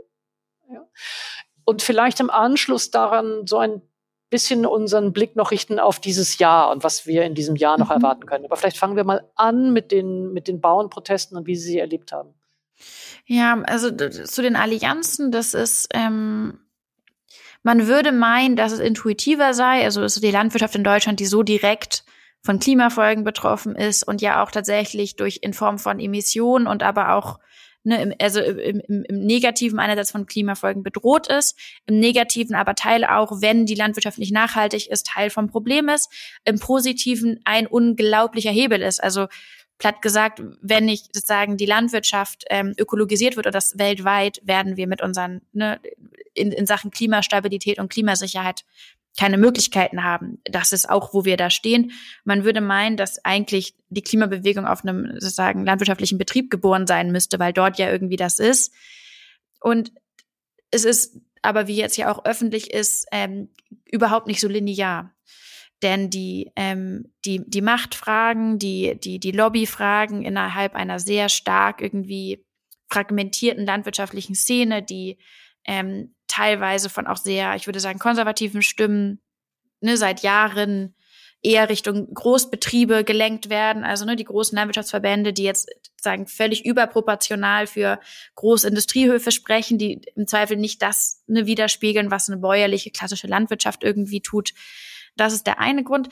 [0.72, 0.86] Ja.
[1.64, 3.82] Und vielleicht im Anschluss daran so ein
[4.30, 7.90] bisschen unseren Blick noch richten auf dieses Jahr und was wir in diesem Jahr noch
[7.90, 7.96] mhm.
[7.96, 8.44] erwarten können.
[8.44, 11.78] Aber vielleicht fangen wir mal an mit den, mit den Bauernprotesten und wie Sie sie
[11.78, 12.34] erlebt haben.
[13.26, 16.58] Ja, also zu den Allianzen, das ist, ähm,
[17.62, 21.42] man würde meinen, dass es intuitiver sei, also ist die Landwirtschaft in Deutschland, die so
[21.42, 22.04] direkt
[22.42, 27.14] von Klimafolgen betroffen ist und ja auch tatsächlich durch in Form von Emissionen und aber
[27.14, 27.38] auch
[27.84, 31.56] ne, im, also im, im, im negativen einerseits von Klimafolgen bedroht ist,
[31.86, 36.10] im negativen aber Teil auch, wenn die Landwirtschaft nicht nachhaltig ist, Teil vom Problem ist,
[36.44, 39.02] im positiven ein unglaublicher Hebel ist.
[39.02, 39.28] Also
[39.78, 44.86] platt gesagt, wenn nicht sozusagen die Landwirtschaft ähm, ökologisiert wird oder das weltweit, werden wir
[44.86, 45.80] mit unseren ne,
[46.34, 48.64] in, in Sachen Klimastabilität und Klimasicherheit
[49.18, 50.40] keine Möglichkeiten haben.
[50.44, 51.92] Das ist auch, wo wir da stehen.
[52.24, 57.38] Man würde meinen, dass eigentlich die Klimabewegung auf einem sozusagen landwirtschaftlichen Betrieb geboren sein müsste,
[57.38, 58.72] weil dort ja irgendwie das ist.
[59.60, 59.92] Und
[60.70, 63.50] es ist aber, wie jetzt ja auch öffentlich ist, ähm,
[63.84, 65.14] überhaupt nicht so linear.
[65.82, 72.46] Denn die, ähm, die, die Machtfragen, die, die, die Lobbyfragen innerhalb einer sehr stark irgendwie
[72.88, 75.18] fragmentierten landwirtschaftlichen Szene, die
[75.64, 79.20] ähm, teilweise von auch sehr, ich würde sagen, konservativen Stimmen
[79.80, 80.94] ne, seit Jahren
[81.42, 85.68] eher Richtung Großbetriebe gelenkt werden, also ne, die großen Landwirtschaftsverbände, die jetzt
[86.00, 88.00] sagen völlig überproportional für
[88.36, 94.22] Großindustriehöfe sprechen, die im Zweifel nicht das ne, widerspiegeln, was eine bäuerliche klassische Landwirtschaft irgendwie
[94.22, 94.52] tut.
[95.16, 96.08] Das ist der eine Grund.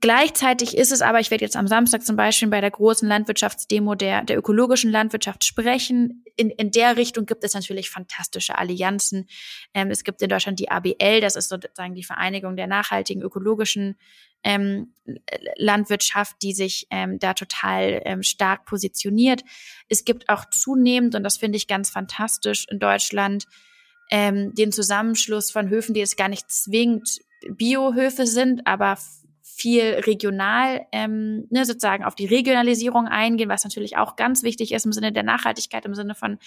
[0.00, 3.96] Gleichzeitig ist es aber, ich werde jetzt am Samstag zum Beispiel bei der großen Landwirtschaftsdemo
[3.96, 6.24] der, der ökologischen Landwirtschaft sprechen.
[6.36, 9.28] In, in der Richtung gibt es natürlich fantastische Allianzen.
[9.74, 13.96] Ähm, es gibt in Deutschland die ABL, das ist sozusagen die Vereinigung der nachhaltigen ökologischen
[14.44, 14.94] ähm,
[15.56, 19.42] Landwirtschaft, die sich ähm, da total ähm, stark positioniert.
[19.88, 23.46] Es gibt auch zunehmend, und das finde ich ganz fantastisch in Deutschland,
[24.12, 27.18] ähm, den Zusammenschluss von Höfen, die jetzt gar nicht zwingend
[27.50, 28.96] Biohöfe sind, aber
[29.58, 34.86] viel regional, ähm, ne, sozusagen auf die Regionalisierung eingehen, was natürlich auch ganz wichtig ist
[34.86, 36.38] im Sinne der Nachhaltigkeit, im Sinne von,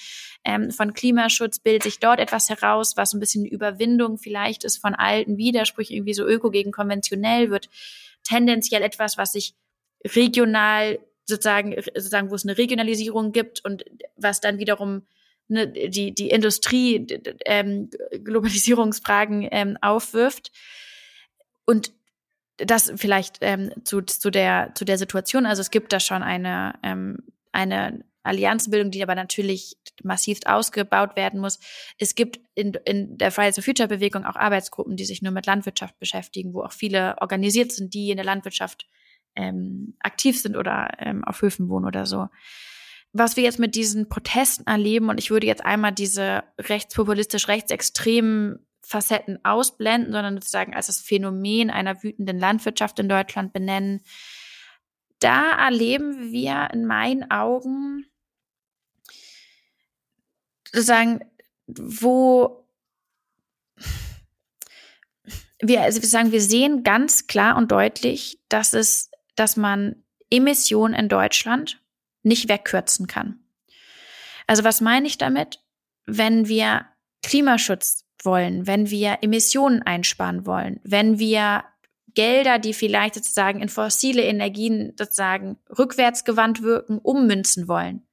[0.45, 4.95] ähm, von Klimaschutz, bildet sich dort etwas heraus, was ein bisschen Überwindung vielleicht ist von
[4.95, 7.69] alten Widersprüchen, irgendwie so öko gegen konventionell, wird
[8.23, 9.55] tendenziell etwas, was sich
[10.05, 13.83] regional sozusagen, sozusagen, wo es eine Regionalisierung gibt und
[14.15, 15.05] was dann wiederum
[15.49, 17.05] ne, die, die Industrie,
[17.45, 17.89] ähm,
[18.23, 20.53] Globalisierungsfragen ähm, aufwirft.
[21.65, 21.91] Und
[22.65, 25.45] das vielleicht ähm, zu, zu, der, zu der Situation.
[25.45, 27.17] Also es gibt da schon eine, ähm,
[27.51, 31.59] eine Allianzbildung, die aber natürlich massiv ausgebaut werden muss.
[31.97, 35.45] Es gibt in, in der Fridays for Future Bewegung auch Arbeitsgruppen, die sich nur mit
[35.45, 38.87] Landwirtschaft beschäftigen, wo auch viele organisiert sind, die in der Landwirtschaft
[39.35, 42.27] ähm, aktiv sind oder ähm, auf Höfen wohnen oder so.
[43.13, 48.65] Was wir jetzt mit diesen Protesten erleben, und ich würde jetzt einmal diese rechtspopulistisch rechtsextremen
[48.83, 54.01] Facetten ausblenden, sondern sozusagen als das Phänomen einer wütenden Landwirtschaft in Deutschland benennen.
[55.19, 58.05] Da erleben wir in meinen Augen
[60.65, 61.21] sozusagen,
[61.67, 62.65] wo
[65.61, 70.93] wir, also wir sagen, wir sehen ganz klar und deutlich, dass es, dass man Emissionen
[70.93, 71.81] in Deutschland
[72.23, 73.39] nicht wegkürzen kann.
[74.47, 75.59] Also was meine ich damit?
[76.05, 76.87] Wenn wir
[77.21, 81.63] Klimaschutz wollen, wenn wir Emissionen einsparen wollen, wenn wir
[82.13, 88.05] Gelder, die vielleicht sozusagen in fossile Energien sozusagen rückwärtsgewandt wirken, ummünzen wollen,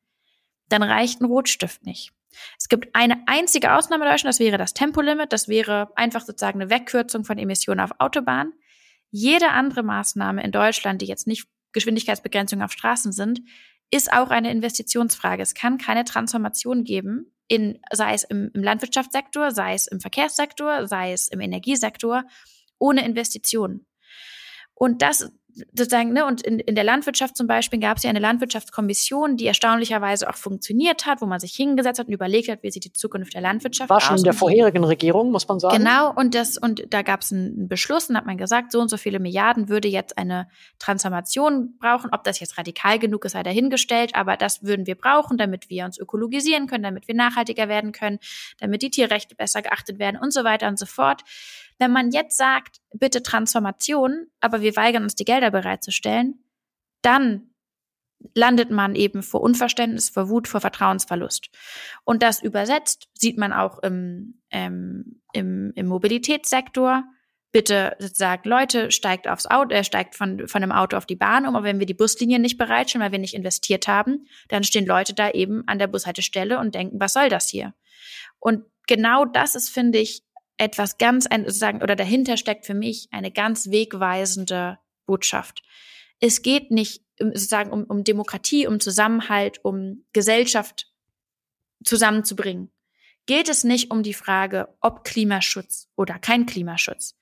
[0.69, 2.13] dann reicht ein Rotstift nicht.
[2.59, 6.61] Es gibt eine einzige Ausnahme in Deutschland, das wäre das Tempolimit, das wäre einfach sozusagen
[6.61, 8.53] eine Wegkürzung von Emissionen auf Autobahn.
[9.11, 13.41] Jede andere Maßnahme in Deutschland, die jetzt nicht Geschwindigkeitsbegrenzung auf Straßen sind,
[13.91, 15.43] ist auch eine Investitionsfrage.
[15.43, 20.87] Es kann keine Transformation geben, in, sei es im, im Landwirtschaftssektor, sei es im Verkehrssektor,
[20.87, 22.25] sei es im Energiesektor,
[22.79, 23.87] ohne Investitionen.
[24.75, 25.33] Und das
[25.73, 29.47] sozusagen, ne, und in, in der Landwirtschaft zum Beispiel gab es ja eine Landwirtschaftskommission, die
[29.47, 32.93] erstaunlicherweise auch funktioniert hat, wo man sich hingesetzt hat und überlegt hat, wie sieht die
[32.93, 35.77] Zukunft der Landwirtschaft War schon in der vorherigen Regierung, muss man sagen.
[35.77, 38.89] Genau, und das, und da gab es einen Beschluss und hat man gesagt, so und
[38.89, 40.49] so viele Milliarden würde jetzt eine
[40.79, 42.11] Transformation brauchen.
[42.13, 45.85] Ob das jetzt radikal genug ist, sei dahingestellt, aber das würden wir brauchen, damit wir
[45.85, 48.19] uns ökologisieren können, damit wir nachhaltiger werden können,
[48.59, 51.23] damit die Tierrechte besser geachtet werden und so weiter und so fort.
[51.79, 56.45] Wenn man jetzt sagt, bitte Transformation, aber wir weigern uns die Gelder bereitzustellen,
[57.03, 57.51] dann
[58.35, 61.51] landet man eben vor Unverständnis, vor Wut, vor Vertrauensverlust.
[62.05, 67.05] Und das übersetzt sieht man auch im, ähm, im, im Mobilitätssektor.
[67.51, 71.47] Bitte sagt, Leute, steigt aufs Auto, äh, steigt von, von dem Auto auf die Bahn
[71.47, 74.85] um, aber wenn wir die Buslinien nicht bereitstellen, weil wir nicht investiert haben, dann stehen
[74.85, 77.73] Leute da eben an der Bushaltestelle und denken, was soll das hier?
[78.39, 80.25] Und genau das ist, finde ich,
[80.59, 85.63] etwas ganz, sozusagen, oder dahinter steckt für mich eine ganz wegweisende Botschaft.
[86.21, 90.93] Es geht nicht sozusagen um, um Demokratie, um Zusammenhalt, um Gesellschaft
[91.85, 92.71] zusammenzubringen.
[93.27, 97.17] Geht es nicht um die Frage, ob Klimaschutz oder kein Klimaschutz.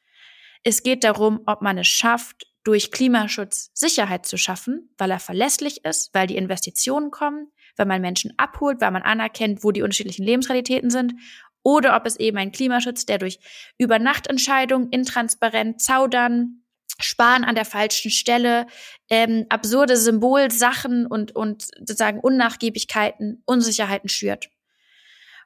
[0.63, 5.85] Es geht darum, ob man es schafft, durch Klimaschutz Sicherheit zu schaffen, weil er verlässlich
[5.85, 10.25] ist, weil die Investitionen kommen, weil man Menschen abholt, weil man anerkennt, wo die unterschiedlichen
[10.25, 11.15] Lebensrealitäten sind
[11.67, 13.41] oder ob es eben ein Klimaschutz, der durch
[13.77, 16.63] Übernachtentscheidungen, intransparent, Zaudern,
[17.01, 18.69] Sparen an der falschen Stelle,
[19.11, 24.49] ähm, absurde Symbolsachen und, und sozusagen Unnachgiebigkeiten, Unsicherheiten schürt.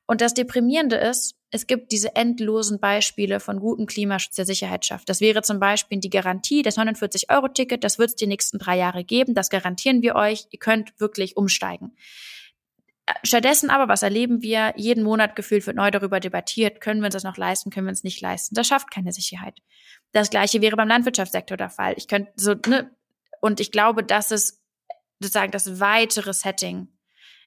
[0.06, 5.08] Und das Deprimierende ist, es gibt diese endlosen Beispiele von gutem Klimaschutz, der Sicherheit schafft.
[5.08, 9.04] Das wäre zum Beispiel die Garantie, das 49-Euro-Ticket, das wird es die nächsten drei Jahre
[9.04, 11.96] geben, das garantieren wir euch, ihr könnt wirklich umsteigen.
[13.22, 14.72] Stattdessen aber, was erleben wir?
[14.76, 17.90] Jeden Monat gefühlt wird neu darüber debattiert, können wir uns das noch leisten, können wir
[17.90, 18.54] uns nicht leisten.
[18.54, 19.58] Das schafft keine Sicherheit.
[20.12, 21.94] Das gleiche wäre beim Landwirtschaftssektor der Fall.
[21.96, 22.90] Ich könnte so, ne,
[23.40, 24.60] und ich glaube, das ist
[25.20, 26.88] sozusagen das weitere Setting,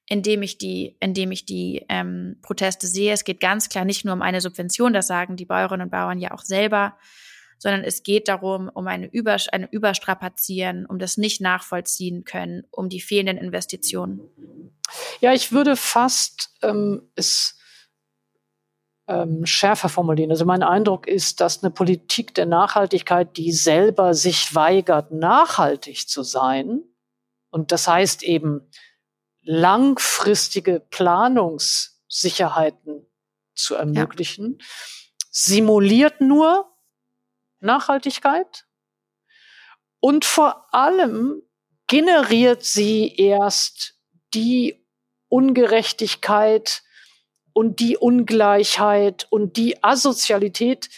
[0.08, 3.14] in dem ich die, in dem ich die ähm, Proteste sehe.
[3.14, 6.20] Es geht ganz klar nicht nur um eine Subvention, das sagen die Bäuerinnen und Bauern
[6.20, 6.98] ja auch selber,
[7.64, 12.90] sondern es geht darum, um eine, Über eine Überstrapazieren, um das nicht nachvollziehen können, um
[12.90, 14.20] die fehlenden Investitionen.
[15.22, 17.58] Ja, ich würde fast ähm, es
[19.08, 20.30] ähm, schärfer formulieren.
[20.30, 26.22] Also mein Eindruck ist, dass eine Politik der Nachhaltigkeit, die selber sich weigert, nachhaltig zu
[26.22, 26.84] sein,
[27.50, 28.70] und das heißt eben
[29.42, 33.06] langfristige Planungssicherheiten
[33.56, 34.66] zu ermöglichen, ja.
[35.30, 36.73] simuliert nur
[37.64, 38.66] Nachhaltigkeit
[40.00, 41.42] und vor allem
[41.88, 43.96] generiert sie erst
[44.34, 44.86] die
[45.30, 46.84] Ungerechtigkeit,
[47.54, 50.90] und die Ungleichheit und die Asozialität,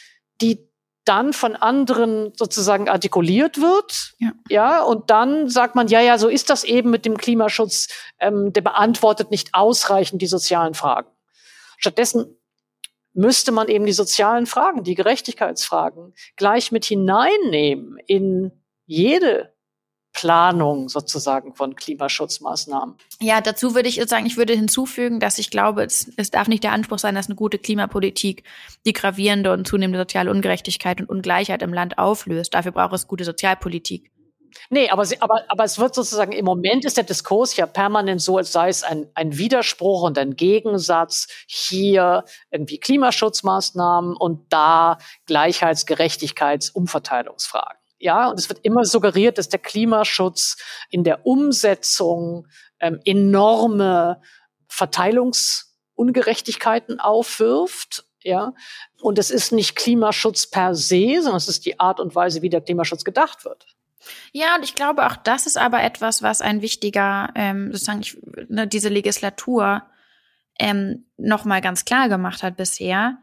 [0.41, 0.67] die
[1.03, 4.15] dann von anderen sozusagen artikuliert wird.
[4.17, 4.31] Ja.
[4.49, 7.89] ja, und dann sagt man, ja, ja, so ist das eben mit dem Klimaschutz,
[8.19, 11.09] ähm, der beantwortet nicht ausreichend die sozialen Fragen.
[11.77, 12.37] Stattdessen
[13.15, 18.51] müsste man eben die sozialen Fragen, die Gerechtigkeitsfragen gleich mit hineinnehmen in
[18.85, 19.55] jede
[20.15, 22.95] Planung sozusagen von Klimaschutzmaßnahmen.
[23.21, 26.63] Ja, dazu würde ich sagen, ich würde hinzufügen, dass ich glaube, es, es darf nicht
[26.63, 28.43] der Anspruch sein, dass eine gute Klimapolitik
[28.85, 32.53] die gravierende und zunehmende soziale Ungerechtigkeit und Ungleichheit im Land auflöst.
[32.53, 34.09] Dafür braucht es gute Sozialpolitik.
[34.69, 38.21] Nee, aber, sie, aber, aber es wird sozusagen, im Moment ist der Diskurs ja permanent
[38.21, 41.27] so, als sei es ein, ein Widerspruch und ein Gegensatz.
[41.47, 47.77] Hier irgendwie Klimaschutzmaßnahmen und da Gleichheits-, Gerechtigkeits-, Umverteilungsfragen.
[47.99, 50.57] Ja, und es wird immer suggeriert, dass der Klimaschutz
[50.89, 52.47] in der Umsetzung
[52.79, 54.21] ähm, enorme
[54.67, 58.05] Verteilungsungerechtigkeiten aufwirft.
[58.21, 58.53] Ja,
[59.01, 62.49] und es ist nicht Klimaschutz per se, sondern es ist die Art und Weise, wie
[62.49, 63.74] der Klimaschutz gedacht wird.
[64.31, 68.17] Ja, und ich glaube, auch das ist aber etwas, was ein wichtiger, ähm, sozusagen, ich,
[68.47, 69.83] ne, diese Legislatur
[70.59, 73.17] ähm, nochmal ganz klar gemacht hat bisher.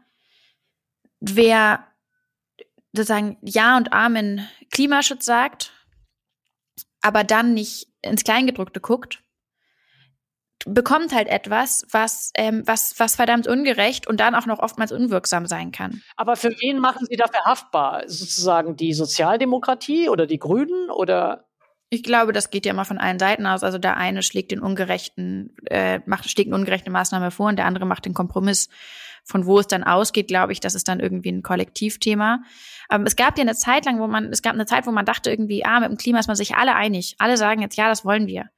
[1.19, 1.87] Wer
[2.91, 5.73] sozusagen Ja und Amen Klimaschutz sagt,
[7.01, 9.22] aber dann nicht ins Kleingedruckte guckt,
[10.65, 15.45] bekommt halt etwas, was, ähm, was, was verdammt ungerecht und dann auch noch oftmals unwirksam
[15.45, 16.01] sein kann.
[16.15, 18.03] Aber für wen machen Sie dafür haftbar?
[18.07, 21.45] Sozusagen die Sozialdemokratie oder die Grünen oder?
[21.89, 23.63] Ich glaube, das geht ja immer von allen Seiten aus.
[23.63, 27.65] Also der eine schlägt den ungerechten, äh, macht, schlägt eine ungerechte Maßnahme vor und der
[27.65, 28.69] andere macht den Kompromiss.
[29.25, 32.41] Von wo es dann ausgeht, glaube ich, das ist dann irgendwie ein Kollektivthema.
[32.89, 35.05] Aber es gab ja eine Zeit lang, wo man, es gab eine Zeit, wo man
[35.05, 37.15] dachte irgendwie, ah, mit dem Klima ist man sich alle einig.
[37.19, 38.49] Alle sagen jetzt, ja, das wollen wir.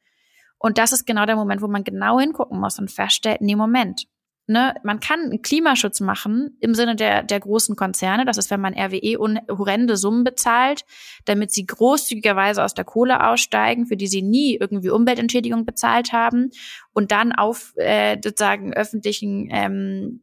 [0.65, 4.07] Und das ist genau der Moment, wo man genau hingucken muss und feststellt, nee, Moment.
[4.47, 8.25] Ne, man kann Klimaschutz machen im Sinne der, der großen Konzerne.
[8.25, 10.83] Das ist, wenn man RWE horrende Summen bezahlt,
[11.25, 16.49] damit sie großzügigerweise aus der Kohle aussteigen, für die sie nie irgendwie Umweltentschädigung bezahlt haben
[16.93, 20.21] und dann auf äh, sozusagen öffentlichen ähm,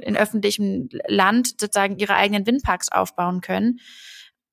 [0.00, 3.78] in öffentlichem Land sozusagen ihre eigenen Windparks aufbauen können.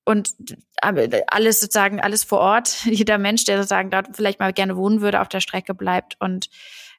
[0.05, 0.35] Und
[0.81, 5.21] alles sozusagen, alles vor Ort, jeder Mensch, der sozusagen dort vielleicht mal gerne wohnen würde,
[5.21, 6.49] auf der Strecke bleibt und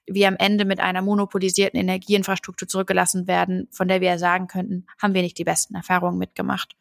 [0.06, 5.14] wir am Ende mit einer monopolisierten Energieinfrastruktur zurückgelassen werden, von der wir sagen könnten, haben
[5.14, 6.76] wir nicht die besten Erfahrungen mitgemacht.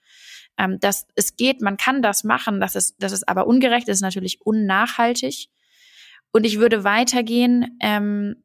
[0.58, 3.98] Ähm, das, es geht, man kann das machen, das ist, das ist aber ungerecht, das
[3.98, 5.50] ist natürlich unnachhaltig.
[6.32, 8.44] Und ich würde weitergehen, ähm,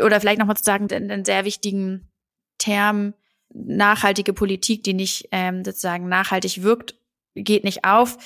[0.00, 2.10] oder vielleicht nochmal zu sagen, den sehr wichtigen
[2.58, 3.14] Term
[3.54, 6.94] nachhaltige Politik, die nicht ähm, sozusagen nachhaltig wirkt,
[7.34, 8.18] geht nicht auf.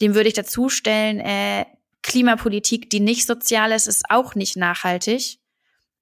[0.00, 1.66] Dem würde ich dazu stellen, äh,
[2.02, 5.38] Klimapolitik, die nicht sozial ist, ist auch nicht nachhaltig,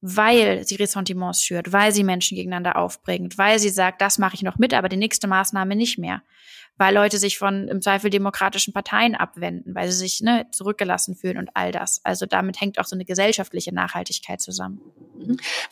[0.00, 4.42] weil sie Ressentiments schürt, weil sie Menschen gegeneinander aufbringt, weil sie sagt, das mache ich
[4.42, 6.22] noch mit, aber die nächste Maßnahme nicht mehr
[6.78, 11.36] weil Leute sich von im Zweifel demokratischen Parteien abwenden, weil sie sich ne, zurückgelassen fühlen
[11.36, 12.00] und all das.
[12.04, 14.80] Also damit hängt auch so eine gesellschaftliche Nachhaltigkeit zusammen.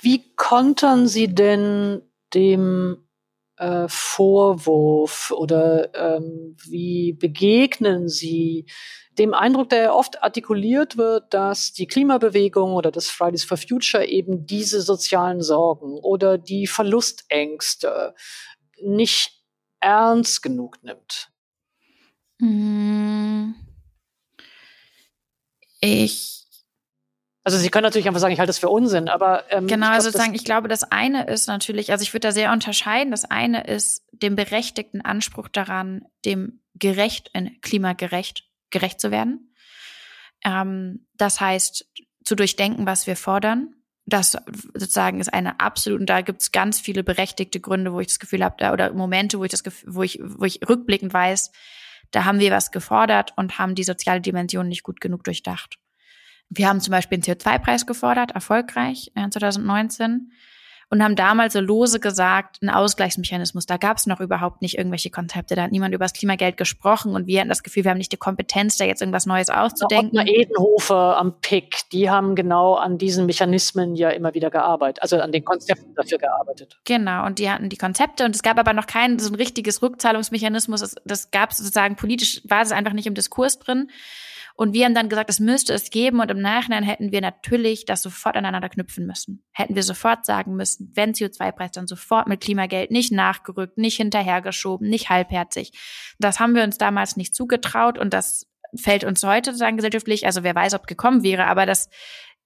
[0.00, 2.02] Wie kontern Sie denn
[2.34, 3.06] dem
[3.56, 8.66] äh, Vorwurf oder ähm, wie begegnen Sie
[9.18, 14.46] dem Eindruck, der oft artikuliert wird, dass die Klimabewegung oder das Fridays for Future eben
[14.46, 18.14] diese sozialen Sorgen oder die Verlustängste
[18.82, 19.42] nicht
[19.80, 21.30] ernst genug nimmt?
[22.40, 23.54] Hm.
[25.80, 26.45] Ich.
[27.46, 30.10] Also Sie können natürlich einfach sagen, ich halte das für Unsinn, aber ähm, genau, also
[30.10, 33.12] sagen, ich glaube, das eine ist natürlich, also ich würde da sehr unterscheiden.
[33.12, 39.54] Das eine ist dem berechtigten Anspruch daran, dem gerecht, äh, klimagerecht gerecht zu werden.
[40.44, 41.86] Ähm, das heißt,
[42.24, 44.36] zu durchdenken, was wir fordern das
[44.74, 48.20] sozusagen ist eine absolut, und da gibt es ganz viele berechtigte Gründe, wo ich das
[48.20, 51.50] Gefühl habe, oder Momente, wo ich das Gefühl, wo ich, wo ich rückblickend weiß,
[52.12, 55.78] da haben wir was gefordert und haben die soziale Dimension nicht gut genug durchdacht.
[56.48, 60.30] Wir haben zum Beispiel einen CO2-Preis gefordert, erfolgreich, äh, 2019.
[60.88, 65.10] und haben damals so lose gesagt, ein Ausgleichsmechanismus, da gab es noch überhaupt nicht irgendwelche
[65.10, 67.98] Konzepte, da hat niemand über das Klimageld gesprochen und wir hatten das Gefühl, wir haben
[67.98, 70.16] nicht die Kompetenz, da jetzt irgendwas Neues auszudenken.
[70.16, 75.18] Ottmar Edenhofer am PIC, die haben genau an diesen Mechanismen ja immer wieder gearbeitet, also
[75.18, 76.78] an den Konzepten dafür gearbeitet.
[76.84, 79.82] Genau, und die hatten die Konzepte und es gab aber noch kein so ein richtiges
[79.82, 83.90] Rückzahlungsmechanismus, das, das gab es sozusagen politisch, war es einfach nicht im Diskurs drin.
[84.58, 87.84] Und wir haben dann gesagt, es müsste es geben und im Nachhinein hätten wir natürlich
[87.84, 89.44] das sofort aneinander knüpfen müssen.
[89.52, 94.88] Hätten wir sofort sagen müssen, wenn CO2-Preis dann sofort mit Klimageld nicht nachgerückt, nicht hinterhergeschoben,
[94.88, 95.72] nicht halbherzig.
[96.18, 100.42] Das haben wir uns damals nicht zugetraut und das fällt uns heute sozusagen gesellschaftlich, also
[100.42, 101.90] wer weiß, ob gekommen wäre, aber das,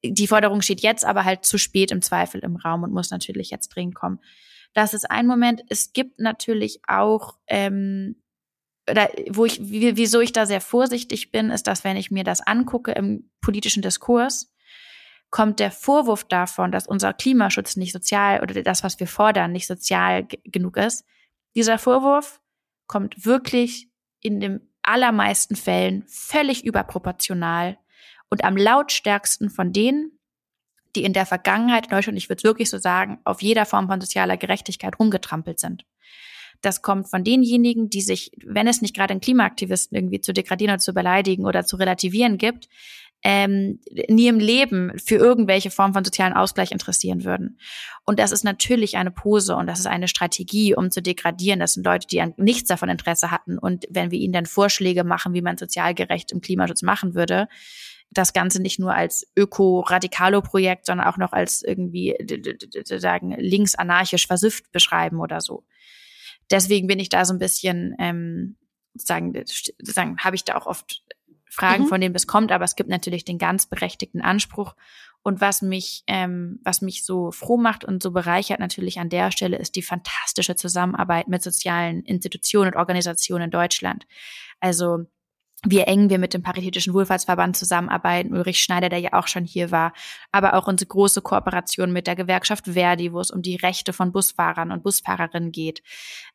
[0.03, 3.51] die Forderung steht jetzt aber halt zu spät im Zweifel im Raum und muss natürlich
[3.51, 4.19] jetzt dringend kommen.
[4.73, 5.63] Das ist ein Moment.
[5.69, 8.17] Es gibt natürlich auch ähm,
[8.91, 12.41] oder wo ich, wieso ich da sehr vorsichtig bin, ist, dass wenn ich mir das
[12.41, 14.53] angucke im politischen Diskurs,
[15.31, 19.67] kommt der Vorwurf davon, dass unser Klimaschutz nicht sozial oder das, was wir fordern, nicht
[19.67, 21.05] sozial genug ist.
[21.55, 22.41] Dieser Vorwurf
[22.87, 23.89] kommt wirklich
[24.21, 27.79] in den allermeisten Fällen völlig überproportional
[28.29, 30.19] und am lautstärksten von denen,
[30.97, 33.89] die in der Vergangenheit in Deutschland, ich würde es wirklich so sagen, auf jeder Form
[33.89, 35.85] von sozialer Gerechtigkeit rumgetrampelt sind.
[36.63, 40.73] Das kommt von denjenigen, die sich, wenn es nicht gerade einen Klimaaktivisten irgendwie zu degradieren
[40.73, 42.69] oder zu beleidigen oder zu relativieren gibt,
[43.23, 47.59] ähm, nie im Leben für irgendwelche Form von sozialen Ausgleich interessieren würden.
[48.07, 51.61] Und das ist natürlich eine Pose und das ist eine Strategie, um zu degradieren.
[51.61, 53.59] Das sind Leute, die an nichts davon Interesse hatten.
[53.59, 57.49] Und wenn wir ihnen dann Vorschläge machen, wie man sozial gerecht im Klimaschutz machen würde,
[58.11, 62.17] das Ganze nicht nur als Öko-Radikalo-Projekt, sondern auch noch als irgendwie
[62.85, 65.65] sagen links-anarchisch versifft beschreiben oder so
[66.51, 68.57] deswegen bin ich da so ein bisschen, ähm,
[68.95, 69.33] sagen,
[69.81, 71.03] sagen habe ich da auch oft
[71.49, 71.89] Fragen, mhm.
[71.89, 74.75] von denen es kommt, aber es gibt natürlich den ganz berechtigten Anspruch.
[75.23, 79.31] Und was mich, ähm, was mich so froh macht und so bereichert natürlich an der
[79.31, 84.07] Stelle, ist die fantastische Zusammenarbeit mit sozialen Institutionen und Organisationen in Deutschland.
[84.61, 85.07] Also
[85.67, 89.71] wie eng wir mit dem Paritätischen Wohlfahrtsverband zusammenarbeiten, Ulrich Schneider, der ja auch schon hier
[89.71, 89.93] war,
[90.33, 94.11] aber auch unsere große Kooperation mit der Gewerkschaft Verdi, wo es um die Rechte von
[94.11, 95.83] Busfahrern und Busfahrerinnen geht.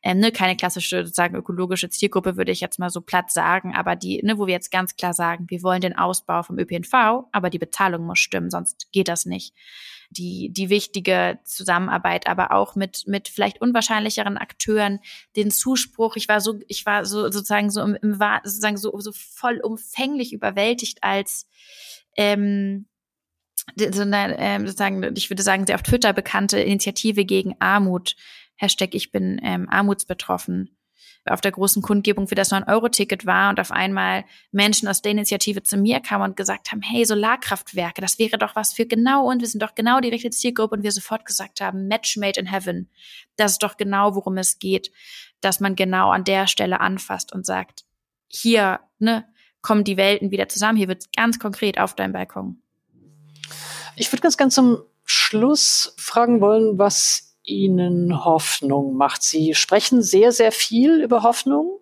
[0.02, 3.96] Ähm, ne, keine klassische, sozusagen ökologische Zielgruppe, würde ich jetzt mal so platt sagen, aber
[3.96, 7.50] die, ne, wo wir jetzt ganz klar sagen, wir wollen den Ausbau vom ÖPNV, aber
[7.50, 9.54] die Bezahlung muss stimmen, sonst geht das nicht
[10.10, 15.00] die, die wichtige Zusammenarbeit, aber auch mit, mit vielleicht unwahrscheinlicheren Akteuren,
[15.36, 16.16] den Zuspruch.
[16.16, 21.48] Ich war so, ich war so sozusagen so im, sozusagen so, so vollumfänglich überwältigt als
[22.16, 22.86] ähm,
[23.76, 28.14] sondern ähm, sozusagen, ich würde sagen, sehr auf Twitter bekannte Initiative gegen Armut.
[28.56, 30.75] Hashtag ich bin ähm, armutsbetroffen
[31.28, 35.62] auf der großen Kundgebung für das 9-Euro-Ticket war und auf einmal Menschen aus der Initiative
[35.62, 39.40] zu mir kamen und gesagt haben, hey, Solarkraftwerke, das wäre doch was für genau und
[39.40, 42.46] wir sind doch genau die richtige Zielgruppe und wir sofort gesagt haben, Match made in
[42.46, 42.88] heaven.
[43.36, 44.90] Das ist doch genau, worum es geht,
[45.40, 47.84] dass man genau an der Stelle anfasst und sagt,
[48.28, 49.24] hier, ne,
[49.62, 50.78] kommen die Welten wieder zusammen.
[50.78, 52.62] Hier wird ganz konkret auf deinem Balkon.
[53.96, 59.22] Ich würde ganz, ganz zum Schluss fragen wollen, was Ihnen Hoffnung macht.
[59.22, 61.80] Sie sprechen sehr, sehr viel über Hoffnung.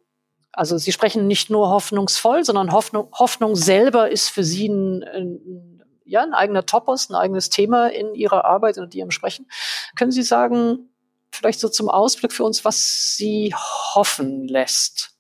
[0.53, 5.83] Also Sie sprechen nicht nur hoffnungsvoll, sondern Hoffnung, Hoffnung selber ist für Sie ein, ein,
[6.05, 9.49] ja, ein eigener Topos, ein eigenes Thema in Ihrer Arbeit und Ihrem Sprechen.
[9.97, 10.91] Können Sie sagen,
[11.33, 13.53] vielleicht so zum Ausblick für uns, was Sie
[13.95, 15.17] hoffen lässt?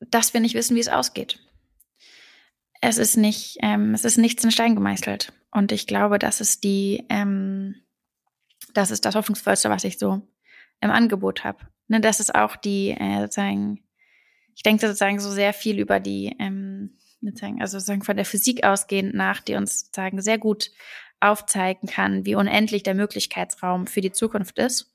[0.00, 1.40] Dass wir nicht wissen, wie es ausgeht.
[2.86, 5.32] Es ist nicht, ähm, es ist nichts in Stein gemeißelt.
[5.50, 7.76] Und ich glaube, das ist die, ähm,
[8.74, 10.20] das ist das Hoffnungsvollste, was ich so
[10.82, 11.60] im Angebot habe.
[11.88, 13.82] Ne, das ist auch die, äh, sozusagen,
[14.54, 18.64] ich denke sozusagen so sehr viel über die, ähm, sozusagen, also sozusagen von der Physik
[18.64, 20.70] ausgehend nach, die uns sozusagen sehr gut
[21.20, 24.94] aufzeigen kann, wie unendlich der Möglichkeitsraum für die Zukunft ist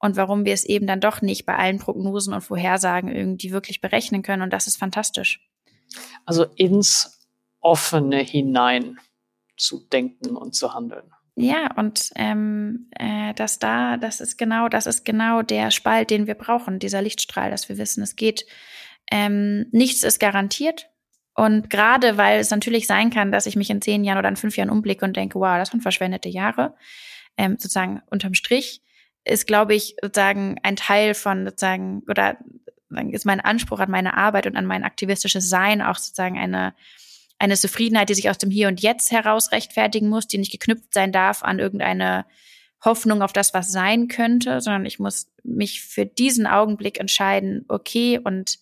[0.00, 3.80] und warum wir es eben dann doch nicht bei allen Prognosen und Vorhersagen irgendwie wirklich
[3.80, 4.42] berechnen können.
[4.42, 5.46] Und das ist fantastisch.
[6.24, 7.28] Also ins
[7.60, 8.98] Offene hinein
[9.56, 11.12] zu denken und zu handeln.
[11.34, 16.26] Ja, und ähm, äh, das da, das ist genau, das ist genau der Spalt, den
[16.26, 18.46] wir brauchen, dieser Lichtstrahl, dass wir wissen, es geht,
[19.10, 20.88] ähm, nichts ist garantiert.
[21.34, 24.36] Und gerade weil es natürlich sein kann, dass ich mich in zehn Jahren oder in
[24.36, 26.74] fünf Jahren umblicke und denke, wow, das waren verschwendete Jahre,
[27.36, 28.82] ähm, sozusagen unterm Strich,
[29.24, 32.38] ist, glaube ich, sozusagen ein Teil von sozusagen, oder
[33.10, 36.74] ist mein Anspruch an meine Arbeit und an mein aktivistisches Sein auch sozusagen eine
[37.38, 40.92] eine Zufriedenheit, die sich aus dem Hier und Jetzt heraus rechtfertigen muss, die nicht geknüpft
[40.94, 42.24] sein darf an irgendeine
[42.84, 48.18] Hoffnung auf das, was sein könnte, sondern ich muss mich für diesen Augenblick entscheiden, okay,
[48.18, 48.58] und,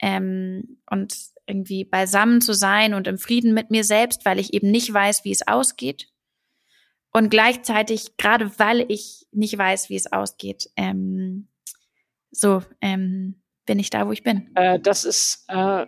[0.00, 4.70] ähm, und irgendwie beisammen zu sein und im Frieden mit mir selbst, weil ich eben
[4.70, 6.08] nicht weiß, wie es ausgeht.
[7.12, 11.48] Und gleichzeitig, gerade weil ich nicht weiß, wie es ausgeht, ähm,
[12.30, 14.54] so ähm, bin ich da, wo ich bin.
[14.54, 15.44] Äh, das ist.
[15.48, 15.86] Äh,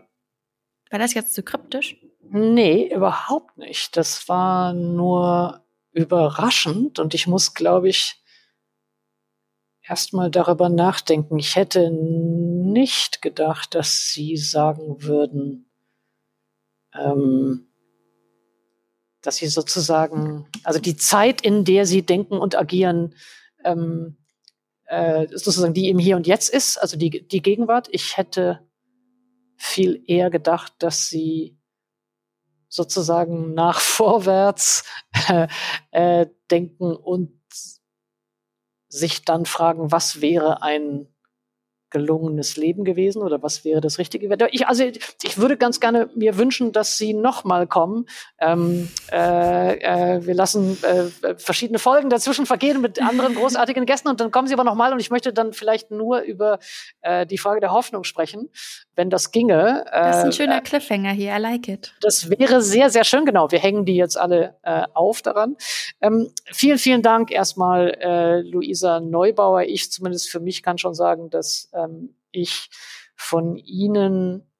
[0.88, 1.96] war das jetzt zu kryptisch?
[2.20, 3.96] Nee, überhaupt nicht.
[3.96, 8.22] Das war nur überraschend und ich muss, glaube ich,
[9.82, 11.38] erstmal darüber nachdenken.
[11.38, 15.70] Ich hätte nicht gedacht, dass Sie sagen würden,
[16.94, 17.68] ähm,
[19.22, 23.14] dass Sie sozusagen, also die Zeit, in der Sie denken und agieren,
[23.64, 24.16] ähm,
[24.86, 27.88] äh, sozusagen die im Hier und Jetzt ist, also die, die Gegenwart.
[27.90, 28.66] Ich hätte
[29.56, 31.58] viel eher gedacht, dass Sie
[32.68, 34.84] sozusagen nach vorwärts
[35.28, 35.48] äh,
[35.90, 37.32] äh, denken und
[38.88, 41.08] sich dann fragen, was wäre ein
[41.96, 44.28] gelungenes Leben gewesen oder was wäre das Richtige?
[44.50, 48.06] Ich, also ich würde ganz gerne mir wünschen, dass Sie nochmal kommen.
[48.38, 54.20] Ähm, äh, äh, wir lassen äh, verschiedene Folgen dazwischen vergehen mit anderen großartigen Gästen und
[54.20, 56.58] dann kommen Sie aber nochmal und ich möchte dann vielleicht nur über
[57.00, 58.50] äh, die Frage der Hoffnung sprechen,
[58.94, 59.84] wenn das ginge.
[59.90, 61.94] das ist ein äh, schöner Cliffhanger hier, I like it.
[62.02, 63.50] Das wäre sehr, sehr schön, genau.
[63.50, 65.56] Wir hängen die jetzt alle äh, auf daran.
[66.02, 69.62] Ähm, vielen, vielen Dank erstmal, äh, Luisa Neubauer.
[69.62, 72.68] Ich zumindest für mich kann schon sagen, dass ähm, ich
[73.14, 74.50] von Ihnen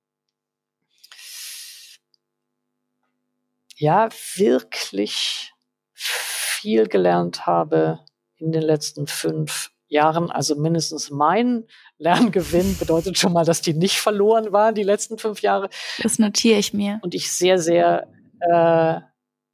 [3.77, 5.53] ja wirklich
[5.93, 8.01] viel gelernt habe
[8.37, 10.31] in den letzten fünf Jahren.
[10.31, 11.65] Also mindestens mein
[11.99, 15.69] Lerngewinn bedeutet schon mal, dass die nicht verloren waren, die letzten fünf Jahre.
[16.03, 16.99] Das notiere ich mir.
[17.03, 18.09] Und ich sehr, sehr,
[18.41, 19.01] äh,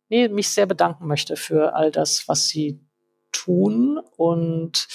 [0.08, 2.80] nee, mich sehr bedanken möchte für all das, was sie
[3.30, 4.00] tun.
[4.16, 4.88] Und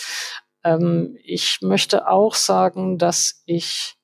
[0.68, 3.95] ähm, ich möchte auch sagen, dass ich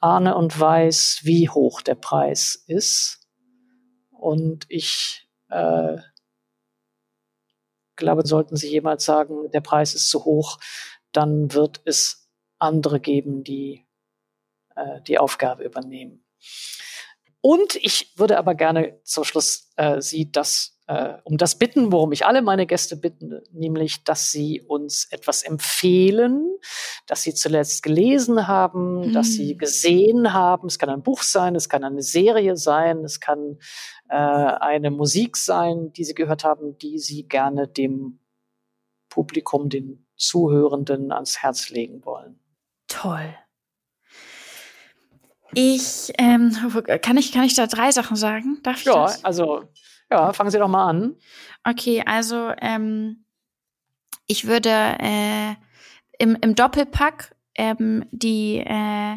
[0.00, 3.20] ahne und weiß, wie hoch der Preis ist.
[4.10, 5.98] Und ich äh,
[7.96, 10.58] glaube, sollten Sie jemals sagen, der Preis ist zu hoch,
[11.12, 12.28] dann wird es
[12.58, 13.86] andere geben, die
[14.74, 16.24] äh, die Aufgabe übernehmen.
[17.40, 22.12] Und ich würde aber gerne zum Schluss äh, Sie das äh, um das bitten, worum
[22.12, 26.44] ich alle meine Gäste bitten, nämlich, dass sie uns etwas empfehlen,
[27.06, 29.12] dass sie zuletzt gelesen haben, mhm.
[29.12, 29.58] dass sie hm.
[29.58, 30.66] gesehen haben.
[30.66, 33.58] Es kann ein Buch sein, es kann eine Serie sein, es kann
[34.08, 38.18] äh, eine Musik sein, die sie gehört haben, die sie gerne dem
[39.08, 42.40] Publikum, den Zuhörenden ans Herz legen wollen.
[42.88, 43.34] Toll.
[45.54, 46.56] Ich ähm,
[47.02, 48.60] kann ich kann ich da drei Sachen sagen?
[48.62, 49.24] Darf ich ja, das?
[49.24, 49.64] also
[50.12, 51.16] ja, fangen Sie doch mal an.
[51.64, 53.24] Okay, also ähm,
[54.26, 55.54] ich würde äh,
[56.18, 59.16] im, im Doppelpack ähm, die äh,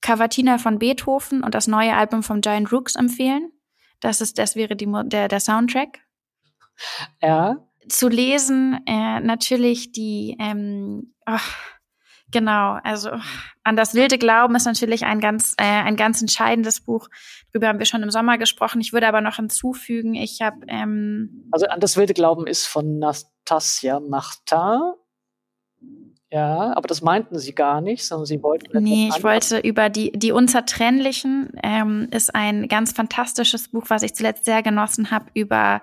[0.00, 3.52] Cavatina von Beethoven und das neue Album von Giant Rooks empfehlen.
[4.00, 6.00] Das ist, das wäre die, der, der Soundtrack.
[7.20, 7.56] Ja.
[7.88, 11.38] Zu lesen äh, natürlich die, ähm, oh,
[12.32, 13.10] genau, also
[13.62, 17.08] an das wilde Glauben ist natürlich ein ganz, äh, ein ganz entscheidendes Buch.
[17.52, 18.80] Darüber haben wir schon im Sommer gesprochen.
[18.80, 22.98] Ich würde aber noch hinzufügen, ich habe ähm, also an das wilde Glauben ist von
[22.98, 24.94] Nastasia Martin.
[26.32, 28.82] Ja, aber das meinten Sie gar nicht, sondern Sie wollten.
[28.82, 34.14] Nee, ich wollte über die, die Unzertrennlichen, ähm, ist ein ganz fantastisches Buch, was ich
[34.14, 35.82] zuletzt sehr genossen habe, über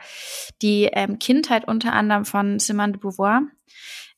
[0.63, 3.43] die ähm, Kindheit unter anderem von Simone de Beauvoir,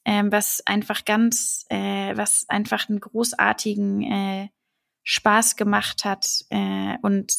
[0.05, 4.49] ähm, was einfach ganz, äh, was einfach einen großartigen äh,
[5.03, 7.33] Spaß gemacht hat äh, und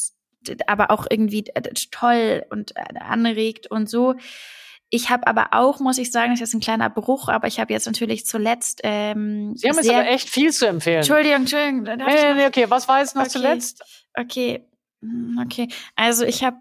[0.66, 1.44] aber auch irgendwie
[1.90, 4.14] toll und äh, anregt und so.
[4.94, 7.72] Ich habe aber auch, muss ich sagen, das ist ein kleiner Bruch, aber ich habe
[7.72, 8.80] jetzt natürlich zuletzt.
[8.82, 10.98] Ähm, Sie haben jetzt aber echt viel zu empfehlen.
[10.98, 11.82] Entschuldigung, Entschuldigung.
[11.84, 13.30] Nee, nee, okay, was war jetzt noch okay.
[13.30, 13.82] zuletzt?
[14.14, 14.68] Okay,
[15.00, 15.68] hm, okay.
[15.96, 16.58] Also ich habe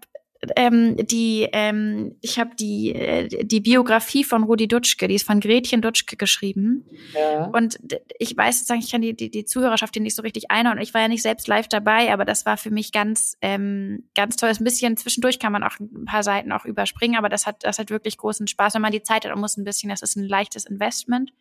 [0.56, 5.38] ähm, die, ähm, ich habe die, äh, die Biografie von Rudi Dutschke, die ist von
[5.38, 6.84] Gretchen Dutschke geschrieben.
[7.14, 7.44] Ja.
[7.46, 7.78] Und
[8.18, 10.82] ich weiß sozusagen, ich kann die, die, die Zuhörerschaft hier nicht so richtig einordnen.
[10.82, 14.36] Ich war ja nicht selbst live dabei, aber das war für mich ganz, ähm, ganz
[14.36, 14.50] toll.
[14.50, 17.78] Ein bisschen zwischendurch kann man auch ein paar Seiten auch überspringen, aber das hat, das
[17.78, 20.16] hat wirklich großen Spaß, wenn man die Zeit hat und muss ein bisschen, das ist
[20.16, 21.32] ein leichtes Investment.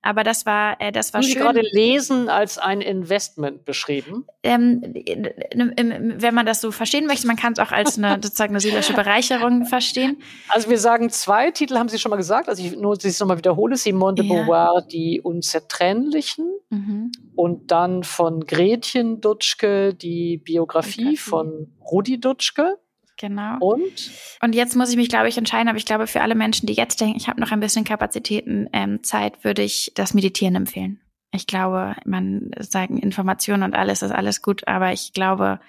[0.00, 1.34] Aber das war, äh, das war Haben schön.
[1.34, 4.26] Sie gerade Lesen als ein Investment beschrieben?
[4.42, 8.60] Ähm, wenn man das so verstehen möchte, man kann es auch als eine sozusagen eine
[8.60, 10.22] seelische Bereicherung verstehen.
[10.50, 12.48] Also wir sagen zwei Titel, haben Sie schon mal gesagt.
[12.48, 17.10] Also ich nur, dass ich es nochmal wiederhole: Simone de Beauvoir, die Unzertrennlichen, mhm.
[17.34, 21.16] und dann von Gretchen Dutschke die Biografie, Biografie.
[21.16, 22.78] von Rudi Dutschke.
[23.18, 23.58] Genau.
[23.58, 24.10] Und?
[24.40, 26.74] Und jetzt muss ich mich, glaube ich, entscheiden, aber ich glaube, für alle Menschen, die
[26.74, 31.00] jetzt denken, ich habe noch ein bisschen Kapazitäten, ähm, Zeit, würde ich das Meditieren empfehlen.
[31.32, 35.60] Ich glaube, man sagen Informationen und alles ist alles gut, aber ich glaube,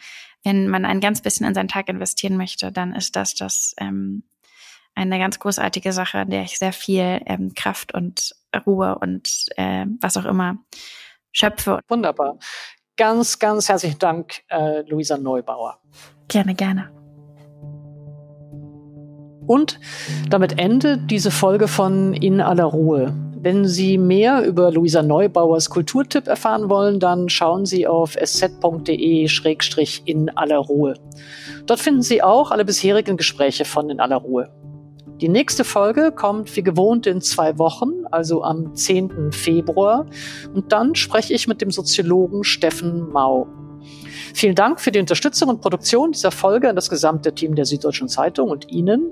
[0.44, 4.24] wenn man ein ganz bisschen in seinen Tag investieren möchte, dann ist das das ähm,
[4.96, 8.36] eine ganz großartige Sache, an der ich sehr viel ähm, Kraft und
[8.66, 10.58] Ruhe und äh, was auch immer
[11.32, 11.80] schöpfe.
[11.88, 12.38] Wunderbar.
[12.96, 15.82] Ganz, ganz herzlichen Dank, äh, Luisa Neubauer.
[16.28, 16.99] Gerne, gerne.
[19.50, 19.80] Und
[20.30, 23.16] damit endet diese Folge von In aller Ruhe.
[23.42, 28.70] Wenn Sie mehr über Luisa Neubauers Kulturtipp erfahren wollen, dann schauen Sie auf sz.de-in
[30.36, 30.94] aller Ruhe.
[31.66, 34.52] Dort finden Sie auch alle bisherigen Gespräche von In aller Ruhe.
[35.20, 39.32] Die nächste Folge kommt wie gewohnt in zwei Wochen, also am 10.
[39.32, 40.06] Februar.
[40.54, 43.48] Und dann spreche ich mit dem Soziologen Steffen Mau.
[44.36, 48.10] Vielen Dank für die Unterstützung und Produktion dieser Folge an das gesamte Team der Süddeutschen
[48.10, 49.12] Zeitung und Ihnen